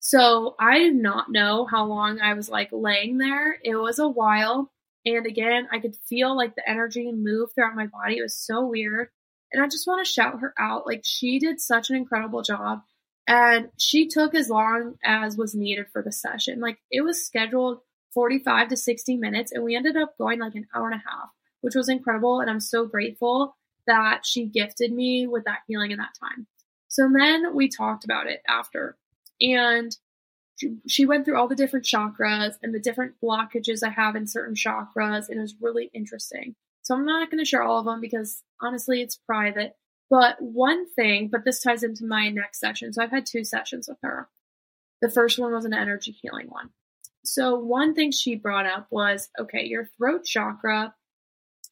So 0.00 0.56
I 0.58 0.78
did 0.78 0.96
not 0.96 1.30
know 1.30 1.66
how 1.70 1.84
long 1.84 2.20
I 2.20 2.34
was 2.34 2.48
like 2.48 2.70
laying 2.72 3.18
there. 3.18 3.58
It 3.62 3.76
was 3.76 3.98
a 3.98 4.08
while. 4.08 4.72
And 5.06 5.26
again, 5.26 5.68
I 5.72 5.78
could 5.78 5.94
feel 6.08 6.36
like 6.36 6.54
the 6.54 6.68
energy 6.68 7.12
move 7.12 7.50
throughout 7.54 7.76
my 7.76 7.86
body. 7.86 8.18
It 8.18 8.22
was 8.22 8.36
so 8.36 8.66
weird. 8.66 9.08
And 9.52 9.62
I 9.62 9.66
just 9.66 9.86
want 9.86 10.04
to 10.04 10.10
shout 10.10 10.40
her 10.40 10.54
out. 10.58 10.86
Like 10.86 11.02
she 11.04 11.38
did 11.38 11.60
such 11.60 11.90
an 11.90 11.96
incredible 11.96 12.42
job. 12.42 12.80
And 13.26 13.68
she 13.78 14.08
took 14.08 14.34
as 14.34 14.48
long 14.48 14.96
as 15.04 15.36
was 15.36 15.54
needed 15.54 15.86
for 15.92 16.02
the 16.02 16.12
session. 16.12 16.60
Like 16.60 16.78
it 16.90 17.02
was 17.02 17.24
scheduled 17.24 17.80
45 18.14 18.68
to 18.68 18.76
60 18.76 19.16
minutes, 19.16 19.52
and 19.52 19.62
we 19.62 19.76
ended 19.76 19.96
up 19.96 20.18
going 20.18 20.40
like 20.40 20.54
an 20.56 20.66
hour 20.74 20.90
and 20.90 21.00
a 21.00 21.08
half, 21.08 21.28
which 21.60 21.76
was 21.76 21.88
incredible. 21.88 22.40
And 22.40 22.50
I'm 22.50 22.60
so 22.60 22.86
grateful 22.86 23.56
that 23.86 24.26
she 24.26 24.46
gifted 24.46 24.92
me 24.92 25.26
with 25.26 25.44
that 25.44 25.60
healing 25.68 25.92
in 25.92 25.98
that 25.98 26.16
time. 26.18 26.46
So 26.88 27.08
then 27.12 27.54
we 27.54 27.68
talked 27.68 28.04
about 28.04 28.26
it 28.26 28.42
after. 28.48 28.96
And 29.40 29.96
she, 30.86 31.06
went 31.06 31.24
through 31.24 31.38
all 31.38 31.48
the 31.48 31.56
different 31.56 31.86
chakras 31.86 32.56
and 32.62 32.74
the 32.74 32.80
different 32.80 33.14
blockages 33.22 33.82
I 33.82 33.90
have 33.90 34.14
in 34.14 34.26
certain 34.26 34.54
chakras, 34.54 35.28
and 35.28 35.38
it 35.38 35.42
was 35.42 35.54
really 35.60 35.90
interesting. 35.94 36.54
So 36.82 36.94
I'm 36.94 37.06
not 37.06 37.30
going 37.30 37.42
to 37.42 37.48
share 37.48 37.62
all 37.62 37.78
of 37.78 37.86
them 37.86 38.00
because 38.00 38.42
honestly, 38.60 39.00
it's 39.00 39.16
private. 39.16 39.76
But 40.10 40.36
one 40.40 40.92
thing, 40.92 41.28
but 41.28 41.44
this 41.44 41.62
ties 41.62 41.82
into 41.82 42.04
my 42.04 42.28
next 42.30 42.58
session. 42.58 42.92
So 42.92 43.02
I've 43.02 43.12
had 43.12 43.26
two 43.26 43.44
sessions 43.44 43.88
with 43.88 43.98
her. 44.02 44.28
The 45.00 45.10
first 45.10 45.38
one 45.38 45.52
was 45.52 45.64
an 45.64 45.72
energy 45.72 46.10
healing 46.10 46.48
one. 46.48 46.70
So 47.24 47.58
one 47.58 47.94
thing 47.94 48.10
she 48.10 48.34
brought 48.34 48.66
up 48.66 48.88
was, 48.90 49.28
okay, 49.38 49.64
your 49.64 49.88
throat 49.96 50.24
chakra. 50.24 50.94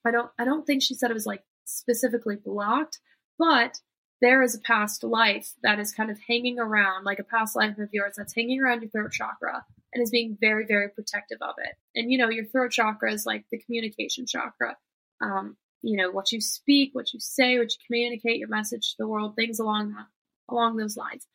I 0.07 0.11
don't, 0.11 0.31
I 0.39 0.45
don't 0.45 0.67
think 0.67 0.83
she 0.83 0.95
said 0.95 1.11
it 1.11 1.15
was 1.15 1.27
like 1.27 1.43
specifically 1.65 2.37
blocked, 2.37 3.01
but 3.39 3.81
there 4.21 4.43
is 4.43 4.55
a 4.55 4.61
past 4.61 5.05
life 5.05 5.53
that 5.63 5.79
is 5.79 5.93
kind 5.93 6.11
of 6.11 6.19
hanging 6.27 6.59
around, 6.59 7.05
like 7.05 7.19
a 7.19 7.25
past 7.25 7.55
life 7.55 7.79
of 7.79 7.89
yours 7.93 8.15
that's 8.17 8.35
hanging 8.35 8.61
around 8.61 8.83
your 8.83 8.91
throat 8.91 9.13
chakra 9.13 9.65
and 9.93 10.03
is 10.03 10.11
being 10.11 10.37
very, 10.41 10.67
very 10.67 10.89
protective 10.89 11.39
of 11.41 11.55
it. 11.59 11.77
And 11.95 12.11
you 12.11 12.19
know, 12.19 12.29
your 12.29 12.45
throat 12.45 12.73
chakra 12.73 13.13
is 13.13 13.27
like 13.27 13.45
the 13.51 13.59
communication 13.59 14.27
chakra. 14.27 14.77
Um, 15.21 15.57
you 15.83 15.97
know, 15.97 16.11
what 16.11 16.33
you 16.33 16.41
speak, 16.41 16.95
what 16.95 17.13
you 17.13 17.21
say, 17.21 17.59
what 17.59 17.73
you 17.73 17.79
communicate, 17.87 18.39
your 18.39 18.49
message 18.49 18.91
to 18.91 18.97
the 18.99 19.07
world, 19.07 19.37
things 19.37 19.61
along 19.61 19.93
that, 19.93 20.07
along 20.49 20.77
those 20.77 20.97
lines. 20.97 21.27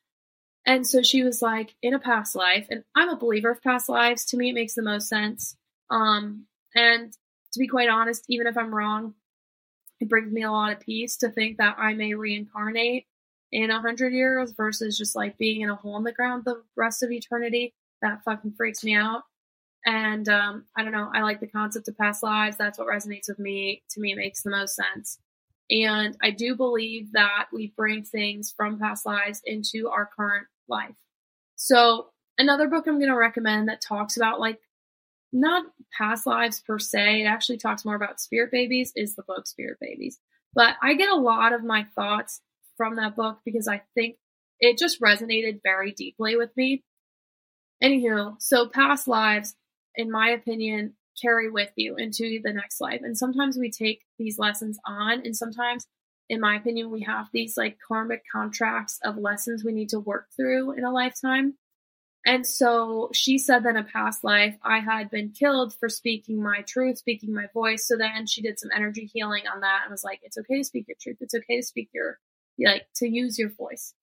And 0.66 0.88
so 0.88 1.02
she 1.02 1.24
was 1.24 1.42
like, 1.42 1.76
in 1.82 1.94
a 1.94 2.00
past 2.00 2.36
life, 2.36 2.68
and 2.70 2.84
I'm 2.96 3.10
a 3.10 3.18
believer 3.18 3.52
of 3.52 3.62
past 3.62 3.90
lives. 3.90 4.26
To 4.26 4.38
me, 4.38 4.50
it 4.50 4.54
makes 4.54 4.76
the 4.76 4.82
most 4.82 5.10
sense. 5.10 5.58
Um, 5.90 6.46
and 6.76 7.12
to 7.54 7.60
be 7.60 7.68
quite 7.68 7.90
honest, 7.90 8.26
even 8.30 8.48
if 8.48 8.58
I'm 8.58 8.74
wrong, 8.74 9.14
it 10.04 10.10
brings 10.10 10.34
me 10.34 10.44
a 10.44 10.52
lot 10.52 10.74
of 10.74 10.82
peace 10.82 11.16
to 11.18 11.30
think 11.30 11.58
that 11.58 11.78
I 11.80 11.94
may 11.94 12.14
reincarnate 12.14 13.06
in 13.54 13.72
a 13.72 13.80
hundred 13.80 14.12
years 14.12 14.52
versus 14.52 14.98
just 14.98 15.16
like 15.16 15.38
being 15.38 15.62
in 15.62 15.70
a 15.70 15.76
hole 15.76 15.96
in 15.96 16.04
the 16.04 16.12
ground 16.12 16.44
the 16.44 16.62
rest 16.76 17.04
of 17.04 17.12
eternity. 17.12 17.74
That 18.02 18.22
fucking 18.26 18.56
freaks 18.58 18.84
me 18.84 18.96
out. 18.96 19.22
And 19.86 20.28
um, 20.28 20.66
I 20.76 20.84
don't 20.84 20.92
know. 20.92 21.10
I 21.14 21.22
like 21.22 21.40
the 21.40 21.48
concept 21.48 21.88
of 21.88 21.98
past 21.98 22.22
lives. 22.22 22.58
That's 22.58 22.78
what 22.78 22.90
resonates 22.90 23.30
with 23.30 23.40
me. 23.40 23.82
To 23.92 24.02
me, 24.02 24.14
makes 24.14 24.44
the 24.44 24.50
most 24.50 24.76
sense. 24.76 25.20
And 25.70 26.18
I 26.22 26.32
do 26.32 26.54
believe 26.54 27.14
that 27.14 27.46
we 27.54 27.74
bring 27.78 28.04
things 28.04 28.54
from 28.56 28.80
past 28.80 29.06
lives 29.06 29.42
into 29.46 29.88
our 29.88 30.10
current 30.18 30.48
life. 30.68 30.96
So, 31.56 32.08
another 32.38 32.68
book 32.68 32.88
I'm 32.88 33.00
going 33.00 33.10
to 33.10 33.16
recommend 33.16 33.70
that 33.70 33.80
talks 33.80 34.18
about 34.18 34.42
like 34.42 34.60
not 35.34 35.66
past 35.98 36.26
lives 36.26 36.62
per 36.62 36.80
se, 36.80 37.22
it 37.22 37.26
actually 37.26 37.58
talks 37.58 37.84
more 37.84 37.96
about 37.96 38.22
spirit 38.22 38.52
babies, 38.52 38.94
is 38.96 39.16
the 39.16 39.24
book 39.24 39.48
Spirit 39.48 39.78
Babies. 39.82 40.20
But 40.54 40.76
I 40.82 40.94
get 40.94 41.10
a 41.10 41.16
lot 41.16 41.54
of 41.54 41.64
my 41.64 41.88
thoughts 41.96 42.42
from 42.78 42.96
that 42.96 43.16
book 43.16 43.40
because 43.44 43.68
I 43.68 43.82
think 43.96 44.18
it 44.60 44.78
just 44.78 45.02
resonated 45.02 45.62
very 45.64 45.92
deeply 45.92 46.36
with 46.36 46.56
me. 46.56 46.84
Anywho, 47.84 48.36
so 48.40 48.68
past 48.68 49.08
lives, 49.08 49.56
in 49.96 50.12
my 50.12 50.30
opinion, 50.30 50.94
carry 51.22 51.50
with 51.50 51.72
you 51.76 51.96
into 51.98 52.40
the 52.44 52.54
next 52.54 52.80
life. 52.80 53.02
And 53.04 53.18
sometimes 53.18 53.58
we 53.58 53.70
take 53.70 54.02
these 54.18 54.40
lessons 54.40 54.80
on, 54.86 55.22
and 55.26 55.36
sometimes, 55.36 55.86
in 56.30 56.40
my 56.40 56.56
opinion, 56.56 56.92
we 56.92 57.02
have 57.02 57.28
these 57.34 57.58
like 57.58 57.78
karmic 57.86 58.24
contracts 58.32 59.00
of 59.04 59.18
lessons 59.18 59.64
we 59.64 59.74
need 59.74 59.90
to 59.90 60.00
work 60.00 60.28
through 60.36 60.72
in 60.74 60.86
a 60.86 60.92
lifetime. 60.92 61.56
And 62.26 62.48
so 62.48 63.10
she 63.14 63.38
said 63.38 63.64
that 63.64 63.72
in 63.72 63.78
a 63.78 63.84
past 63.84 64.24
life, 64.24 64.56
I 64.64 64.80
had 64.80 65.10
been 65.10 65.32
killed 65.32 65.76
for 65.78 65.90
speaking 65.90 66.42
my 66.42 66.62
truth, 66.62 67.00
speaking 67.00 67.34
my 67.34 67.48
voice. 67.54 67.86
So 67.88 67.98
then 67.98 68.28
she 68.28 68.42
did 68.42 68.60
some 68.60 68.70
energy 68.74 69.10
healing 69.14 69.44
on 69.54 69.60
that 69.60 69.82
and 69.84 69.92
was 69.92 70.06
like, 70.06 70.22
it's 70.24 70.38
okay 70.38 70.60
to 70.60 70.64
speak 70.64 70.88
your 70.88 70.96
truth. 71.02 71.18
It's 71.20 71.34
okay 71.34 71.58
to 71.58 71.64
speak 71.64 71.90
your, 71.94 72.20
like, 72.58 72.88
to 72.96 73.08
use 73.10 73.38
your 73.38 73.50
voice. 73.50 73.94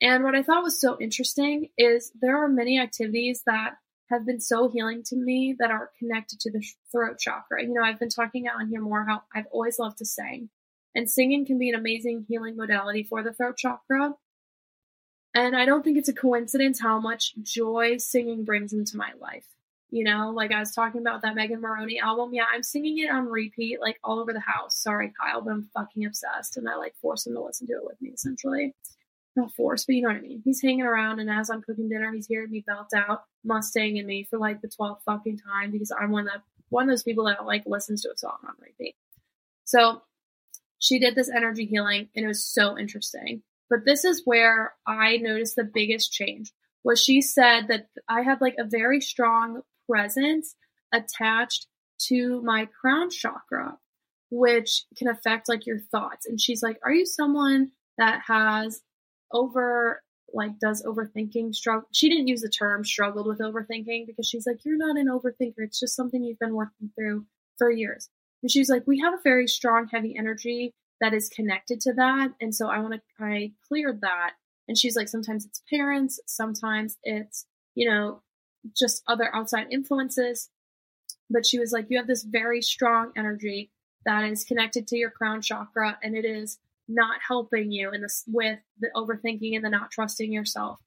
And 0.00 0.24
what 0.24 0.34
I 0.34 0.42
thought 0.42 0.64
was 0.64 0.80
so 0.80 0.96
interesting 1.00 1.68
is 1.78 2.10
there 2.20 2.42
are 2.42 2.48
many 2.48 2.80
activities 2.80 3.42
that 3.46 3.74
have 4.10 4.26
been 4.26 4.40
so 4.40 4.68
healing 4.68 5.02
to 5.04 5.16
me 5.16 5.54
that 5.58 5.70
are 5.70 5.90
connected 5.98 6.40
to 6.40 6.50
the 6.50 6.64
throat 6.90 7.18
chakra. 7.18 7.62
You 7.62 7.74
know, 7.74 7.82
I've 7.82 8.00
been 8.00 8.08
talking 8.08 8.48
out 8.48 8.60
on 8.60 8.68
here 8.68 8.80
more 8.80 9.04
how 9.04 9.22
I've 9.34 9.46
always 9.52 9.78
loved 9.78 9.98
to 9.98 10.04
sing, 10.04 10.48
and 10.94 11.10
singing 11.10 11.44
can 11.44 11.58
be 11.58 11.68
an 11.68 11.74
amazing 11.74 12.26
healing 12.28 12.56
modality 12.56 13.02
for 13.02 13.22
the 13.22 13.32
throat 13.32 13.56
chakra. 13.56 14.14
And 15.34 15.56
I 15.56 15.66
don't 15.66 15.82
think 15.82 15.98
it's 15.98 16.08
a 16.08 16.14
coincidence 16.14 16.80
how 16.80 16.98
much 16.98 17.34
joy 17.42 17.98
singing 17.98 18.44
brings 18.44 18.72
into 18.72 18.96
my 18.96 19.12
life. 19.20 19.46
You 19.90 20.04
know, 20.04 20.32
like 20.34 20.52
I 20.52 20.58
was 20.58 20.72
talking 20.72 21.00
about 21.00 21.22
that 21.22 21.34
Megan 21.34 21.60
Moroney 21.60 21.98
album. 21.98 22.34
Yeah, 22.34 22.44
I'm 22.52 22.62
singing 22.62 22.98
it 22.98 23.10
on 23.10 23.26
repeat, 23.26 23.80
like 23.80 23.98
all 24.04 24.20
over 24.20 24.32
the 24.32 24.40
house. 24.40 24.76
Sorry, 24.76 25.12
Kyle, 25.20 25.40
but 25.40 25.50
I'm 25.50 25.68
fucking 25.74 26.04
obsessed. 26.04 26.56
And 26.56 26.68
I 26.68 26.76
like 26.76 26.94
force 27.00 27.26
him 27.26 27.34
to 27.34 27.42
listen 27.42 27.66
to 27.68 27.74
it 27.74 27.84
with 27.84 28.00
me, 28.00 28.10
essentially 28.10 28.74
not 29.38 29.54
force, 29.54 29.84
but 29.84 29.94
you 29.94 30.02
know 30.02 30.08
what 30.08 30.18
I 30.18 30.20
mean. 30.20 30.42
He's 30.44 30.60
hanging 30.60 30.82
around, 30.82 31.20
and 31.20 31.30
as 31.30 31.48
I'm 31.48 31.62
cooking 31.62 31.88
dinner, 31.88 32.12
he's 32.12 32.26
hearing 32.26 32.50
me 32.50 32.64
belt 32.66 32.88
out 32.94 33.24
Mustang 33.44 33.98
and 33.98 34.06
me 34.06 34.26
for 34.28 34.38
like 34.38 34.60
the 34.60 34.68
12th 34.68 35.02
fucking 35.06 35.38
time 35.38 35.70
because 35.70 35.92
I'm 35.98 36.10
one 36.10 36.26
that 36.26 36.42
one 36.68 36.84
of 36.84 36.90
those 36.90 37.02
people 37.02 37.24
that 37.24 37.46
like 37.46 37.64
listens 37.66 38.02
to 38.02 38.10
a 38.10 38.18
song 38.18 38.38
on 38.46 38.54
repeat. 38.60 38.94
So 39.64 40.02
she 40.78 40.98
did 40.98 41.14
this 41.14 41.30
energy 41.30 41.64
healing, 41.64 42.08
and 42.14 42.24
it 42.24 42.28
was 42.28 42.44
so 42.44 42.76
interesting. 42.76 43.42
But 43.70 43.84
this 43.84 44.04
is 44.04 44.22
where 44.24 44.74
I 44.86 45.18
noticed 45.18 45.56
the 45.56 45.64
biggest 45.64 46.12
change. 46.12 46.52
Was 46.84 47.02
she 47.02 47.20
said 47.20 47.68
that 47.68 47.88
I 48.08 48.22
had 48.22 48.40
like 48.40 48.56
a 48.58 48.64
very 48.64 49.00
strong 49.00 49.62
presence 49.88 50.54
attached 50.92 51.66
to 52.06 52.40
my 52.42 52.68
crown 52.80 53.10
chakra, 53.10 53.78
which 54.30 54.84
can 54.96 55.08
affect 55.08 55.48
like 55.48 55.66
your 55.66 55.80
thoughts. 55.80 56.26
And 56.26 56.40
she's 56.40 56.62
like, 56.62 56.78
Are 56.84 56.92
you 56.92 57.04
someone 57.04 57.72
that 57.98 58.22
has 58.26 58.80
over 59.32 60.02
like 60.32 60.58
does 60.58 60.82
overthinking 60.84 61.54
struggle 61.54 61.88
she 61.92 62.08
didn't 62.08 62.28
use 62.28 62.42
the 62.42 62.48
term 62.48 62.84
struggled 62.84 63.26
with 63.26 63.38
overthinking 63.38 64.06
because 64.06 64.26
she's 64.26 64.46
like 64.46 64.64
you're 64.64 64.76
not 64.76 64.98
an 64.98 65.08
overthinker 65.08 65.54
it's 65.58 65.80
just 65.80 65.96
something 65.96 66.22
you've 66.22 66.38
been 66.38 66.54
working 66.54 66.90
through 66.94 67.24
for 67.56 67.70
years 67.70 68.08
and 68.42 68.50
she's 68.50 68.68
like 68.68 68.86
we 68.86 69.00
have 69.00 69.14
a 69.14 69.22
very 69.24 69.46
strong 69.46 69.88
heavy 69.88 70.16
energy 70.16 70.74
that 71.00 71.14
is 71.14 71.28
connected 71.28 71.80
to 71.82 71.92
that. 71.94 72.32
And 72.40 72.54
so 72.54 72.68
i 72.68 72.78
want 72.78 72.94
to 72.94 73.00
i 73.20 73.52
cleared 73.66 74.00
that. 74.02 74.32
And 74.66 74.76
she's 74.76 74.96
like 74.96 75.08
sometimes 75.08 75.46
it's 75.46 75.62
parents 75.70 76.20
sometimes 76.26 76.96
it's 77.02 77.46
you 77.74 77.88
know 77.88 78.22
just 78.76 79.02
other 79.06 79.34
outside 79.34 79.66
influences. 79.70 80.50
But 81.30 81.46
she 81.46 81.58
was 81.58 81.72
like 81.72 81.86
you 81.88 81.98
have 81.98 82.06
this 82.06 82.24
very 82.24 82.62
strong 82.62 83.12
energy 83.16 83.70
that 84.04 84.24
is 84.24 84.44
connected 84.44 84.86
to 84.88 84.96
your 84.96 85.10
crown 85.10 85.42
chakra 85.42 85.98
and 86.02 86.16
it 86.16 86.24
is 86.24 86.58
not 86.88 87.20
helping 87.26 87.70
you 87.70 87.90
in 87.92 88.00
this 88.00 88.24
with 88.26 88.58
the 88.80 88.88
overthinking 88.96 89.54
and 89.54 89.64
the 89.64 89.68
not 89.68 89.90
trusting 89.90 90.32
yourself. 90.32 90.80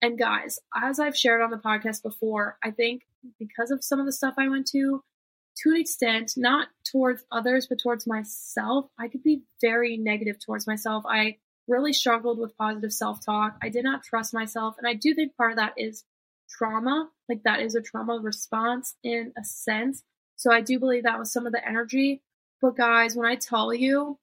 And 0.00 0.16
guys, 0.16 0.60
as 0.76 1.00
I've 1.00 1.16
shared 1.16 1.42
on 1.42 1.50
the 1.50 1.56
podcast 1.56 2.02
before, 2.02 2.56
I 2.62 2.70
think 2.70 3.02
because 3.38 3.72
of 3.72 3.82
some 3.82 3.98
of 3.98 4.06
the 4.06 4.12
stuff 4.12 4.34
I 4.38 4.48
went 4.48 4.68
to, 4.68 5.02
to 5.62 5.70
an 5.70 5.76
extent, 5.76 6.32
not 6.36 6.68
towards 6.90 7.24
others, 7.32 7.66
but 7.66 7.78
towards 7.82 8.06
myself, 8.06 8.86
I 8.98 9.08
could 9.08 9.22
be 9.22 9.42
very 9.60 9.96
negative 9.96 10.38
towards 10.38 10.66
myself. 10.66 11.04
I 11.08 11.38
really 11.66 11.92
struggled 11.92 12.38
with 12.38 12.56
positive 12.56 12.92
self 12.92 13.24
talk. 13.24 13.56
I 13.62 13.68
did 13.68 13.84
not 13.84 14.02
trust 14.02 14.32
myself. 14.32 14.76
And 14.78 14.86
I 14.86 14.94
do 14.94 15.14
think 15.14 15.36
part 15.36 15.52
of 15.52 15.56
that 15.56 15.74
is 15.76 16.04
trauma. 16.48 17.08
Like 17.28 17.42
that 17.44 17.60
is 17.60 17.74
a 17.74 17.82
trauma 17.82 18.18
response 18.18 18.94
in 19.02 19.32
a 19.38 19.44
sense. 19.44 20.02
So 20.36 20.52
I 20.52 20.60
do 20.60 20.78
believe 20.78 21.02
that 21.02 21.18
was 21.18 21.32
some 21.32 21.46
of 21.46 21.52
the 21.52 21.66
energy. 21.66 22.22
But 22.62 22.76
guys, 22.76 23.14
when 23.14 23.26
I 23.26 23.36
tell 23.36 23.72
you 23.74 24.18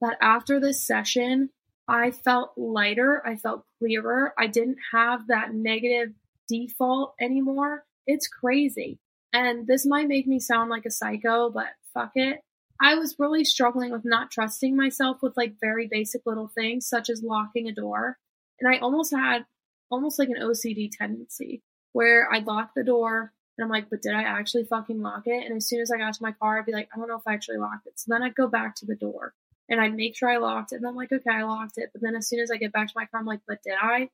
that 0.00 0.16
after 0.20 0.60
this 0.60 0.80
session, 0.80 1.50
I 1.86 2.10
felt 2.10 2.52
lighter. 2.56 3.22
I 3.26 3.36
felt 3.36 3.64
clearer. 3.78 4.34
I 4.38 4.46
didn't 4.46 4.78
have 4.92 5.28
that 5.28 5.54
negative 5.54 6.14
default 6.48 7.14
anymore. 7.20 7.84
It's 8.06 8.28
crazy. 8.28 8.98
And 9.32 9.66
this 9.66 9.84
might 9.86 10.08
make 10.08 10.26
me 10.26 10.40
sound 10.40 10.70
like 10.70 10.86
a 10.86 10.90
psycho, 10.90 11.50
but 11.50 11.66
fuck 11.92 12.12
it. 12.14 12.40
I 12.80 12.94
was 12.94 13.16
really 13.18 13.44
struggling 13.44 13.90
with 13.90 14.04
not 14.04 14.30
trusting 14.30 14.76
myself 14.76 15.18
with 15.20 15.36
like 15.36 15.54
very 15.60 15.88
basic 15.90 16.22
little 16.24 16.48
things, 16.48 16.88
such 16.88 17.10
as 17.10 17.22
locking 17.22 17.68
a 17.68 17.74
door. 17.74 18.18
And 18.60 18.72
I 18.72 18.78
almost 18.78 19.14
had 19.14 19.44
almost 19.90 20.18
like 20.18 20.28
an 20.28 20.40
OCD 20.40 20.90
tendency 20.90 21.62
where 21.92 22.32
I'd 22.32 22.46
lock 22.46 22.70
the 22.74 22.84
door 22.84 23.32
and 23.56 23.64
I'm 23.64 23.70
like, 23.70 23.90
but 23.90 24.02
did 24.02 24.14
I 24.14 24.22
actually 24.22 24.64
fucking 24.64 25.02
lock 25.02 25.22
it? 25.26 25.44
And 25.44 25.56
as 25.56 25.68
soon 25.68 25.80
as 25.80 25.90
I 25.90 25.98
got 25.98 26.14
to 26.14 26.22
my 26.22 26.32
car, 26.32 26.58
I'd 26.58 26.66
be 26.66 26.72
like, 26.72 26.88
I 26.94 26.98
don't 26.98 27.08
know 27.08 27.16
if 27.16 27.26
I 27.26 27.34
actually 27.34 27.58
locked 27.58 27.86
it. 27.86 27.98
So 27.98 28.06
then 28.08 28.22
I'd 28.22 28.36
go 28.36 28.46
back 28.46 28.76
to 28.76 28.86
the 28.86 28.94
door 28.94 29.34
and 29.68 29.80
I'd 29.80 29.94
make 29.94 30.16
sure 30.16 30.30
I 30.30 30.36
locked 30.36 30.72
it. 30.72 30.76
And 30.76 30.86
I'm 30.86 30.94
like, 30.94 31.10
okay, 31.12 31.30
I 31.30 31.42
locked 31.42 31.76
it. 31.76 31.90
But 31.92 32.02
then 32.02 32.14
as 32.14 32.28
soon 32.28 32.38
as 32.38 32.50
I 32.52 32.56
get 32.56 32.72
back 32.72 32.86
to 32.86 32.94
my 32.94 33.06
car, 33.06 33.18
I'm 33.20 33.26
like, 33.26 33.40
but 33.48 33.58
did 33.64 33.74
I? 33.80 34.10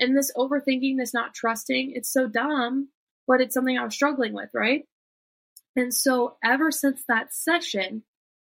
And 0.00 0.16
this 0.16 0.32
overthinking, 0.36 0.96
this 0.96 1.12
not 1.12 1.34
trusting, 1.34 1.92
it's 1.94 2.10
so 2.10 2.28
dumb, 2.28 2.88
but 3.28 3.42
it's 3.42 3.54
something 3.54 3.78
I 3.78 3.84
was 3.84 3.94
struggling 3.94 4.32
with, 4.32 4.48
right? 4.54 4.84
And 5.76 5.94
so 5.94 6.36
ever 6.42 6.72
since 6.72 7.02
that 7.06 7.32
session, 7.32 8.02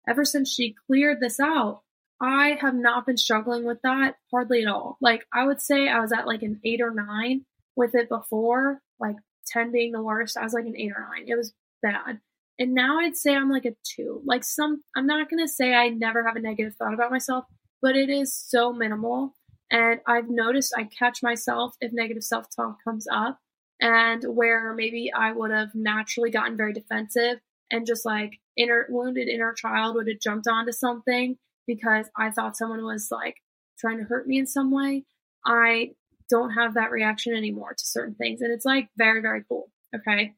ever 0.07 0.25
since 0.25 0.53
she 0.53 0.75
cleared 0.87 1.21
this 1.21 1.41
out, 1.41 1.83
I 2.21 2.59
have 2.61 2.75
not 2.75 3.07
been 3.07 3.17
struggling 3.17 3.65
with 3.65 3.81
that 3.83 4.17
hardly 4.31 4.63
at 4.63 4.69
all. 4.69 4.99
Like 5.01 5.25
I 5.33 5.47
would 5.47 5.63
say 5.63 5.89
I 5.89 6.01
was 6.01 6.13
at 6.13 6.27
like 6.27 6.43
an 6.43 6.61
eight 6.65 6.81
or 6.81 6.91
nine 6.91 7.47
with 7.75 7.95
it 7.95 8.09
before, 8.09 8.81
like 9.01 9.17
10 9.47 9.73
being 9.73 9.93
the 9.93 10.03
worst. 10.03 10.37
I 10.37 10.45
was 10.45 10.53
like 10.53 10.67
an 10.67 10.77
eight 10.77 10.93
or 10.95 11.09
nine. 11.11 11.27
It 11.29 11.37
was 11.37 11.55
bad. 11.83 12.21
And 12.59 12.75
now 12.75 12.99
I'd 12.99 13.17
say 13.17 13.35
I'm 13.35 13.51
like 13.51 13.65
a 13.65 13.75
two. 13.83 14.21
Like 14.25 14.45
some, 14.45 14.83
I'm 14.97 15.07
not 15.07 15.31
going 15.31 15.45
to 15.45 15.49
say 15.53 15.73
I 15.73 15.89
never 15.89 16.25
have 16.27 16.37
a 16.37 16.41
negative 16.41 16.75
thought 16.77 16.95
about 16.95 17.11
myself, 17.11 17.45
but 17.81 17.97
it 17.97 18.11
is 18.11 18.35
so 18.35 18.73
minimal. 18.73 19.35
And 19.71 20.01
I've 20.07 20.29
noticed 20.29 20.75
I 20.77 20.85
catch 20.85 21.23
myself 21.23 21.75
if 21.81 21.93
negative 21.93 22.25
self 22.25 22.47
talk 22.55 22.77
comes 22.85 23.07
up 23.11 23.39
and 23.83 24.23
where 24.25 24.73
maybe 24.73 25.13
I 25.13 25.33
would 25.33 25.51
have 25.51 25.75
naturally 25.75 26.31
gotten 26.31 26.57
very 26.57 26.73
defensive 26.73 27.41
and 27.71 27.85
just 27.85 28.07
like 28.07 28.39
inner 28.57 28.87
wounded 28.89 29.29
inner 29.29 29.53
child 29.53 29.97
would 29.97 30.07
have 30.07 30.21
jumped 30.21 30.47
onto 30.47 30.73
something 30.73 31.37
because 31.67 32.07
I 32.17 32.31
thought 32.31 32.57
someone 32.57 32.85
was 32.85 33.09
like 33.11 33.37
trying 33.79 33.99
to 33.99 34.05
hurt 34.05 34.29
me 34.29 34.39
in 34.39 34.47
some 34.47 34.71
way. 34.71 35.05
I 35.45 35.91
don't 36.31 36.51
have 36.51 36.75
that 36.75 36.93
reaction 36.93 37.35
anymore 37.35 37.75
to 37.75 37.85
certain 37.85 38.15
things. 38.15 38.41
And 38.41 38.53
it's 38.53 38.65
like 38.65 38.89
very, 38.97 39.21
very 39.21 39.43
cool. 39.49 39.69
Okay. 39.95 40.35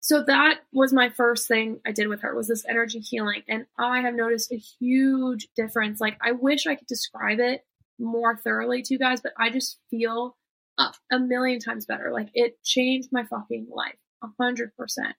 So 0.00 0.24
that 0.24 0.60
was 0.72 0.92
my 0.94 1.10
first 1.10 1.46
thing 1.46 1.80
I 1.86 1.92
did 1.92 2.08
with 2.08 2.22
her 2.22 2.34
was 2.34 2.48
this 2.48 2.64
energy 2.66 3.00
healing. 3.00 3.42
And 3.48 3.66
I 3.78 4.00
have 4.00 4.14
noticed 4.14 4.50
a 4.50 4.56
huge 4.56 5.48
difference. 5.54 6.00
Like 6.00 6.16
I 6.22 6.32
wish 6.32 6.66
I 6.66 6.76
could 6.76 6.86
describe 6.86 7.38
it 7.38 7.66
more 7.98 8.34
thoroughly 8.36 8.80
to 8.80 8.94
you 8.94 8.98
guys, 8.98 9.20
but 9.20 9.32
I 9.36 9.50
just 9.50 9.78
feel 9.90 10.37
a, 10.78 10.92
a 11.12 11.18
million 11.18 11.60
times 11.60 11.86
better. 11.86 12.10
Like 12.12 12.28
it 12.34 12.62
changed 12.64 13.08
my 13.12 13.24
fucking 13.24 13.68
life 13.70 13.98
a 14.22 14.28
hundred 14.40 14.74
percent. 14.76 15.14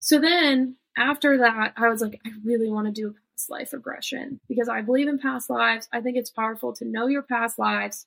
So 0.00 0.18
then 0.18 0.76
after 0.96 1.38
that, 1.38 1.74
I 1.76 1.88
was 1.88 2.02
like, 2.02 2.20
I 2.26 2.30
really 2.44 2.68
want 2.68 2.86
to 2.86 2.92
do 2.92 3.08
a 3.08 3.12
past 3.12 3.50
life 3.50 3.72
regression 3.72 4.40
because 4.48 4.68
I 4.68 4.82
believe 4.82 5.08
in 5.08 5.18
past 5.18 5.48
lives. 5.48 5.88
I 5.92 6.00
think 6.00 6.16
it's 6.16 6.30
powerful 6.30 6.72
to 6.74 6.84
know 6.84 7.06
your 7.06 7.22
past 7.22 7.58
lives. 7.58 8.06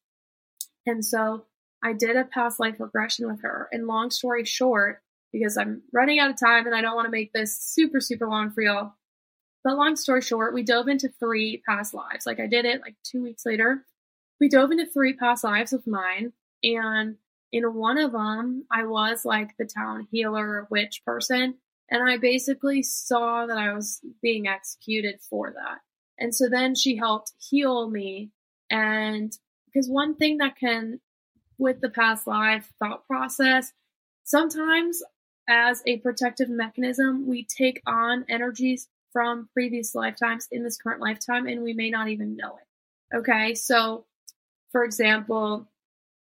And 0.86 1.04
so 1.04 1.46
I 1.84 1.94
did 1.94 2.16
a 2.16 2.26
past 2.26 2.60
life 2.60 2.80
regression 2.80 3.28
with 3.28 3.42
her. 3.42 3.70
And 3.72 3.88
long 3.88 4.12
story 4.12 4.46
short, 4.46 5.02
because 5.32 5.58
I'm 5.58 5.82
running 5.94 6.20
out 6.20 6.30
of 6.30 6.40
time 6.40 6.66
and 6.66 6.76
I 6.76 6.82
don't 6.82 6.96
want 6.96 7.06
to 7.06 7.12
make 7.12 7.34
this 7.34 7.58
super, 7.58 8.00
super 8.00 8.28
long 8.28 8.52
for 8.52 8.62
y'all. 8.62 8.94
But 9.64 9.78
long 9.78 9.96
story 9.96 10.22
short, 10.22 10.54
we 10.54 10.64
dove 10.64 10.88
into 10.88 11.10
three 11.20 11.64
past 11.68 11.94
lives. 11.94 12.26
Like 12.26 12.40
I 12.40 12.48
did 12.48 12.66
it 12.66 12.82
like 12.82 12.96
two 13.04 13.24
weeks 13.24 13.46
later. 13.46 13.84
We 14.40 14.48
dove 14.48 14.72
into 14.72 14.86
three 14.86 15.14
past 15.14 15.44
lives 15.44 15.74
of 15.74 15.88
mine. 15.88 16.34
And 16.74 17.18
in 17.52 17.74
one 17.74 17.98
of 17.98 18.12
them, 18.12 18.66
I 18.72 18.86
was 18.86 19.24
like 19.24 19.56
the 19.58 19.66
town 19.66 20.08
healer 20.12 20.68
witch 20.70 21.04
person. 21.06 21.56
And 21.90 22.08
I 22.08 22.18
basically 22.18 22.82
saw 22.82 23.46
that 23.46 23.58
I 23.58 23.74
was 23.74 24.02
being 24.22 24.48
executed 24.48 25.20
for 25.22 25.52
that. 25.52 25.80
And 26.18 26.34
so 26.34 26.50
then 26.50 26.76
she 26.76 26.96
helped 26.96 27.34
heal 27.38 27.90
me. 27.90 28.32
And 28.72 29.32
because 29.68 29.88
one 29.88 30.16
thing 30.16 30.38
that 30.38 30.58
can, 30.58 31.00
with 31.58 31.82
the 31.82 31.90
past 31.90 32.26
life 32.26 32.72
thought 32.80 33.06
process, 33.06 33.72
sometimes 34.24 35.04
as 35.48 35.84
a 35.86 35.98
protective 35.98 36.50
mechanism, 36.50 37.28
we 37.28 37.46
take 37.46 37.82
on 37.86 38.26
energies 38.28 38.88
from 39.14 39.48
previous 39.54 39.94
lifetimes 39.94 40.48
in 40.52 40.64
this 40.64 40.78
current 40.78 41.02
lifetime 41.02 41.48
and 41.48 41.64
we 41.64 41.74
may 41.74 41.90
not 41.90 42.10
even 42.10 42.36
know 42.36 42.58
it. 42.58 43.18
Okay, 43.18 43.54
so 43.54 44.06
for 44.72 44.84
example, 44.84 45.70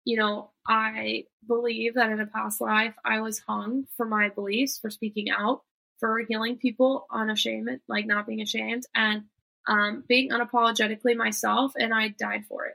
you 0.05 0.17
know, 0.17 0.51
I 0.67 1.25
believe 1.47 1.95
that 1.95 2.11
in 2.11 2.21
a 2.21 2.27
past 2.27 2.61
life 2.61 2.95
I 3.05 3.21
was 3.21 3.41
hung 3.41 3.87
for 3.97 4.07
my 4.07 4.29
beliefs, 4.29 4.79
for 4.79 4.91
speaking 4.91 5.31
out, 5.31 5.63
for 6.01 6.19
healing 6.29 6.57
people 6.57 7.07
unashamed, 7.13 7.81
like 7.89 8.07
not 8.07 8.27
being 8.27 8.41
ashamed, 8.41 8.85
and 8.95 9.23
um, 9.69 10.05
being 10.09 10.31
unapologetically 10.31 11.17
myself, 11.17 11.73
and 11.79 11.95
I 11.95 12.09
died 12.09 12.45
for 12.49 12.67
it. 12.67 12.75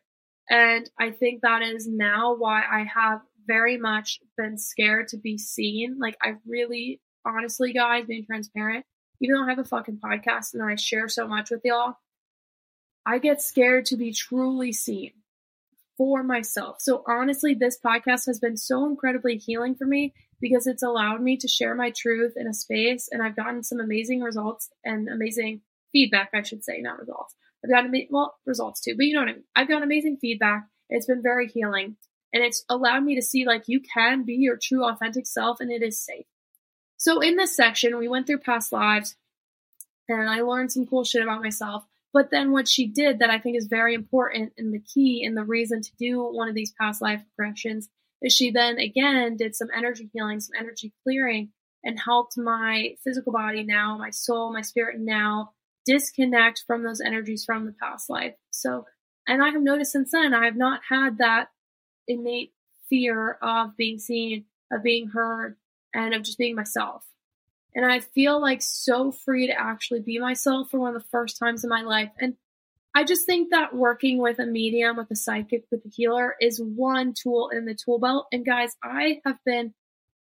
And 0.50 0.90
I 0.98 1.12
think 1.12 1.42
that 1.42 1.62
is 1.62 1.88
now 1.88 2.36
why 2.36 2.62
I 2.62 2.86
have 2.94 3.22
very 3.46 3.78
much 3.78 4.20
been 4.38 4.58
scared 4.58 5.10
to 5.10 5.18
be 5.18 5.38
seen. 5.38 5.98
Like, 6.00 6.16
I 6.22 6.36
really, 6.46 7.02
honestly, 7.26 7.74
guys, 7.74 8.06
being 8.06 8.26
transparent, 8.26 8.86
even 9.22 9.36
though 9.36 9.44
I 9.44 9.50
have 9.50 9.60
a 9.60 9.66
fucking 9.66 10.00
podcast 10.04 10.54
and 10.54 10.64
I 10.64 10.76
share 10.76 11.10
so 11.10 11.28
much 11.28 11.52
with 11.52 11.62
y'all, 11.66 11.96
I 13.06 13.20
get 13.20 13.42
scared 13.42 13.86
to 13.88 13.98
be 13.98 14.14
truly 14.14 14.72
seen 14.72 15.12
for 15.98 16.24
myself. 16.24 16.78
So, 16.80 17.04
honestly, 17.08 17.54
this 17.54 17.80
podcast 17.84 18.26
has 18.28 18.40
been 18.40 18.58
so 18.58 18.86
incredibly 18.86 19.38
healing 19.38 19.76
for 19.76 19.86
me 19.86 20.14
because 20.40 20.68
it's 20.68 20.84
allowed 20.84 21.22
me 21.22 21.38
to 21.38 21.48
share 21.48 21.76
my 21.76 21.92
truth 21.92 22.34
in 22.36 22.48
a 22.48 22.54
space 22.54 23.10
and 23.12 23.24
I've 23.24 23.36
gotten 23.36 23.64
some 23.64 23.80
amazing 23.80 24.22
results 24.22 24.70
and 24.86 25.10
amazing 25.10 25.62
feedback, 25.92 26.30
I 26.34 26.44
should 26.44 26.64
say, 26.64 26.80
not 26.80 27.00
results. 27.00 27.34
I've 27.64 27.72
gotten, 27.72 28.08
well, 28.12 28.36
results 28.46 28.82
too, 28.82 28.96
but 28.96 29.06
you 29.06 29.14
know 29.14 29.22
what 29.22 29.30
I 29.30 29.34
mean. 29.34 29.44
I've 29.56 29.68
gotten 29.68 29.84
amazing 29.84 30.18
feedback. 30.22 30.68
It's 30.90 31.08
been 31.08 31.24
very 31.24 31.48
healing 31.48 31.98
and 32.34 32.44
it's 32.44 32.64
allowed 32.70 33.04
me 33.04 33.16
to 33.16 33.22
see 33.22 33.46
like 33.46 33.64
you 33.68 33.82
can 33.82 34.24
be 34.24 34.36
your 34.36 34.58
true 34.62 34.86
authentic 34.86 35.26
self 35.26 35.60
and 35.60 35.72
it 35.72 35.82
is 35.82 36.04
safe. 36.04 36.26
So 36.98 37.20
in 37.20 37.36
this 37.36 37.56
section, 37.56 37.98
we 37.98 38.08
went 38.08 38.28
through 38.28 38.40
past 38.40 38.72
lives 38.72 39.16
and 40.08 40.30
I 40.30 40.42
learned 40.42 40.72
some 40.72 40.86
cool 40.86 41.04
shit 41.04 41.24
about 41.24 41.42
myself. 41.42 41.84
But 42.18 42.32
then 42.32 42.52
what 42.52 42.68
she 42.68 42.88
did 42.88 43.20
that 43.20 43.30
I 43.30 43.38
think 43.38 43.58
is 43.58 43.68
very 43.68 43.94
important 43.94 44.54
and 44.58 44.74
the 44.74 44.80
key 44.80 45.24
and 45.24 45.38
the 45.38 45.44
reason 45.44 45.84
to 45.84 45.92
do 46.00 46.24
one 46.24 46.50
of 46.50 46.56
these 46.56 46.74
past 46.82 47.00
life 47.00 47.22
regressions 47.40 47.90
is 48.24 48.34
she 48.34 48.50
then 48.50 48.80
again 48.80 49.38
did 49.38 49.56
some 49.56 49.68
energy 49.72 50.10
healing, 50.12 50.40
some 50.40 50.60
energy 50.60 50.94
clearing 51.04 51.50
and 51.84 52.00
helped 52.00 52.36
my 52.36 52.96
physical 53.04 53.32
body 53.32 53.62
now, 53.62 54.00
my 54.00 54.10
soul, 54.10 54.52
my 54.52 54.64
spirit 54.64 55.00
now 55.00 55.52
disconnect 55.86 56.64
from 56.66 56.84
those 56.84 57.02
energies 57.02 57.46
from 57.46 57.68
the 57.68 57.76
past 57.80 58.10
life. 58.10 58.34
So, 58.50 58.88
and 59.28 59.44
I 59.44 59.50
have 59.50 59.62
noticed 59.62 59.92
since 59.92 60.10
then, 60.12 60.34
I 60.34 60.46
have 60.46 60.58
not 60.58 60.82
had 60.90 61.20
that 61.20 61.50
innate 62.08 62.52
fear 62.90 63.34
of 63.44 63.78
being 63.78 64.00
seen, 64.00 64.46
of 64.72 64.82
being 64.82 65.10
heard, 65.10 65.56
and 65.94 66.16
of 66.16 66.24
just 66.24 66.40
being 66.40 66.56
myself. 66.56 67.06
And 67.78 67.86
I 67.86 68.02
feel 68.02 68.42
like 68.42 68.62
so 68.62 69.14
free 69.14 69.48
to 69.48 69.54
actually 69.58 70.02
be 70.02 70.20
myself 70.20 70.70
for 70.70 70.80
one 70.80 70.94
of 70.94 71.02
the 71.02 71.08
first 71.10 71.38
times 71.40 71.64
in 71.64 71.70
my 71.70 71.84
life. 71.84 72.12
And 72.20 72.34
I 72.94 73.06
just 73.06 73.26
think 73.26 73.52
that 73.52 73.74
working 73.74 74.20
with 74.20 74.40
a 74.40 74.46
medium, 74.46 74.98
with 74.98 75.12
a 75.12 75.16
psychic, 75.16 75.64
with 75.72 75.86
a 75.86 75.90
healer 75.90 76.36
is 76.42 76.60
one 76.60 77.14
tool 77.14 77.50
in 77.54 77.66
the 77.66 77.76
tool 77.76 78.00
belt. 78.00 78.26
And 78.34 78.46
guys, 78.46 78.76
I 78.84 79.22
have 79.26 79.38
been 79.46 79.74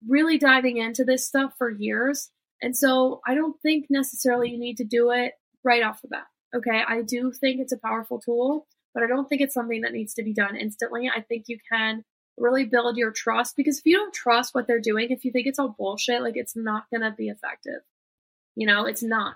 really 0.07 0.39
diving 0.39 0.77
into 0.77 1.03
this 1.03 1.27
stuff 1.27 1.53
for 1.59 1.69
years. 1.69 2.31
And 2.61 2.75
so 2.75 3.21
I 3.27 3.35
don't 3.35 3.59
think 3.61 3.87
necessarily 3.89 4.49
you 4.49 4.57
need 4.57 4.77
to 4.77 4.85
do 4.85 5.11
it 5.11 5.33
right 5.63 5.83
off 5.83 6.01
the 6.01 6.07
bat. 6.07 6.25
Okay. 6.55 6.81
I 6.87 7.03
do 7.03 7.31
think 7.31 7.59
it's 7.59 7.73
a 7.73 7.77
powerful 7.77 8.19
tool 8.19 8.65
but 8.93 9.03
I 9.03 9.07
don't 9.07 9.27
think 9.27 9.41
it's 9.41 9.53
something 9.53 9.81
that 9.81 9.93
needs 9.93 10.13
to 10.15 10.23
be 10.23 10.33
done 10.33 10.55
instantly. 10.55 11.09
I 11.13 11.21
think 11.21 11.45
you 11.47 11.57
can 11.71 12.03
really 12.41 12.65
build 12.65 12.97
your 12.97 13.11
trust 13.11 13.55
because 13.55 13.79
if 13.79 13.85
you 13.85 13.95
don't 13.95 14.13
trust 14.13 14.53
what 14.53 14.67
they're 14.67 14.79
doing, 14.79 15.11
if 15.11 15.23
you 15.23 15.31
think 15.31 15.47
it's 15.47 15.59
all 15.59 15.75
bullshit, 15.77 16.21
like 16.21 16.35
it's 16.35 16.55
not 16.55 16.89
going 16.89 17.01
to 17.01 17.11
be 17.11 17.29
effective. 17.29 17.81
You 18.55 18.67
know, 18.67 18.85
it's 18.85 19.03
not. 19.03 19.35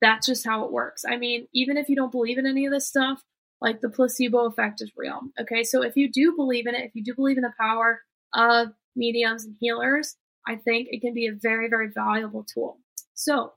That's 0.00 0.26
just 0.26 0.46
how 0.46 0.64
it 0.64 0.72
works. 0.72 1.04
I 1.08 1.16
mean, 1.16 1.48
even 1.52 1.76
if 1.76 1.88
you 1.88 1.96
don't 1.96 2.12
believe 2.12 2.38
in 2.38 2.46
any 2.46 2.66
of 2.66 2.72
this 2.72 2.86
stuff, 2.86 3.22
like 3.60 3.80
the 3.80 3.88
placebo 3.88 4.46
effect 4.46 4.80
is 4.80 4.92
real. 4.96 5.20
Okay. 5.40 5.64
So 5.64 5.82
if 5.82 5.96
you 5.96 6.10
do 6.10 6.34
believe 6.36 6.66
in 6.66 6.74
it, 6.74 6.84
if 6.84 6.94
you 6.94 7.02
do 7.02 7.14
believe 7.14 7.36
in 7.36 7.42
the 7.42 7.52
power 7.60 8.00
of 8.32 8.68
mediums 8.94 9.44
and 9.44 9.56
healers, 9.58 10.16
I 10.46 10.56
think 10.56 10.88
it 10.90 11.00
can 11.00 11.14
be 11.14 11.26
a 11.26 11.32
very, 11.32 11.68
very 11.68 11.88
valuable 11.88 12.44
tool. 12.44 12.78
So 13.14 13.52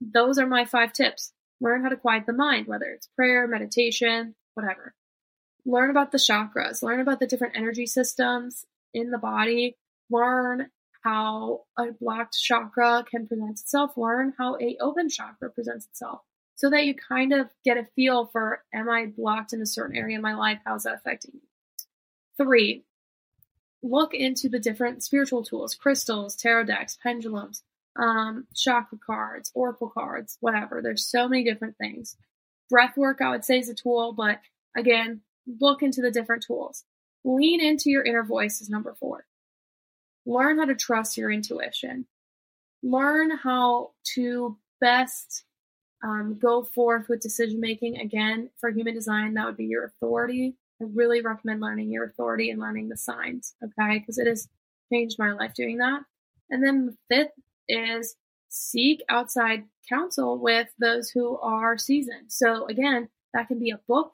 those 0.00 0.38
are 0.38 0.46
my 0.46 0.64
five 0.64 0.92
tips. 0.92 1.32
Learn 1.60 1.82
how 1.82 1.90
to 1.90 1.96
quiet 1.96 2.24
the 2.26 2.32
mind, 2.32 2.66
whether 2.66 2.86
it's 2.86 3.08
prayer, 3.16 3.46
meditation, 3.46 4.34
whatever. 4.54 4.94
Learn 5.66 5.90
about 5.90 6.12
the 6.12 6.18
chakras, 6.18 6.82
learn 6.82 7.00
about 7.00 7.20
the 7.20 7.26
different 7.26 7.56
energy 7.56 7.86
systems 7.86 8.64
in 8.94 9.10
the 9.10 9.18
body, 9.18 9.76
learn 10.08 10.70
how 11.02 11.64
a 11.78 11.92
blocked 11.92 12.38
chakra 12.38 13.04
can 13.08 13.26
present 13.26 13.60
itself, 13.60 13.96
learn 13.96 14.32
how 14.38 14.56
a 14.56 14.76
open 14.80 15.08
chakra 15.08 15.50
presents 15.50 15.86
itself 15.86 16.20
so 16.56 16.70
that 16.70 16.86
you 16.86 16.94
kind 16.94 17.32
of 17.32 17.48
get 17.64 17.76
a 17.76 17.84
feel 17.94 18.26
for 18.26 18.62
am 18.74 18.88
I 18.88 19.06
blocked 19.06 19.52
in 19.52 19.60
a 19.60 19.66
certain 19.66 19.96
area 19.96 20.16
in 20.16 20.22
my 20.22 20.34
life? 20.34 20.58
How's 20.64 20.84
that 20.84 20.94
affecting 20.94 21.32
me? 21.34 21.40
Three, 22.38 22.84
look 23.82 24.14
into 24.14 24.48
the 24.48 24.58
different 24.58 25.04
spiritual 25.04 25.44
tools, 25.44 25.74
crystals, 25.74 26.34
tarot 26.34 26.64
decks, 26.64 26.98
pendulums, 27.02 27.62
um, 27.98 28.46
chakra 28.54 28.98
cards, 29.04 29.52
oracle 29.54 29.90
cards, 29.90 30.38
whatever. 30.40 30.80
There's 30.82 31.08
so 31.08 31.28
many 31.28 31.44
different 31.44 31.76
things 31.76 32.16
breath 32.68 32.96
work, 32.96 33.20
I 33.20 33.30
would 33.30 33.44
say, 33.44 33.58
is 33.58 33.68
a 33.68 33.74
tool, 33.74 34.12
but 34.12 34.40
again, 34.76 35.20
look 35.46 35.82
into 35.82 36.00
the 36.00 36.10
different 36.10 36.44
tools. 36.46 36.84
Lean 37.24 37.60
into 37.60 37.90
your 37.90 38.04
inner 38.04 38.22
voice 38.24 38.60
is 38.60 38.68
number 38.68 38.94
four. 38.94 39.26
Learn 40.24 40.58
how 40.58 40.64
to 40.64 40.74
trust 40.74 41.16
your 41.16 41.30
intuition. 41.30 42.06
Learn 42.82 43.30
how 43.30 43.92
to 44.14 44.58
best 44.80 45.44
um, 46.04 46.38
go 46.40 46.62
forth 46.62 47.08
with 47.08 47.20
decision 47.20 47.60
making. 47.60 47.98
Again, 47.98 48.50
for 48.58 48.70
human 48.70 48.94
design, 48.94 49.34
that 49.34 49.46
would 49.46 49.56
be 49.56 49.64
your 49.66 49.84
authority. 49.84 50.56
I 50.80 50.84
really 50.92 51.20
recommend 51.20 51.60
learning 51.60 51.90
your 51.90 52.04
authority 52.04 52.50
and 52.50 52.60
learning 52.60 52.88
the 52.88 52.96
signs, 52.96 53.54
okay? 53.64 53.98
Because 53.98 54.18
it 54.18 54.26
has 54.26 54.48
changed 54.92 55.16
my 55.18 55.32
life 55.32 55.54
doing 55.54 55.78
that. 55.78 56.02
And 56.50 56.62
then 56.62 56.86
the 56.86 56.96
fifth 57.08 57.32
is 57.68 58.16
seek 58.48 59.02
outside 59.08 59.64
counsel 59.88 60.38
with 60.38 60.68
those 60.78 61.10
who 61.10 61.38
are 61.38 61.78
seasoned. 61.78 62.30
So 62.30 62.66
again, 62.66 63.08
That 63.36 63.48
can 63.48 63.58
be 63.58 63.70
a 63.70 63.80
book, 63.86 64.12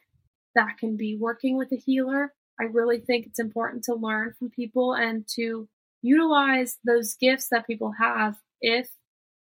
that 0.55 0.79
can 0.79 0.97
be 0.97 1.17
working 1.17 1.57
with 1.57 1.73
a 1.73 1.77
healer. 1.77 2.33
I 2.61 2.65
really 2.65 3.01
think 3.01 3.27
it's 3.27 3.39
important 3.39 3.85
to 3.85 3.95
learn 3.95 4.35
from 4.39 4.51
people 4.51 4.95
and 4.95 5.27
to 5.37 5.69
utilize 6.03 6.79
those 6.85 7.15
gifts 7.15 7.49
that 7.51 7.67
people 7.67 7.93
have 7.99 8.37
if 8.61 8.89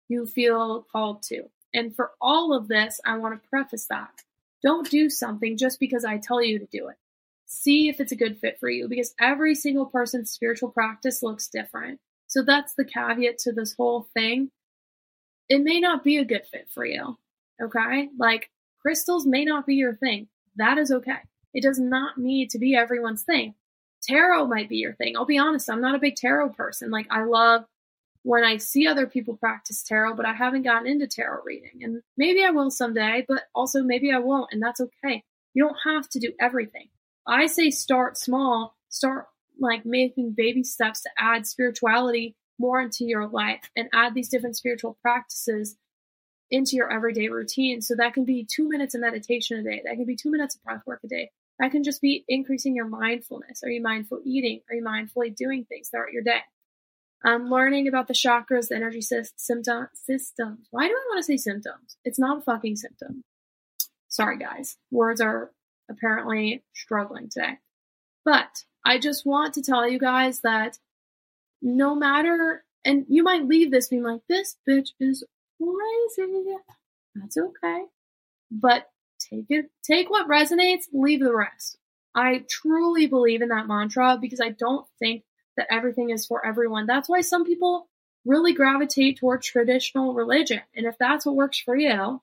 you 0.08 0.26
feel 0.26 0.86
called 0.92 1.22
to. 1.24 1.44
And 1.72 1.94
for 1.94 2.12
all 2.20 2.54
of 2.54 2.68
this, 2.68 3.00
I 3.04 3.18
want 3.18 3.40
to 3.40 3.48
preface 3.48 3.86
that. 3.90 4.10
Don't 4.62 4.88
do 4.90 5.10
something 5.10 5.56
just 5.56 5.80
because 5.80 6.04
I 6.04 6.18
tell 6.18 6.42
you 6.42 6.58
to 6.58 6.66
do 6.66 6.88
it. 6.88 6.96
See 7.46 7.88
if 7.88 8.00
it's 8.00 8.12
a 8.12 8.16
good 8.16 8.38
fit 8.38 8.58
for 8.58 8.70
you 8.70 8.88
because 8.88 9.14
every 9.20 9.54
single 9.54 9.86
person's 9.86 10.30
spiritual 10.30 10.70
practice 10.70 11.22
looks 11.22 11.48
different. 11.48 12.00
So 12.28 12.42
that's 12.42 12.74
the 12.74 12.84
caveat 12.84 13.38
to 13.40 13.52
this 13.52 13.74
whole 13.76 14.08
thing. 14.14 14.50
It 15.48 15.62
may 15.62 15.80
not 15.80 16.02
be 16.02 16.16
a 16.16 16.24
good 16.24 16.46
fit 16.50 16.68
for 16.70 16.86
you. 16.86 17.18
Okay. 17.62 18.08
Like 18.18 18.50
crystals 18.80 19.26
may 19.26 19.44
not 19.44 19.66
be 19.66 19.74
your 19.74 19.96
thing. 19.96 20.28
That 20.56 20.78
is 20.78 20.90
okay. 20.90 21.18
It 21.52 21.62
does 21.62 21.78
not 21.78 22.18
need 22.18 22.50
to 22.50 22.58
be 22.58 22.74
everyone's 22.74 23.22
thing. 23.22 23.54
Tarot 24.02 24.46
might 24.46 24.68
be 24.68 24.76
your 24.76 24.94
thing. 24.94 25.16
I'll 25.16 25.24
be 25.24 25.38
honest, 25.38 25.70
I'm 25.70 25.80
not 25.80 25.94
a 25.94 26.00
big 26.00 26.16
tarot 26.16 26.50
person. 26.50 26.90
Like, 26.90 27.06
I 27.10 27.24
love 27.24 27.64
when 28.22 28.42
I 28.42 28.56
see 28.56 28.86
other 28.86 29.06
people 29.06 29.36
practice 29.36 29.82
tarot, 29.82 30.14
but 30.14 30.26
I 30.26 30.32
haven't 30.32 30.62
gotten 30.62 30.88
into 30.88 31.06
tarot 31.06 31.42
reading. 31.44 31.82
And 31.82 32.02
maybe 32.16 32.42
I 32.44 32.50
will 32.50 32.70
someday, 32.70 33.24
but 33.28 33.42
also 33.54 33.82
maybe 33.82 34.12
I 34.12 34.18
won't, 34.18 34.52
and 34.52 34.62
that's 34.62 34.80
okay. 34.80 35.22
You 35.52 35.64
don't 35.64 35.76
have 35.84 36.08
to 36.10 36.18
do 36.18 36.32
everything. 36.40 36.88
I 37.26 37.46
say 37.46 37.70
start 37.70 38.18
small, 38.18 38.76
start 38.88 39.26
like 39.58 39.86
making 39.86 40.32
baby 40.32 40.64
steps 40.64 41.02
to 41.02 41.10
add 41.18 41.46
spirituality 41.46 42.34
more 42.58 42.80
into 42.80 43.04
your 43.04 43.28
life 43.28 43.70
and 43.76 43.88
add 43.92 44.14
these 44.14 44.28
different 44.28 44.56
spiritual 44.56 44.98
practices 45.00 45.76
into 46.50 46.76
your 46.76 46.92
everyday 46.92 47.28
routine. 47.28 47.80
So 47.80 47.94
that 47.96 48.14
can 48.14 48.24
be 48.24 48.46
two 48.48 48.68
minutes 48.68 48.94
of 48.94 49.00
meditation 49.00 49.58
a 49.58 49.62
day. 49.62 49.82
That 49.84 49.96
can 49.96 50.04
be 50.04 50.16
two 50.16 50.30
minutes 50.30 50.54
of 50.56 50.62
breath 50.62 50.82
work 50.86 51.00
a 51.04 51.08
day. 51.08 51.30
That 51.58 51.70
can 51.70 51.84
just 51.84 52.00
be 52.00 52.24
increasing 52.28 52.74
your 52.74 52.88
mindfulness. 52.88 53.62
Are 53.62 53.70
you 53.70 53.82
mindful 53.82 54.20
eating? 54.24 54.60
Are 54.68 54.74
you 54.74 54.84
mindfully 54.84 55.34
doing 55.34 55.64
things 55.64 55.88
throughout 55.88 56.12
your 56.12 56.22
day? 56.22 56.40
Um, 57.24 57.48
learning 57.48 57.88
about 57.88 58.06
the 58.06 58.14
chakras, 58.14 58.68
the 58.68 58.76
energy 58.76 59.00
sy- 59.00 59.22
symptom, 59.36 59.88
systems. 59.94 60.66
Why 60.70 60.88
do 60.88 60.92
I 60.92 61.04
want 61.08 61.18
to 61.18 61.22
say 61.22 61.36
symptoms? 61.36 61.96
It's 62.04 62.18
not 62.18 62.38
a 62.38 62.42
fucking 62.42 62.76
symptom. 62.76 63.24
Sorry, 64.08 64.36
guys. 64.36 64.76
Words 64.90 65.20
are 65.20 65.50
apparently 65.88 66.62
struggling 66.74 67.30
today. 67.30 67.58
But 68.24 68.64
I 68.84 68.98
just 68.98 69.24
want 69.24 69.54
to 69.54 69.62
tell 69.62 69.88
you 69.88 69.98
guys 69.98 70.40
that 70.40 70.78
no 71.62 71.94
matter, 71.94 72.64
and 72.84 73.06
you 73.08 73.22
might 73.22 73.46
leave 73.46 73.70
this 73.70 73.88
being 73.88 74.02
like, 74.02 74.20
this 74.28 74.56
bitch 74.68 74.90
is 75.00 75.24
crazy. 75.64 76.56
That's 77.14 77.36
okay. 77.36 77.84
But 78.50 78.88
take 79.18 79.46
it, 79.48 79.70
take 79.82 80.10
what 80.10 80.28
resonates, 80.28 80.84
leave 80.92 81.20
the 81.20 81.34
rest. 81.34 81.78
I 82.14 82.44
truly 82.48 83.06
believe 83.06 83.42
in 83.42 83.48
that 83.48 83.66
mantra 83.66 84.18
because 84.20 84.40
I 84.40 84.50
don't 84.50 84.86
think 84.98 85.24
that 85.56 85.66
everything 85.70 86.10
is 86.10 86.26
for 86.26 86.44
everyone. 86.44 86.86
That's 86.86 87.08
why 87.08 87.20
some 87.20 87.44
people 87.44 87.88
really 88.24 88.52
gravitate 88.52 89.18
toward 89.18 89.42
traditional 89.42 90.14
religion. 90.14 90.60
And 90.74 90.86
if 90.86 90.96
that's 90.98 91.26
what 91.26 91.36
works 91.36 91.58
for 91.58 91.76
you, 91.76 92.22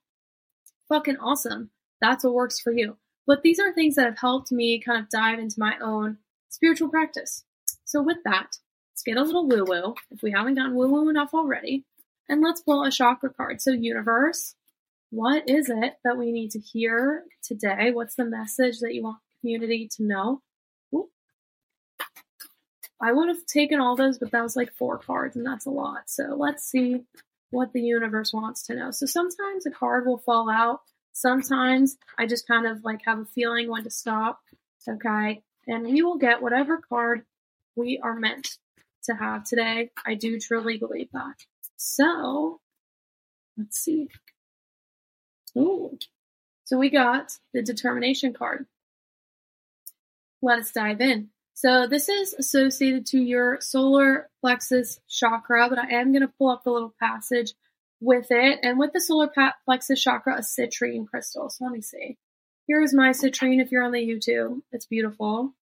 fucking 0.89 1.18
awesome. 1.18 1.70
That's 2.02 2.24
what 2.24 2.34
works 2.34 2.60
for 2.60 2.72
you. 2.72 2.98
But 3.28 3.44
these 3.44 3.60
are 3.60 3.72
things 3.72 3.96
that 3.96 4.06
have 4.06 4.20
helped 4.20 4.52
me 4.52 4.80
kind 4.80 5.02
of 5.02 5.10
dive 5.10 5.39
into 5.39 5.60
my 5.60 5.76
own 5.82 6.18
spiritual 6.50 6.89
practice. 6.89 7.44
So 7.86 8.02
with 8.02 8.18
that, 8.26 8.58
let's 8.92 9.04
get 9.06 9.18
a 9.18 9.24
little 9.24 9.48
woo 9.48 9.64
woo 9.66 9.96
if 10.10 10.24
we 10.24 10.32
haven't 10.32 10.56
gotten 10.56 10.76
woo 10.76 10.88
woo 10.88 11.10
enough 11.10 11.34
already. 11.34 11.86
And 12.30 12.41
let's 12.41 12.61
pull 12.61 12.84
a 12.84 12.91
chakra 12.91 13.34
card. 13.34 13.61
So, 13.61 13.72
universe, 13.72 14.55
what 15.09 15.49
is 15.49 15.69
it 15.69 15.95
that 16.03 16.17
we 16.17 16.32
need 16.32 16.51
to 16.51 16.59
hear 16.59 17.24
today? 17.43 17.91
What's 17.91 18.15
the 18.15 18.26
message 18.26 18.80
that 18.80 18.93
you 18.93 19.03
want 19.03 19.17
community 19.41 19.89
to 19.97 20.03
know? 20.03 20.41
I 23.03 23.11
would 23.11 23.30
have 23.30 23.45
taken 23.47 23.80
all 23.80 23.95
those, 23.95 24.19
but 24.19 24.30
that 24.32 24.43
was 24.43 24.55
like 24.55 24.72
four 24.74 24.99
cards, 24.99 25.36
and 25.36 25.45
that's 25.45 25.65
a 25.65 25.72
lot. 25.72 26.03
So, 26.07 26.36
let's 26.38 26.63
see 26.63 27.01
what 27.49 27.74
the 27.74 27.82
universe 27.82 28.32
wants 28.32 28.63
to 28.67 28.76
know. 28.76 28.91
So, 28.91 29.05
sometimes 29.05 29.65
a 29.65 29.72
card 29.72 30.05
will 30.05 30.19
fall 30.19 30.49
out. 30.49 30.82
Sometimes 31.13 31.97
I 32.17 32.26
just 32.26 32.47
kind 32.47 32.65
of 32.65 32.84
like 32.84 33.01
have 33.05 33.19
a 33.19 33.26
feeling 33.26 33.69
when 33.69 33.84
to 33.84 33.89
stop. 33.89 34.39
Okay. 34.88 35.43
And 35.67 35.84
we 35.86 36.01
will 36.01 36.17
get 36.17 36.41
whatever 36.41 36.78
card 36.78 37.24
we 37.76 37.99
are 38.01 38.15
meant 38.15 38.57
to 39.03 39.13
have 39.13 39.43
today. 39.43 39.91
I 40.05 40.15
do 40.15 40.39
truly 40.39 40.78
believe 40.78 41.09
that. 41.13 41.36
So 41.84 42.60
let's 43.58 43.80
see. 43.80 44.08
Oh, 45.58 45.98
so 46.64 46.78
we 46.78 46.92
got 46.92 47.32
the 47.56 47.64
determination 47.64 48.34
card. 48.34 48.68
Let 50.44 50.60
us 50.60 50.72
dive 50.72 51.02
in. 51.02 51.30
So 51.56 51.88
this 51.88 52.08
is 52.08 52.36
associated 52.36 53.08
to 53.08 53.20
your 53.20 53.60
solar 53.62 54.30
plexus 54.42 55.00
chakra, 55.10 55.70
but 55.70 55.80
I 55.80 55.90
am 55.94 56.12
going 56.12 56.22
to 56.22 56.32
pull 56.38 56.52
up 56.52 56.64
the 56.64 56.72
little 56.72 56.94
passage 57.00 57.56
with 58.00 58.28
it. 58.30 58.60
And 58.62 58.78
with 58.78 58.94
the 58.94 59.02
solar 59.02 59.32
plexus 59.66 60.02
chakra, 60.02 60.38
a 60.38 60.42
citrine 60.42 61.08
crystal. 61.08 61.50
So 61.50 61.66
let 61.66 61.74
me 61.74 61.82
see. 61.82 62.16
Here's 62.68 62.94
my 62.94 63.10
citrine 63.10 63.60
if 63.60 63.72
you're 63.72 63.84
on 63.84 63.92
the 63.92 64.08
YouTube. 64.08 64.62
It's 64.72 64.86
beautiful. 64.86 65.56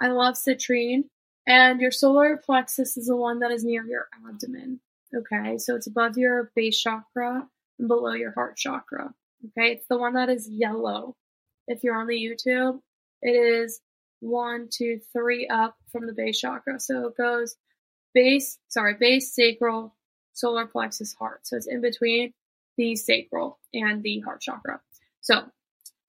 I 0.00 0.08
love 0.08 0.34
citrine. 0.34 1.04
And 1.46 1.80
your 1.80 1.92
solar 1.92 2.36
plexus 2.36 2.96
is 2.96 3.06
the 3.06 3.16
one 3.16 3.38
that 3.38 3.52
is 3.52 3.64
near 3.64 3.84
your 3.86 4.08
abdomen. 4.28 4.80
Okay, 5.14 5.58
so 5.58 5.76
it's 5.76 5.86
above 5.86 6.16
your 6.16 6.50
base 6.56 6.80
chakra 6.80 7.46
and 7.78 7.88
below 7.88 8.12
your 8.12 8.32
heart 8.32 8.56
chakra. 8.56 9.12
Okay, 9.44 9.72
it's 9.72 9.86
the 9.88 9.98
one 9.98 10.14
that 10.14 10.30
is 10.30 10.48
yellow. 10.48 11.16
If 11.68 11.84
you're 11.84 11.96
on 11.96 12.06
the 12.06 12.14
YouTube, 12.14 12.80
it 13.20 13.30
is 13.30 13.80
one, 14.20 14.68
two, 14.70 15.00
three 15.12 15.46
up 15.48 15.76
from 15.90 16.06
the 16.06 16.12
base 16.12 16.40
chakra. 16.40 16.80
So 16.80 17.08
it 17.08 17.16
goes 17.16 17.56
base, 18.14 18.58
sorry, 18.68 18.94
base, 18.98 19.34
sacral, 19.34 19.94
solar 20.32 20.66
plexus, 20.66 21.14
heart. 21.14 21.46
So 21.46 21.56
it's 21.56 21.66
in 21.66 21.80
between 21.80 22.32
the 22.76 22.96
sacral 22.96 23.58
and 23.74 24.02
the 24.02 24.20
heart 24.20 24.40
chakra. 24.40 24.80
So 25.20 25.42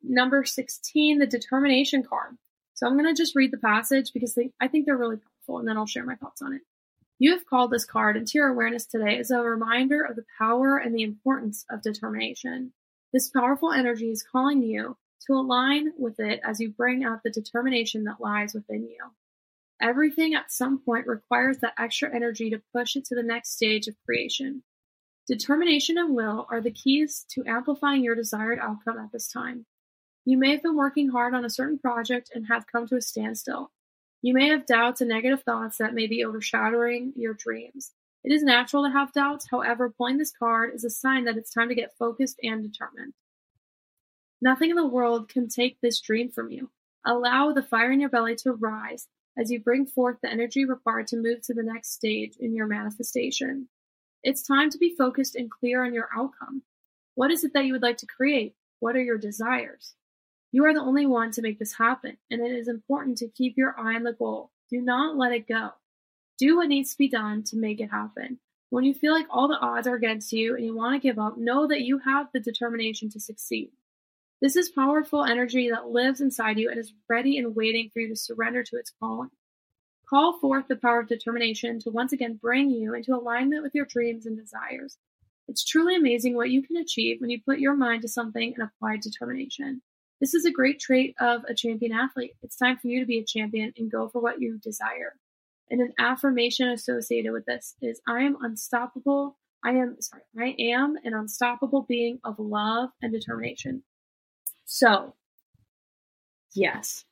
number 0.01 0.43
16, 0.43 1.19
the 1.19 1.27
determination 1.27 2.03
card. 2.03 2.37
So 2.73 2.87
I'm 2.87 2.97
going 2.97 3.13
to 3.13 3.19
just 3.19 3.35
read 3.35 3.51
the 3.51 3.57
passage 3.57 4.11
because 4.13 4.33
they, 4.35 4.51
I 4.59 4.67
think 4.67 4.85
they're 4.85 4.97
really 4.97 5.17
powerful 5.17 5.59
and 5.59 5.67
then 5.67 5.77
I'll 5.77 5.85
share 5.85 6.05
my 6.05 6.15
thoughts 6.15 6.41
on 6.41 6.53
it. 6.53 6.61
You 7.19 7.31
have 7.31 7.45
called 7.45 7.71
this 7.71 7.85
card 7.85 8.17
into 8.17 8.33
your 8.35 8.49
awareness 8.49 8.85
today 8.85 9.17
as 9.17 9.31
a 9.31 9.41
reminder 9.41 10.01
of 10.01 10.15
the 10.15 10.25
power 10.37 10.77
and 10.77 10.93
the 10.93 11.03
importance 11.03 11.65
of 11.69 11.81
determination. 11.81 12.73
This 13.13 13.29
powerful 13.29 13.71
energy 13.71 14.09
is 14.09 14.25
calling 14.29 14.63
you 14.63 14.97
to 15.27 15.33
align 15.33 15.93
with 15.97 16.19
it 16.19 16.41
as 16.43 16.59
you 16.59 16.71
bring 16.71 17.03
out 17.03 17.21
the 17.23 17.29
determination 17.29 18.03
that 18.05 18.19
lies 18.19 18.53
within 18.53 18.83
you. 18.83 19.11
Everything 19.81 20.33
at 20.33 20.51
some 20.51 20.79
point 20.79 21.07
requires 21.07 21.59
that 21.59 21.73
extra 21.77 22.13
energy 22.13 22.49
to 22.49 22.61
push 22.73 22.95
it 22.95 23.05
to 23.05 23.15
the 23.15 23.23
next 23.23 23.53
stage 23.55 23.87
of 23.87 23.95
creation. 24.05 24.63
Determination 25.27 25.97
and 25.97 26.15
will 26.15 26.47
are 26.49 26.61
the 26.61 26.71
keys 26.71 27.25
to 27.29 27.43
amplifying 27.45 28.03
your 28.03 28.15
desired 28.15 28.59
outcome 28.59 28.97
at 28.97 29.11
this 29.11 29.27
time. 29.27 29.65
You 30.25 30.37
may 30.37 30.51
have 30.51 30.63
been 30.63 30.75
working 30.75 31.09
hard 31.09 31.33
on 31.33 31.45
a 31.45 31.49
certain 31.49 31.79
project 31.79 32.31
and 32.33 32.47
have 32.47 32.67
come 32.67 32.87
to 32.87 32.95
a 32.95 33.01
standstill. 33.01 33.71
You 34.23 34.33
may 34.33 34.47
have 34.47 34.65
doubts 34.65 35.01
and 35.01 35.09
negative 35.09 35.43
thoughts 35.43 35.79
that 35.79 35.93
may 35.93 36.07
be 36.07 36.23
overshadowing 36.23 37.11
your 37.17 37.33
dreams. 37.33 37.91
It 38.23 38.31
is 38.31 38.41
natural 38.41 38.85
to 38.85 38.89
have 38.89 39.11
doubts, 39.11 39.49
however, 39.51 39.89
pulling 39.89 40.17
this 40.17 40.31
card 40.31 40.73
is 40.73 40.85
a 40.85 40.89
sign 40.89 41.25
that 41.25 41.35
it's 41.35 41.53
time 41.53 41.67
to 41.67 41.75
get 41.75 41.97
focused 41.99 42.39
and 42.41 42.63
determined. 42.63 43.15
Nothing 44.41 44.69
in 44.69 44.77
the 44.77 44.87
world 44.87 45.27
can 45.27 45.49
take 45.49 45.81
this 45.81 45.99
dream 45.99 46.31
from 46.31 46.51
you. 46.51 46.69
Allow 47.05 47.51
the 47.51 47.61
fire 47.61 47.91
in 47.91 47.99
your 47.99 48.09
belly 48.09 48.37
to 48.37 48.53
rise 48.53 49.09
as 49.37 49.51
you 49.51 49.59
bring 49.59 49.85
forth 49.85 50.19
the 50.21 50.31
energy 50.31 50.63
required 50.63 51.07
to 51.07 51.17
move 51.17 51.41
to 51.41 51.53
the 51.53 51.61
next 51.61 51.91
stage 51.91 52.37
in 52.39 52.55
your 52.55 52.67
manifestation. 52.67 53.67
It's 54.23 54.41
time 54.41 54.69
to 54.69 54.77
be 54.77 54.95
focused 54.97 55.35
and 55.35 55.51
clear 55.51 55.83
on 55.83 55.93
your 55.93 56.07
outcome. 56.15 56.63
What 57.15 57.31
is 57.31 57.43
it 57.43 57.51
that 57.55 57.65
you 57.65 57.73
would 57.73 57.81
like 57.81 57.97
to 57.97 58.05
create? 58.05 58.55
What 58.79 58.95
are 58.95 59.03
your 59.03 59.17
desires? 59.17 59.95
You 60.53 60.65
are 60.65 60.73
the 60.73 60.81
only 60.81 61.07
one 61.07 61.31
to 61.31 61.41
make 61.41 61.57
this 61.57 61.73
happen, 61.73 62.15
and 62.29 62.39
it 62.39 62.51
is 62.51 62.67
important 62.67 63.17
to 63.17 63.27
keep 63.27 63.57
your 63.57 63.73
eye 63.75 63.95
on 63.95 64.03
the 64.03 64.13
goal. 64.13 64.51
Do 64.69 64.79
not 64.79 65.17
let 65.17 65.31
it 65.31 65.47
go. 65.47 65.71
Do 66.37 66.57
what 66.57 66.67
needs 66.67 66.91
to 66.91 66.97
be 66.99 67.09
done 67.09 67.41
to 67.45 67.57
make 67.57 67.81
it 67.81 67.89
happen. 67.89 68.37
When 68.69 68.83
you 68.83 68.93
feel 68.93 69.13
like 69.13 69.25
all 69.31 69.47
the 69.47 69.57
odds 69.59 69.87
are 69.87 69.95
against 69.95 70.31
you 70.31 70.55
and 70.55 70.63
you 70.63 70.75
want 70.75 70.93
to 70.93 71.07
give 71.07 71.17
up, 71.17 71.39
know 71.39 71.65
that 71.65 71.81
you 71.81 71.97
have 72.05 72.27
the 72.31 72.39
determination 72.39 73.09
to 73.09 73.19
succeed. 73.19 73.71
This 74.41 74.55
is 74.55 74.69
powerful 74.69 75.25
energy 75.25 75.71
that 75.71 75.87
lives 75.87 76.21
inside 76.21 76.59
you 76.59 76.69
and 76.69 76.79
is 76.79 76.93
ready 77.09 77.39
and 77.39 77.55
waiting 77.55 77.89
for 77.91 78.01
you 78.01 78.09
to 78.09 78.15
surrender 78.15 78.61
to 78.63 78.77
its 78.77 78.93
calling. 78.99 79.31
Call 80.07 80.37
forth 80.37 80.67
the 80.67 80.75
power 80.75 80.99
of 80.99 81.07
determination 81.07 81.79
to 81.79 81.89
once 81.89 82.13
again 82.13 82.37
bring 82.39 82.69
you 82.69 82.93
into 82.93 83.15
alignment 83.15 83.63
with 83.63 83.73
your 83.73 83.85
dreams 83.85 84.27
and 84.27 84.37
desires. 84.37 84.99
It's 85.47 85.65
truly 85.65 85.95
amazing 85.95 86.35
what 86.35 86.51
you 86.51 86.61
can 86.61 86.77
achieve 86.77 87.21
when 87.21 87.31
you 87.31 87.41
put 87.43 87.57
your 87.57 87.75
mind 87.75 88.03
to 88.03 88.07
something 88.07 88.53
and 88.55 88.69
apply 88.69 88.97
determination. 88.97 89.81
This 90.23 90.35
is 90.35 90.45
a 90.45 90.51
great 90.51 90.79
trait 90.79 91.15
of 91.19 91.43
a 91.49 91.53
champion 91.53 91.91
athlete. 91.91 92.35
It's 92.41 92.55
time 92.55 92.77
for 92.77 92.87
you 92.87 93.01
to 93.01 93.05
be 93.05 93.19
a 93.19 93.25
champion 93.25 93.73
and 93.77 93.91
go 93.91 94.07
for 94.07 94.21
what 94.21 94.39
you 94.39 94.57
desire. 94.57 95.17
And 95.69 95.81
an 95.81 95.91
affirmation 95.99 96.69
associated 96.69 97.33
with 97.33 97.45
this 97.45 97.75
is 97.81 97.99
I 98.07 98.21
am 98.21 98.37
unstoppable. 98.39 99.37
I 99.65 99.71
am, 99.71 99.97
sorry, 99.99 100.21
I 100.39 100.55
am 100.71 100.95
an 101.03 101.13
unstoppable 101.13 101.81
being 101.81 102.21
of 102.23 102.39
love 102.39 102.91
and 103.01 103.11
determination. 103.11 103.83
So, 104.63 105.13
yes. 106.55 107.03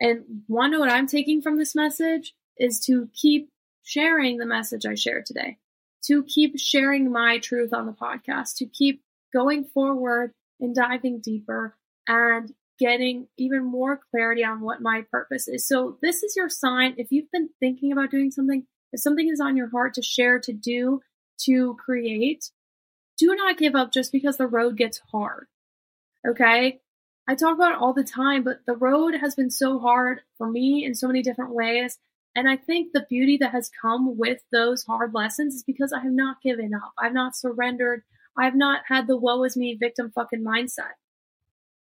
And 0.00 0.44
one 0.46 0.70
note 0.70 0.90
I'm 0.90 1.08
taking 1.08 1.42
from 1.42 1.56
this 1.56 1.74
message 1.74 2.34
is 2.56 2.78
to 2.86 3.08
keep 3.12 3.50
sharing 3.82 4.36
the 4.36 4.46
message 4.46 4.86
I 4.86 4.94
shared 4.94 5.26
today, 5.26 5.58
to 6.04 6.22
keep 6.22 6.56
sharing 6.56 7.10
my 7.10 7.38
truth 7.38 7.74
on 7.74 7.86
the 7.86 7.92
podcast, 7.92 8.58
to 8.58 8.66
keep 8.66 9.02
going 9.32 9.64
forward 9.64 10.30
and 10.60 10.72
diving 10.72 11.20
deeper 11.20 11.74
and 12.06 12.52
getting 12.80 13.28
even 13.38 13.64
more 13.64 14.00
clarity 14.10 14.42
on 14.42 14.60
what 14.60 14.80
my 14.80 15.04
purpose 15.10 15.46
is. 15.46 15.68
So, 15.68 15.98
this 16.02 16.22
is 16.22 16.34
your 16.36 16.48
sign. 16.48 16.94
If 16.96 17.12
you've 17.12 17.30
been 17.30 17.50
thinking 17.60 17.92
about 17.92 18.10
doing 18.10 18.30
something, 18.30 18.66
if 18.92 19.00
something 19.00 19.28
is 19.28 19.40
on 19.40 19.56
your 19.56 19.70
heart 19.70 19.94
to 19.94 20.02
share, 20.02 20.40
to 20.40 20.52
do, 20.52 21.00
to 21.44 21.76
create, 21.84 22.50
do 23.18 23.34
not 23.34 23.58
give 23.58 23.76
up 23.76 23.92
just 23.92 24.10
because 24.10 24.38
the 24.38 24.46
road 24.46 24.76
gets 24.76 25.00
hard. 25.12 25.46
Okay? 26.26 26.80
I 27.28 27.34
talk 27.34 27.54
about 27.54 27.72
it 27.72 27.78
all 27.78 27.92
the 27.92 28.02
time, 28.02 28.42
but 28.42 28.60
the 28.66 28.74
road 28.74 29.14
has 29.14 29.34
been 29.34 29.50
so 29.50 29.78
hard 29.78 30.22
for 30.36 30.50
me 30.50 30.84
in 30.84 30.94
so 30.94 31.06
many 31.06 31.22
different 31.22 31.54
ways. 31.54 31.98
And 32.34 32.48
I 32.48 32.56
think 32.56 32.92
the 32.92 33.06
beauty 33.08 33.36
that 33.38 33.52
has 33.52 33.70
come 33.82 34.16
with 34.16 34.40
those 34.52 34.84
hard 34.84 35.12
lessons 35.14 35.54
is 35.54 35.62
because 35.62 35.92
I 35.92 36.00
have 36.00 36.12
not 36.12 36.42
given 36.42 36.72
up. 36.74 36.92
I've 36.98 37.12
not 37.12 37.36
surrendered. 37.36 38.02
I've 38.38 38.56
not 38.56 38.82
had 38.88 39.06
the 39.06 39.16
woe 39.16 39.44
is 39.44 39.56
me 39.56 39.76
victim 39.78 40.12
fucking 40.14 40.44
mindset. 40.44 40.94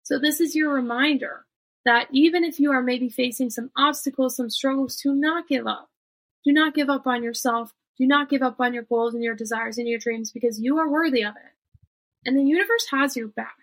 So 0.03 0.19
this 0.19 0.39
is 0.39 0.55
your 0.55 0.73
reminder 0.73 1.45
that 1.85 2.07
even 2.11 2.43
if 2.43 2.59
you 2.59 2.71
are 2.71 2.81
maybe 2.81 3.09
facing 3.09 3.49
some 3.49 3.71
obstacles, 3.77 4.35
some 4.35 4.49
struggles, 4.49 4.95
to 4.97 5.13
not 5.13 5.47
give 5.47 5.67
up. 5.67 5.89
Do 6.45 6.51
not 6.51 6.73
give 6.73 6.89
up 6.89 7.07
on 7.07 7.23
yourself. 7.23 7.73
Do 7.97 8.07
not 8.07 8.29
give 8.29 8.41
up 8.41 8.59
on 8.59 8.73
your 8.73 8.83
goals 8.83 9.13
and 9.13 9.23
your 9.23 9.35
desires 9.35 9.77
and 9.77 9.87
your 9.87 9.99
dreams 9.99 10.31
because 10.31 10.59
you 10.59 10.77
are 10.77 10.89
worthy 10.89 11.23
of 11.23 11.35
it. 11.35 11.87
And 12.25 12.37
the 12.37 12.43
universe 12.43 12.87
has 12.91 13.15
your 13.15 13.27
back. 13.27 13.55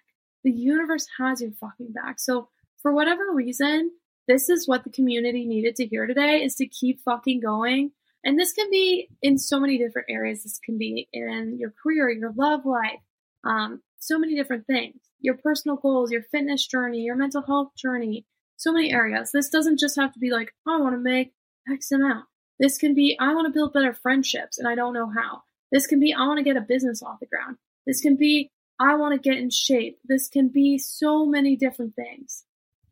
The 0.45 0.51
universe 0.51 1.07
has 1.19 1.41
your 1.41 1.53
fucking 1.53 1.93
back. 1.93 2.19
So 2.19 2.49
for 2.81 2.93
whatever 2.93 3.33
reason, 3.33 3.91
this 4.29 4.49
is 4.49 4.69
what 4.69 4.85
the 4.85 4.91
community 4.91 5.45
needed 5.45 5.77
to 5.77 5.87
hear 5.87 6.07
today 6.07 6.43
is 6.43 6.55
to 6.57 6.67
keep 6.67 7.01
fucking 7.01 7.41
going. 7.41 7.93
And 8.25 8.39
this 8.39 8.53
can 8.53 8.71
be 8.71 9.09
in 9.23 9.39
so 9.39 9.59
many 9.59 9.79
different 9.79 10.09
areas. 10.11 10.43
This 10.43 10.61
can 10.65 10.79
be 10.79 11.09
in 11.13 11.57
your 11.59 11.73
career, 11.83 12.11
your 12.11 12.33
love 12.37 12.67
life, 12.67 13.01
um, 13.45 13.83
so 13.99 14.19
many 14.19 14.35
different 14.35 14.67
things, 14.67 15.01
your 15.21 15.37
personal 15.37 15.77
goals, 15.77 16.11
your 16.11 16.23
fitness 16.23 16.67
journey, 16.67 17.01
your 17.01 17.17
mental 17.17 17.43
health 17.43 17.75
journey, 17.77 18.27
so 18.57 18.73
many 18.73 18.93
areas. 18.93 19.31
This 19.33 19.49
doesn't 19.49 19.79
just 19.79 19.97
have 19.97 20.13
to 20.13 20.19
be 20.19 20.31
like, 20.31 20.53
I 20.67 20.79
want 20.79 20.95
to 20.95 21.01
make 21.01 21.33
X 21.71 21.93
amount. 21.93 22.27
This 22.59 22.77
can 22.77 22.95
be, 22.95 23.17
I 23.19 23.35
want 23.35 23.47
to 23.47 23.53
build 23.53 23.73
better 23.73 23.95
friendships 23.95 24.59
and 24.59 24.69
I 24.69 24.75
don't 24.75 24.95
know 24.95 25.11
how. 25.11 25.43
This 25.73 25.87
can 25.87 25.99
be, 25.99 26.13
I 26.13 26.27
want 26.27 26.39
to 26.39 26.45
get 26.45 26.57
a 26.57 26.61
business 26.61 27.03
off 27.03 27.21
the 27.21 27.27
ground. 27.27 27.57
This 27.87 28.01
can 28.01 28.17
be, 28.17 28.51
I 28.79 28.97
want 28.97 29.15
to 29.15 29.29
get 29.29 29.39
in 29.39 29.51
shape. 29.51 29.99
This 30.05 30.29
can 30.29 30.49
be 30.49 30.79
so 30.79 31.25
many 31.25 31.57
different 31.57 31.95
things. 31.97 32.45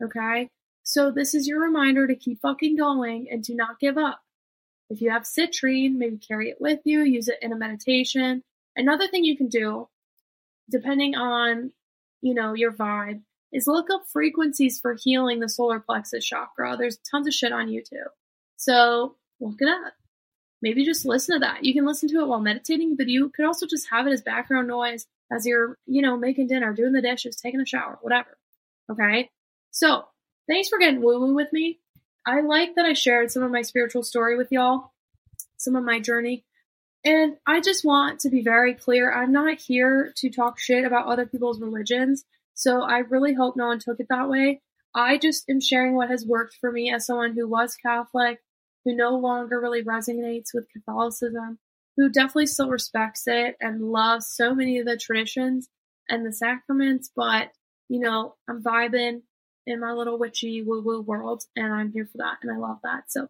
Okay? 0.03 0.49
So 0.85 1.11
this 1.11 1.35
is 1.35 1.47
your 1.47 1.61
reminder 1.61 2.07
to 2.07 2.15
keep 2.15 2.41
fucking 2.41 2.77
going 2.77 3.29
and 3.31 3.43
do 3.43 3.55
not 3.55 3.79
give 3.79 3.99
up. 3.99 4.21
If 4.89 5.03
you 5.03 5.11
have 5.11 5.23
citrine, 5.23 5.97
maybe 5.97 6.17
carry 6.17 6.49
it 6.49 6.61
with 6.61 6.81
you, 6.85 7.03
use 7.03 7.29
it 7.29 7.39
in 7.43 7.53
a 7.53 7.57
meditation. 7.57 8.43
Another 8.75 9.07
thing 9.07 9.25
you 9.25 9.37
can 9.37 9.49
do, 9.49 9.89
depending 10.71 11.15
on, 11.15 11.73
you 12.21 12.35
know, 12.35 12.55
your 12.55 12.73
vibe, 12.73 13.23
is 13.53 13.67
look 13.67 13.89
up 13.91 14.03
frequencies 14.13 14.79
for 14.81 14.97
healing 14.99 15.41
the 15.41 15.49
solar 15.49 15.81
plexus 15.81 16.25
chakra. 16.25 16.77
There's 16.77 16.99
tons 17.11 17.27
of 17.27 17.35
shit 17.35 17.53
on 17.53 17.69
YouTube. 17.69 18.11
So 18.57 19.17
look 19.41 19.57
it 19.61 19.69
up. 19.69 19.95
Maybe 20.61 20.85
just 20.85 21.07
listen 21.07 21.37
to 21.37 21.41
that. 21.41 21.65
You 21.65 21.73
can 21.73 21.87
listen 21.87 22.09
to 22.11 22.21
it 22.21 22.27
while 22.27 22.41
meditating, 22.41 22.97
but 22.97 23.09
you 23.09 23.31
could 23.31 23.47
also 23.47 23.67
just 23.67 23.89
have 23.91 24.07
it 24.07 24.13
as 24.13 24.23
background 24.23 24.69
noise 24.69 25.07
as 25.33 25.47
you're, 25.47 25.77
you 25.87 26.03
know, 26.03 26.17
making 26.17 26.49
dinner, 26.49 26.73
doing 26.73 26.93
the 26.93 27.03
dishes, 27.03 27.37
taking 27.37 27.61
a 27.61 27.67
shower, 27.67 27.99
whatever. 28.03 28.37
Okay. 28.91 29.31
So 29.71 30.05
thanks 30.49 30.69
for 30.69 30.79
getting 30.79 31.01
woo 31.01 31.21
woo 31.21 31.35
with 31.35 31.53
me. 31.53 31.79
I 32.27 32.41
like 32.41 32.75
that 32.75 32.85
I 32.85 32.93
shared 32.93 33.31
some 33.31 33.43
of 33.43 33.53
my 33.53 33.63
spiritual 33.63 34.03
story 34.03 34.37
with 34.37 34.49
y'all, 34.51 34.93
some 35.57 35.77
of 35.77 35.85
my 35.85 36.01
journey. 36.01 36.45
And 37.05 37.37
I 37.47 37.61
just 37.61 37.85
want 37.85 38.21
to 38.21 38.31
be 38.31 38.43
very 38.43 38.75
clear 38.75 39.13
I'm 39.13 39.33
not 39.33 39.59
here 39.59 40.13
to 40.17 40.31
talk 40.31 40.59
shit 40.59 40.85
about 40.85 41.07
other 41.07 41.27
people's 41.27 41.61
religions. 41.61 42.25
So 42.55 42.83
I 42.83 42.99
really 42.99 43.35
hope 43.35 43.57
no 43.57 43.69
one 43.69 43.79
took 43.79 44.01
it 44.01 44.09
that 44.11 44.29
way. 44.29 44.61
I 44.95 45.17
just 45.19 45.49
am 45.49 45.61
sharing 45.61 45.95
what 45.95 46.11
has 46.11 46.27
worked 46.27 46.57
for 46.61 46.73
me 46.73 46.93
as 46.93 47.07
someone 47.07 47.35
who 47.35 47.47
was 47.47 47.77
Catholic, 47.77 48.41
who 48.85 48.97
no 48.97 49.17
longer 49.17 49.61
really 49.61 49.85
resonates 49.85 50.49
with 50.53 50.71
Catholicism, 50.73 51.59
who 51.97 52.09
definitely 52.09 52.47
still 52.47 52.69
respects 52.69 53.25
it 53.27 53.57
and 53.61 53.81
loves 53.81 54.27
so 54.27 54.55
many 54.55 54.79
of 54.79 54.87
the 54.87 54.97
traditions 54.97 55.69
and 56.09 56.25
the 56.25 56.33
sacraments, 56.33 57.11
but 57.15 57.51
you 57.89 58.01
know, 58.01 58.35
I'm 58.49 58.63
vibing 58.63 59.23
in 59.67 59.81
my 59.81 59.93
little 59.93 60.19
witchy 60.19 60.63
woo 60.63 60.83
woo 60.83 61.01
world 61.01 61.45
and 61.57 61.73
I'm 61.73 61.93
here 61.93 62.07
for 62.07 62.19
that 62.19 62.39
and 62.43 62.51
I 62.51 62.57
love 62.57 62.79
that. 62.83 63.05
So 63.09 63.29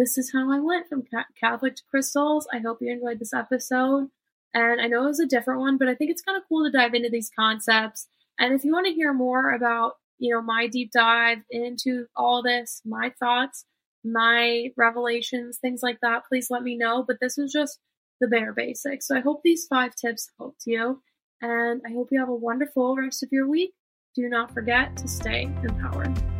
this 0.00 0.16
is 0.16 0.32
how 0.32 0.50
I 0.50 0.58
went 0.60 0.88
from 0.88 1.04
Catholic 1.38 1.76
to 1.76 1.82
crystals. 1.90 2.48
I 2.52 2.58
hope 2.58 2.78
you 2.80 2.90
enjoyed 2.90 3.18
this 3.18 3.34
episode. 3.34 4.08
And 4.54 4.80
I 4.80 4.86
know 4.86 5.04
it 5.04 5.08
was 5.08 5.20
a 5.20 5.26
different 5.26 5.60
one, 5.60 5.76
but 5.76 5.88
I 5.88 5.94
think 5.94 6.10
it's 6.10 6.22
kind 6.22 6.38
of 6.38 6.44
cool 6.48 6.64
to 6.64 6.76
dive 6.76 6.94
into 6.94 7.10
these 7.10 7.30
concepts. 7.38 8.08
And 8.38 8.54
if 8.54 8.64
you 8.64 8.72
want 8.72 8.86
to 8.86 8.94
hear 8.94 9.12
more 9.12 9.52
about, 9.52 9.92
you 10.18 10.34
know, 10.34 10.40
my 10.40 10.68
deep 10.68 10.90
dive 10.90 11.42
into 11.50 12.06
all 12.16 12.42
this, 12.42 12.80
my 12.86 13.12
thoughts, 13.20 13.66
my 14.02 14.68
revelations, 14.74 15.58
things 15.58 15.80
like 15.82 15.98
that, 16.00 16.22
please 16.26 16.48
let 16.48 16.62
me 16.62 16.78
know. 16.78 17.04
But 17.06 17.18
this 17.20 17.36
was 17.36 17.52
just 17.52 17.78
the 18.22 18.26
bare 18.26 18.54
basics. 18.54 19.06
So 19.06 19.14
I 19.14 19.20
hope 19.20 19.42
these 19.44 19.66
five 19.66 19.94
tips 19.94 20.30
helped 20.38 20.62
you, 20.66 21.02
and 21.42 21.82
I 21.86 21.90
hope 21.92 22.08
you 22.10 22.20
have 22.20 22.28
a 22.30 22.34
wonderful 22.34 22.96
rest 22.96 23.22
of 23.22 23.28
your 23.32 23.46
week. 23.46 23.74
Do 24.14 24.28
not 24.30 24.52
forget 24.54 24.96
to 24.96 25.08
stay 25.08 25.42
empowered. 25.62 26.39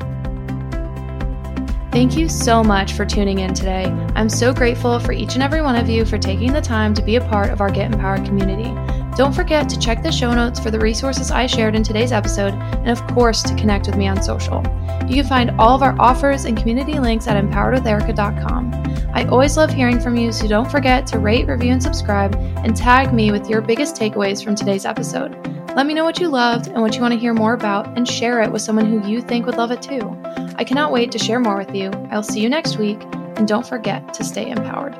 Thank 1.92 2.16
you 2.16 2.28
so 2.28 2.62
much 2.62 2.92
for 2.92 3.04
tuning 3.04 3.40
in 3.40 3.52
today. 3.52 3.86
I'm 4.14 4.28
so 4.28 4.54
grateful 4.54 5.00
for 5.00 5.10
each 5.10 5.34
and 5.34 5.42
every 5.42 5.60
one 5.60 5.74
of 5.74 5.88
you 5.88 6.04
for 6.04 6.18
taking 6.18 6.52
the 6.52 6.60
time 6.60 6.94
to 6.94 7.02
be 7.02 7.16
a 7.16 7.20
part 7.20 7.50
of 7.50 7.60
our 7.60 7.68
Get 7.68 7.92
Empowered 7.92 8.24
community. 8.24 8.72
Don't 9.16 9.34
forget 9.34 9.68
to 9.68 9.78
check 9.78 10.00
the 10.04 10.12
show 10.12 10.32
notes 10.32 10.60
for 10.60 10.70
the 10.70 10.78
resources 10.78 11.32
I 11.32 11.46
shared 11.46 11.74
in 11.74 11.82
today's 11.82 12.12
episode, 12.12 12.54
and 12.54 12.90
of 12.90 13.04
course, 13.08 13.42
to 13.42 13.56
connect 13.56 13.86
with 13.86 13.96
me 13.96 14.06
on 14.06 14.22
social. 14.22 14.62
You 15.08 15.16
can 15.16 15.26
find 15.26 15.50
all 15.58 15.74
of 15.74 15.82
our 15.82 15.96
offers 16.00 16.44
and 16.44 16.56
community 16.56 17.00
links 17.00 17.26
at 17.26 17.42
empoweredwitherica.com. 17.42 18.72
I 19.12 19.24
always 19.24 19.56
love 19.56 19.70
hearing 19.72 20.00
from 20.00 20.16
you, 20.16 20.30
so 20.30 20.46
don't 20.46 20.70
forget 20.70 21.08
to 21.08 21.18
rate, 21.18 21.48
review, 21.48 21.72
and 21.72 21.82
subscribe, 21.82 22.36
and 22.36 22.76
tag 22.76 23.12
me 23.12 23.32
with 23.32 23.50
your 23.50 23.60
biggest 23.60 23.96
takeaways 23.96 24.44
from 24.44 24.54
today's 24.54 24.86
episode. 24.86 25.34
Let 25.76 25.86
me 25.86 25.94
know 25.94 26.04
what 26.04 26.18
you 26.18 26.28
loved 26.28 26.66
and 26.66 26.82
what 26.82 26.96
you 26.96 27.00
want 27.00 27.14
to 27.14 27.18
hear 27.18 27.32
more 27.32 27.54
about, 27.54 27.96
and 27.96 28.06
share 28.06 28.42
it 28.42 28.50
with 28.50 28.60
someone 28.60 28.86
who 28.86 29.08
you 29.08 29.22
think 29.22 29.46
would 29.46 29.56
love 29.56 29.70
it 29.70 29.80
too. 29.80 30.00
I 30.56 30.64
cannot 30.64 30.90
wait 30.92 31.12
to 31.12 31.18
share 31.18 31.38
more 31.38 31.56
with 31.56 31.74
you. 31.74 31.90
I'll 32.10 32.24
see 32.24 32.40
you 32.40 32.48
next 32.48 32.76
week, 32.76 33.00
and 33.36 33.46
don't 33.46 33.66
forget 33.66 34.12
to 34.14 34.24
stay 34.24 34.50
empowered. 34.50 34.96